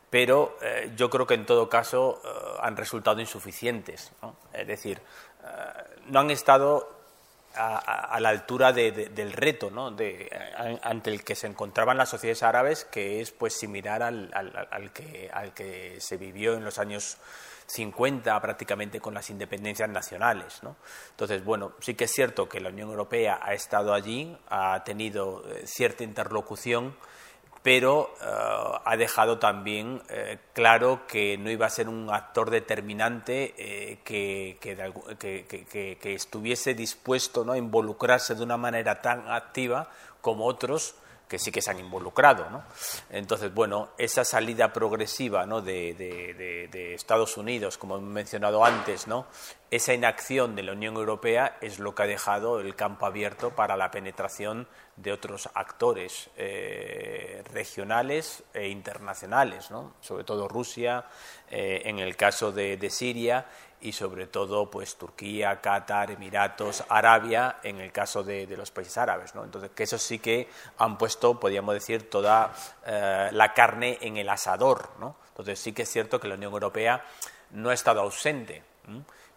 [0.10, 4.12] pero eh, yo creo que en todo caso eh, han resultado insuficientes.
[4.54, 5.02] Es decir,
[5.44, 5.48] eh,
[6.08, 6.90] no han estado
[7.58, 9.90] a, la altura del reto ¿no?
[9.90, 10.30] de,
[10.84, 16.18] ante el que se encontraban las sociedades árabes, que es pues similar al, que, se
[16.18, 17.18] vivió en los años
[17.68, 20.62] 50 prácticamente con las independencias nacionales.
[20.64, 20.76] ¿no?
[21.12, 25.46] Entonces, bueno, sí que es cierto que la Unión Europea ha estado allí, ha tenido
[25.64, 26.94] cierta interlocución,
[27.66, 28.26] pero eh,
[28.86, 33.56] ha dejado también eh, claro que no iba a ser un actor determinante
[34.04, 37.54] que, que, estuviese dispuesto ¿no?
[37.54, 39.90] a involucrarse de una manera tan activa
[40.22, 40.94] como otros
[41.28, 42.50] que sí que se han involucrado.
[42.50, 42.64] ¿no?
[43.10, 45.62] Entonces, bueno, esa salida progresiva ¿no?
[45.62, 49.28] de, Estados Unidos, como he mencionado antes, ¿no?
[49.72, 53.76] esa inacción de la Unión Europea es lo que ha dejado el campo abierto para
[53.76, 59.96] la penetración de otros actores eh, regionales e internacionales, ¿no?
[60.00, 61.06] sobre todo Rusia,
[61.50, 63.46] eh, en el caso de, Siria
[63.86, 69.36] y sobre todo pues Turquía, Qatar, Emiratos, Arabia, en el caso de, los países árabes.
[69.36, 69.44] ¿no?
[69.44, 70.50] Entonces, que eso sí que
[70.80, 72.52] han puesto, podríamos decir, toda
[72.86, 74.90] eh, la carne en el asador.
[75.00, 75.18] ¿no?
[75.30, 77.06] Entonces, sí que es cierto que la Unión Europea
[77.52, 78.64] no ha estado ausente,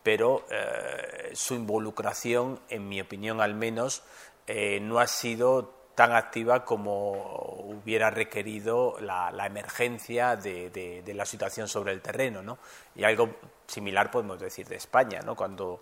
[0.03, 0.47] pero
[1.35, 4.03] su involucración, en mi opinión al menos,
[4.47, 7.11] eh, no ha sido tan activa como
[7.67, 12.41] hubiera requerido la, emergencia de, la situación sobre el terreno.
[12.41, 12.59] ¿no?
[12.95, 13.35] Y algo
[13.69, 15.37] similar podemos decir de España, ¿no?
[15.37, 15.81] cuando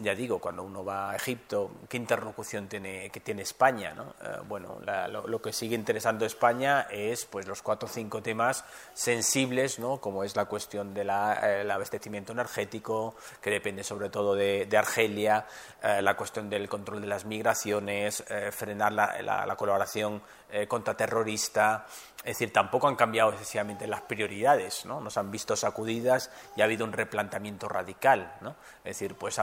[0.00, 3.94] ya digo, cuando uno va a Egipto, ¿qué interlocución tiene, que tiene España?
[3.94, 4.14] ¿no?
[4.22, 4.80] Eh, bueno,
[5.10, 9.98] lo, que sigue interesando a España es pues, los cuatro o cinco temas sensibles, ¿no?
[9.98, 15.46] como es la cuestión del eh, abastecimiento energético, que depende sobre todo de, Argelia,
[15.82, 18.22] eh, la cuestión del control de las migraciones,
[18.52, 20.22] frenar la, colaboración
[20.68, 21.86] contraterrorista,
[22.28, 25.00] es decir, tampoco han cambiado excesivamente las prioridades, ¿no?
[25.00, 28.50] Nos han visto sacudidas y ha habido un replanteamiento radical, ¿no?
[28.84, 29.40] Es decir, pues se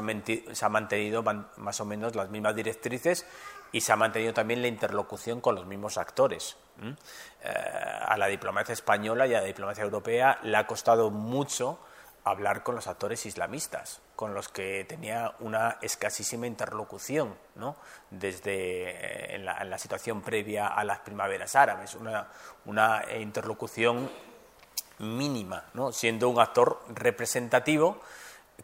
[0.66, 3.26] ha mantenido más o menos las mismas directrices
[3.72, 6.58] y se ha mantenido también la interlocución con los mismos actores.
[7.42, 11.80] Eh, a la diplomacia española y a la diplomacia europea le ha costado mucho
[12.26, 17.76] hablar con los actores islamistas, con los que tenía una escasísima interlocución, ¿no?
[18.10, 22.28] desde eh, la, situación previa a las primaveras árabes, una,
[22.66, 24.10] una interlocución
[24.98, 25.92] mínima, ¿no?
[25.92, 28.02] siendo un actor representativo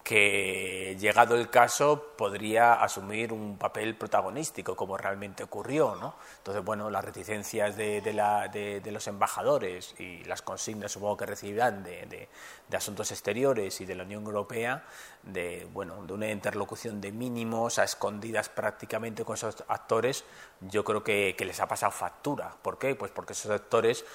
[0.03, 5.95] que, llegado el caso, podría asumir un papel protagonístico, como realmente ocurrió.
[5.95, 6.15] ¿no?
[6.37, 12.29] Entonces, bueno, las reticencias de, de, los embajadores y las consignas, supongo que recibirán de,
[12.75, 14.83] Asuntos Exteriores y de la Unión Europea,
[15.23, 20.23] de, bueno, de una interlocución de mínimos a escondidas prácticamente con esos actores,
[20.61, 22.55] yo creo que, que les ha pasado factura.
[22.61, 22.95] ¿Por qué?
[22.95, 24.05] Pues porque esos actores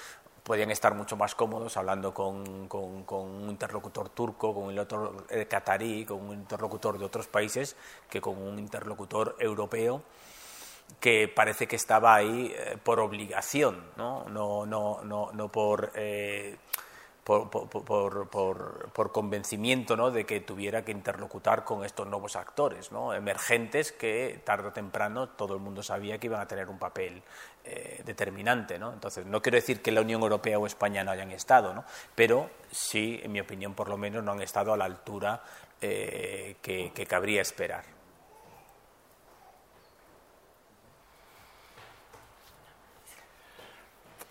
[0.47, 6.05] podían estar mucho más cómodos hablando con, un interlocutor turco, con el otro eh, catarí,
[6.05, 7.75] con un interlocutor de otros países,
[8.09, 10.03] que con un interlocutor europeo
[11.01, 15.91] que parece que estaba ahí eh, por obligación, no, no, no, no, no por...
[15.97, 16.57] Eh,
[17.25, 17.69] por, por,
[18.29, 18.29] por,
[18.93, 20.13] por, convencimiento ¿no?
[20.13, 23.13] de que tuviera que interlocutar con estos nuevos actores ¿no?
[23.15, 27.25] emergentes que tarde o temprano todo el mundo sabía que iban a tener un papel
[27.67, 28.79] eh, determinante.
[28.79, 28.93] ¿no?
[28.93, 31.85] Entonces, no quiero decir que la Unión Europea o España no hayan estado, ¿no?
[32.15, 35.43] pero sí, en mi opinión, por lo menos, no han estado a la altura
[35.81, 37.97] eh, que cabría esperar.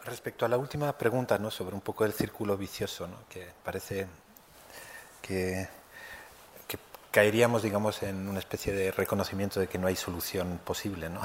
[0.06, 1.50] Respecto a la última pregunta, ¿no?
[1.50, 3.28] sobre un poco el círculo vicioso, ¿no?
[3.28, 4.06] que parece
[5.20, 5.68] que,
[7.10, 11.10] caeríamos, digamos, en una especie de reconocimiento de que no hay solución posible.
[11.10, 11.22] ¿no?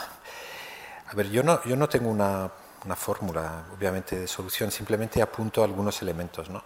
[1.10, 2.52] A ver, yo no, yo no tengo una,
[2.94, 6.48] fórmula, obviamente, de solución, simplemente apunto algunos elementos.
[6.48, 6.62] ¿no?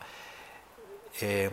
[1.23, 1.51] Eh,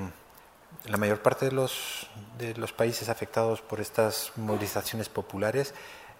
[0.87, 5.73] la mayor parte de los, de los países afectados por estas movilizaciones populares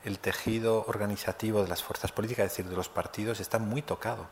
[0.06, 4.28] el tejido organizativo de las fuerzas políticas, es decir, de los partidos, está muy tocado.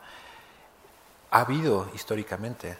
[1.30, 2.78] Ha habido históricamente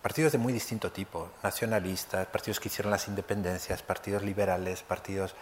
[0.00, 5.34] partidos de muy distinto tipo, nacionalistas, partidos que hicieron las independencias, partidos liberales, partidos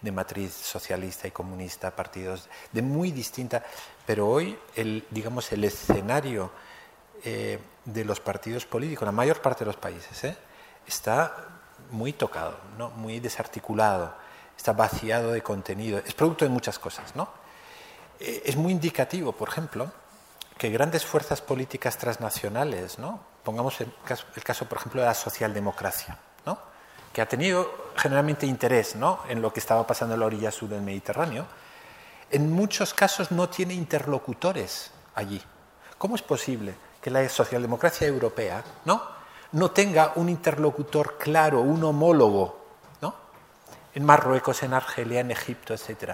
[0.00, 3.64] de matriz socialista y comunista, partidos de muy distinta,
[4.06, 6.50] pero hoy el, digamos, el escenario
[7.24, 10.36] eh, de los partidos políticos, la mayor parte de los países, eh,
[10.86, 11.34] está
[11.90, 12.90] muy tocado, ¿no?
[12.90, 17.14] muy desarticulado está vaciado de contenido, es producto de muchas cosas.
[17.14, 17.28] ¿no?
[18.18, 19.90] Eh, es muy indicativo, por ejemplo,
[20.58, 23.20] que grandes fuerzas políticas transnacionales, ¿no?
[23.44, 26.58] pongamos el caso, el caso, por ejemplo, de la socialdemocracia, ¿no?
[27.12, 29.20] Que ha tenido generalmente interés ¿no?
[29.28, 31.46] en lo que estaba pasando en la orilla sur del Mediterráneo,
[32.30, 35.42] en muchos casos no tiene interlocutores allí.
[35.96, 39.02] ¿Cómo es posible que la socialdemocracia europea ¿no?
[39.52, 42.58] no tenga un interlocutor claro, un homólogo
[43.94, 46.12] en Marruecos, en Argelia, en Egipto, etc.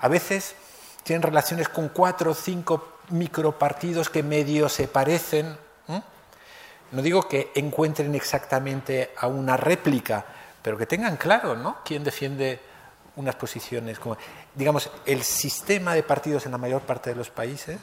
[0.00, 0.56] A veces
[1.04, 5.56] tienen relaciones con cuatro o cinco micropartidos que medio se parecen.
[6.92, 10.24] No digo que encuentren exactamente a una réplica,
[10.62, 11.78] pero que tengan claro ¿no?
[11.84, 12.60] quién defiende
[13.16, 13.98] unas posiciones.
[13.98, 14.16] Como,
[14.54, 17.78] digamos, el sistema de partidos en la mayor parte de los países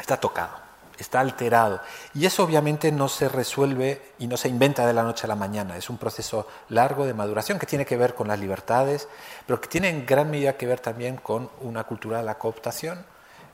[0.00, 0.52] está tocado,
[0.98, 1.82] está alterado.
[2.14, 5.36] Y eso obviamente no se resuelve y no se inventa de la noche a la
[5.36, 5.76] mañana.
[5.76, 9.08] Es un proceso largo de maduración que tiene que ver con las libertades,
[9.46, 13.11] pero que tiene en gran medida que ver también con una cultura de la cooptación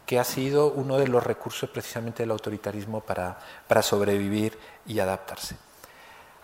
[0.08, 5.54] que ha sido uno de los recursos precisamente del autoritarismo para, para sobrevivir y adaptarse.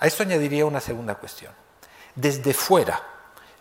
[0.01, 1.51] A esto añadiría una segunda cuestión.
[2.15, 3.01] Desde fuera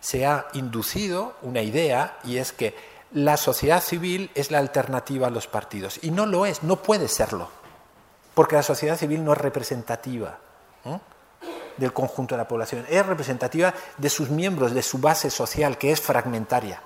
[0.00, 2.76] se ha inducido una idea y es que
[3.12, 5.98] la sociedad civil es la alternativa a los partidos.
[6.02, 7.48] Y no lo es, no puede serlo,
[8.34, 10.38] porque la sociedad civil no es representativa
[11.78, 15.92] del conjunto de la población, es representativa de sus miembros, de su base social, que
[15.92, 16.82] es fragmentaria.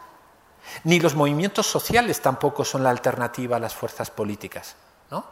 [0.85, 4.77] Ni los movimientos sociales tampoco son la alternativa a las fuerzas políticas.
[5.11, 5.25] ¿no?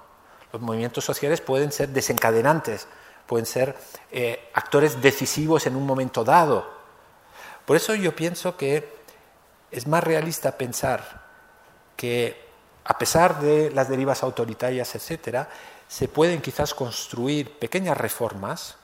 [0.52, 2.86] Los movimientos sociales pueden ser desencadenantes,
[3.26, 3.76] pueden ser
[4.10, 6.76] eh, actores decisivos en un momento dado.
[7.64, 8.96] Por eso yo pienso que
[9.70, 11.26] es más realista pensar
[11.96, 12.46] que,
[12.84, 15.48] a pesar de las derivas autoritarias, etcétera,
[15.88, 18.76] se pueden quizás construir pequeñas reformas,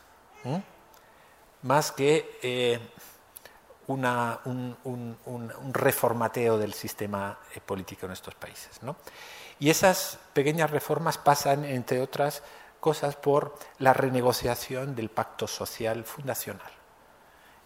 [1.63, 2.81] más que eh,
[3.93, 8.81] un, reformateo del sistema eh, político en estos países.
[9.59, 12.43] Y esas pequeñas reformas pasan, entre otras
[12.81, 16.71] cosas, por la renegociación del pacto social fundacional.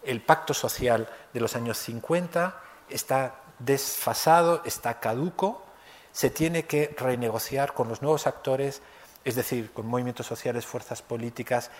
[0.03, 5.65] El pacto social de los años 50 está desfasado, está caduco,
[6.11, 8.81] se tiene que renegociar con los nuevos actores,
[9.23, 11.71] es decir, con movimientos sociales, fuerzas políticas,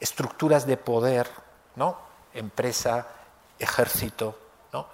[0.00, 1.28] estructuras de poder,
[1.76, 1.98] ¿no?
[2.34, 3.06] empresa,
[3.64, 4.38] ejército,
[4.72, 4.86] ¿no?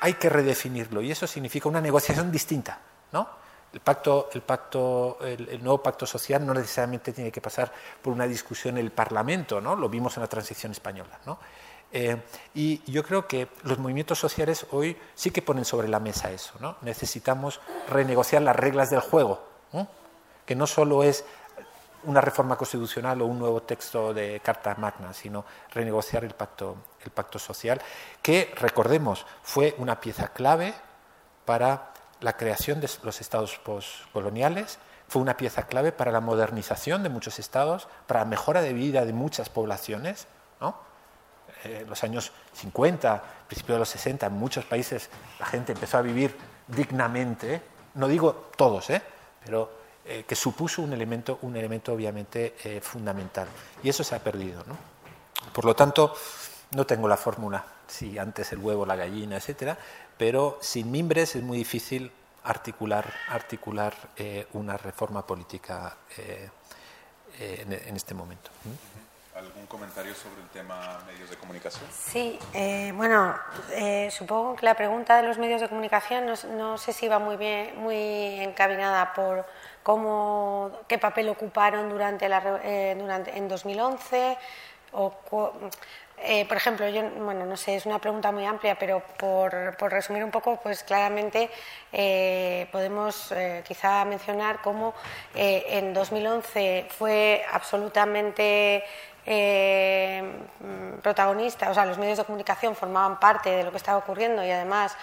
[0.00, 2.80] Hay que redefinirlo y eso significa una negociación distinta,
[3.12, 3.44] ¿no?
[3.72, 8.26] El pacto, el pacto, el, nuevo pacto social no necesariamente tiene que pasar por una
[8.26, 9.74] discusión en el Parlamento, ¿no?
[9.74, 11.38] Lo vimos en la transición española, ¿no?
[11.90, 12.22] Eh,
[12.54, 16.54] y yo creo que los movimientos sociales hoy sí que ponen sobre la mesa eso,
[16.60, 16.76] ¿no?
[16.82, 19.44] Necesitamos renegociar las reglas del juego,
[20.46, 21.24] que no solo es
[22.06, 27.10] una reforma constitucional o un nuevo texto de Carta Magna, sino renegociar el pacto, el
[27.10, 27.80] pacto social,
[28.22, 30.74] que, recordemos, fue una pieza clave
[31.44, 34.78] para la creación de los estados postcoloniales,
[35.08, 39.04] fue una pieza clave para la modernización de muchos estados, para la mejora de vida
[39.04, 40.26] de muchas poblaciones.
[40.60, 40.76] ¿no?
[41.64, 46.02] Eh, los años 50, principios de los 60, en muchos países la gente empezó a
[46.02, 46.36] vivir
[46.66, 47.62] dignamente,
[47.94, 49.02] no digo todos, ¿eh?
[49.44, 53.48] pero eh, que supuso un elemento, un elemento obviamente eh, fundamental.
[53.82, 54.62] Y eso se ha perdido.
[54.66, 54.76] ¿no?
[55.52, 56.14] Por lo tanto,
[56.72, 59.78] no tengo la fórmula, si antes el huevo, la gallina, etcétera,
[60.18, 62.10] pero sin mimbres es muy difícil
[62.44, 65.96] articular, articular eh, una reforma política
[67.38, 68.50] en, en, este momento.
[69.34, 71.84] ¿Algún comentario sobre el tema medios de comunicación?
[71.90, 72.38] Sí,
[72.94, 73.34] bueno,
[74.10, 77.36] supongo que la pregunta de los medios de comunicación no, no, sé si va muy
[77.36, 79.44] bien, muy encaminada por
[79.84, 84.36] cómo, qué papel ocuparon durante, la, eh, durante en 2011
[84.92, 85.12] o
[86.26, 89.92] eh, por ejemplo, yo, bueno, no sé, es una pregunta muy amplia, pero por, por
[89.92, 91.50] resumir un poco, pues claramente
[91.92, 93.34] eh, podemos
[93.64, 94.94] quizá mencionar cómo
[95.34, 98.84] en 2011 fue absolutamente
[101.02, 104.50] protagonista, o sea, los medios de comunicación formaban parte de lo que estaba ocurriendo y
[104.50, 104.96] además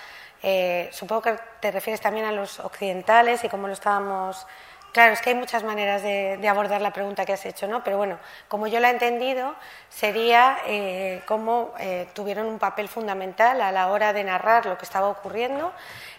[0.91, 4.45] supongo que te refieres también a los occidentales y cómo lo estábamos
[4.91, 7.81] Claro, es que hay muchas maneras de, abordar la pregunta que has hecho, ¿no?
[7.81, 8.19] Pero bueno,
[8.49, 9.55] como yo la he entendido,
[9.89, 14.84] sería eh, cómo eh, tuvieron un papel fundamental a la hora de narrar lo que
[14.84, 15.72] estaba ocurriendo,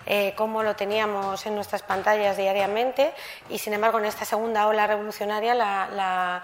[0.06, 3.12] eh, cómo lo teníamos en nuestras pantallas diariamente
[3.50, 6.42] y, sin embargo, en esta segunda ola revolucionaria la,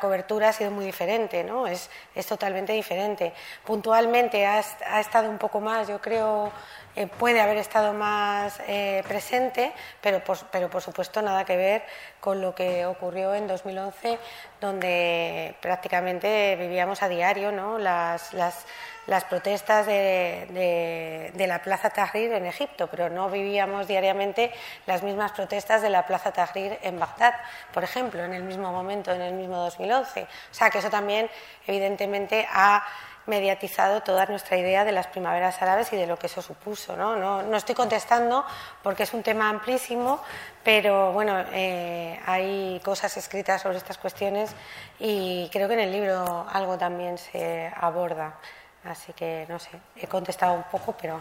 [0.00, 1.66] cobertura ha sido muy diferente, ¿no?
[1.66, 1.90] Es,
[2.26, 3.34] totalmente diferente.
[3.66, 6.50] Puntualmente ha estado un poco más, yo creo,
[6.96, 9.70] eh, puede haber estado más eh, presente,
[10.00, 11.82] pero por, pero por supuesto nada que ver
[12.20, 14.18] con lo que ocurrió en 2011,
[14.62, 17.78] donde prácticamente vivíamos a diario ¿no?
[17.78, 18.64] las, las,
[19.06, 24.50] las protestas de, de, la Plaza Tahrir en Egipto, pero no vivíamos diariamente
[24.86, 27.34] las mismas protestas de la Plaza Tahrir en Bagdad,
[27.74, 30.22] por ejemplo, en el mismo momento, en el mismo 2011.
[30.22, 31.28] O sea que eso también,
[31.66, 32.82] evidentemente, ha
[33.26, 36.96] mediatizado toda nuestra idea de las primaveras árabes y de lo que eso supuso.
[36.96, 38.44] No, no, estoy contestando
[38.82, 40.22] porque es un tema amplísimo,
[40.62, 44.50] pero bueno, eh, hay cosas escritas sobre estas cuestiones
[44.98, 48.38] y creo que en el libro algo también se aborda.
[48.84, 51.20] Así que no sé, he contestado un poco, pero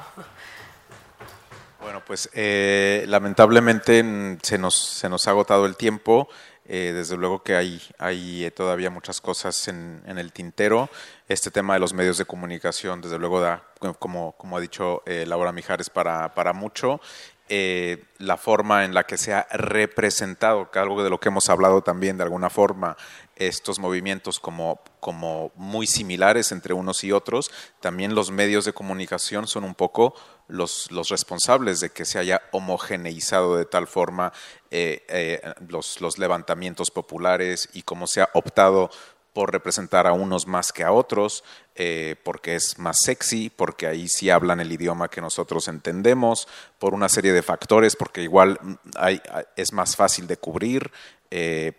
[1.82, 4.03] Bueno, pues eh, lamentablemente
[4.41, 6.27] se nos, se nos ha agotado el tiempo.
[6.67, 10.89] Eh, desde luego que hay, hay eh, todavía muchas cosas en, el tintero.
[11.27, 13.63] Este tema de los medios de comunicación, desde luego, da,
[13.99, 16.99] como, como ha dicho Laura Mijares, para, para mucho.
[17.47, 22.17] la forma en la que se ha representado, algo de lo que hemos hablado también
[22.17, 22.97] de alguna forma,
[23.35, 27.51] estos movimientos como, como muy similares entre unos y otros,
[27.81, 30.15] también los medios de comunicación son un poco
[30.47, 34.31] los, los responsables de que se haya homogeneizado de tal forma
[34.72, 38.89] eh, eh, los, los levantamientos populares y cómo se ha optado
[39.34, 41.43] por representar a unos más que a otros,
[41.76, 46.47] eh, porque es más sexy, porque ahí sí hablan el idioma que nosotros entendemos,
[46.80, 48.57] por una serie de factores, porque igual
[48.95, 49.22] hay,
[49.57, 50.89] es más fácil de cubrir,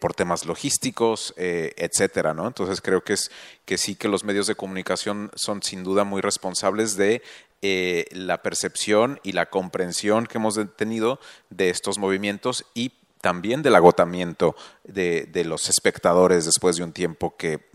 [0.01, 2.47] por temas logísticos, eh, etcétera, ¿no?
[2.47, 3.30] Entonces creo que es
[3.64, 7.22] que sí que los medios de comunicación son sin duda muy responsables de
[7.62, 11.19] la percepción y la comprensión que hemos tenido
[11.51, 12.93] de estos movimientos y
[13.27, 14.55] también del agotamiento
[14.85, 17.66] de, los espectadores después de un tiempo que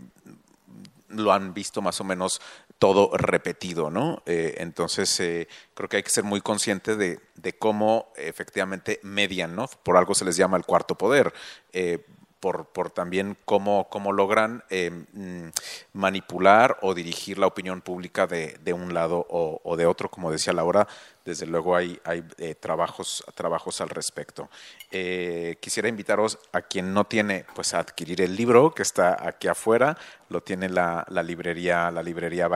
[1.08, 2.40] lo han visto más o menos
[2.78, 4.22] todo repetido, ¿no?
[4.24, 7.20] Eh, entonces, eh, creo que hay que ser muy consciente de,
[7.58, 9.68] cómo efectivamente median, ¿no?
[9.82, 11.34] Por algo se les llama el cuarto poder.
[11.74, 12.04] Eh,
[12.42, 15.46] por, por, también cómo, cómo logran mm,
[15.92, 20.32] manipular o dirigir la opinión pública de, de un lado o, o, de otro, como
[20.32, 20.88] decía Laura,
[21.24, 24.48] desde luego hay, hay eh, trabajos, trabajos al respecto.
[24.90, 29.48] Eh, quisiera invitaros a quien no tiene, pues a adquirir el libro que está aquí
[29.48, 29.96] afuera,
[30.28, 32.48] lo tiene la, la librería, la librería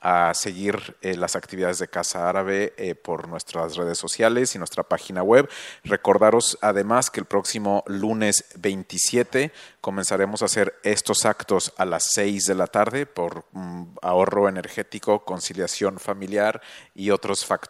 [0.00, 5.22] a seguir eh, las actividades de Casa Árabe por nuestras redes sociales y nuestra página
[5.22, 5.48] web.
[5.82, 12.46] Recordaros además que el próximo lunes 27 comenzaremos a hacer estos actos a las 6
[12.46, 16.62] de la tarde por mm, ahorro energético, conciliación familiar
[16.94, 17.65] y otros factores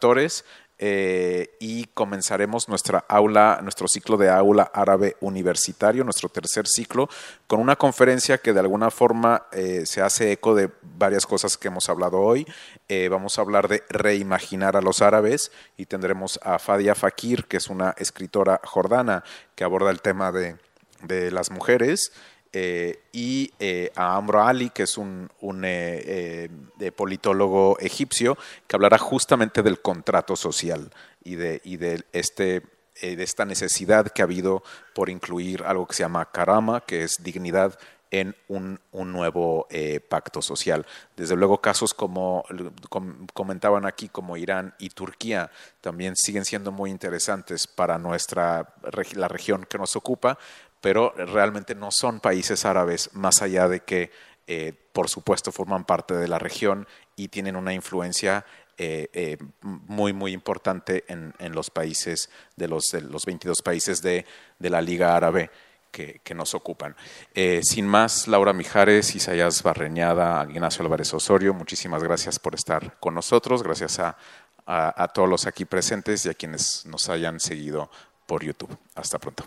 [0.79, 7.09] eh, y comenzaremos nuestra aula, nuestro ciclo de aula árabe universitario, nuestro tercer ciclo,
[7.47, 11.69] con una conferencia que de alguna forma eh, se hace eco de varias cosas que
[11.69, 12.47] hemos hablado hoy.
[12.89, 17.57] Eh, vamos a hablar de reimaginar a los árabes y tendremos a Fadia Fakir, que
[17.57, 19.25] es una escritora jordana
[19.55, 20.57] que aborda el tema de,
[21.03, 22.13] de las mujeres.
[22.59, 25.29] Eh, y eh, a Amro Ali, que es un,
[25.63, 26.49] eh,
[26.97, 30.91] politólogo egipcio, que hablará justamente del contrato social
[31.23, 32.63] y de, y de, este,
[33.03, 34.63] de esta necesidad que ha habido
[34.95, 37.79] por incluir algo que se llama karama, que es dignidad
[38.11, 39.69] en un, un nuevo
[40.09, 40.87] pacto social.
[41.15, 42.43] Desde luego, casos como
[43.35, 45.51] comentaban aquí, como Irán y Turquía,
[45.83, 48.73] también siguen siendo muy interesantes para nuestra
[49.15, 50.39] la región que nos ocupa,
[50.81, 54.11] pero realmente no son países árabes, más allá de que,
[54.47, 56.87] eh, por supuesto, forman parte de la región
[57.17, 58.45] y tienen una influencia
[58.79, 64.27] eh, eh, muy, muy importante en, los países, de los, de los 22 países de,
[64.59, 65.51] la Liga Árabe.
[65.91, 66.95] Que, nos ocupan.
[67.63, 73.63] sin más, Laura Mijares, Isaías Barreñada, Ignacio Álvarez Osorio, muchísimas gracias por estar con nosotros,
[73.63, 77.91] gracias a todos los aquí presentes y a quienes nos hayan seguido
[78.27, 78.77] por YouTube.
[78.95, 79.47] Hasta pronto.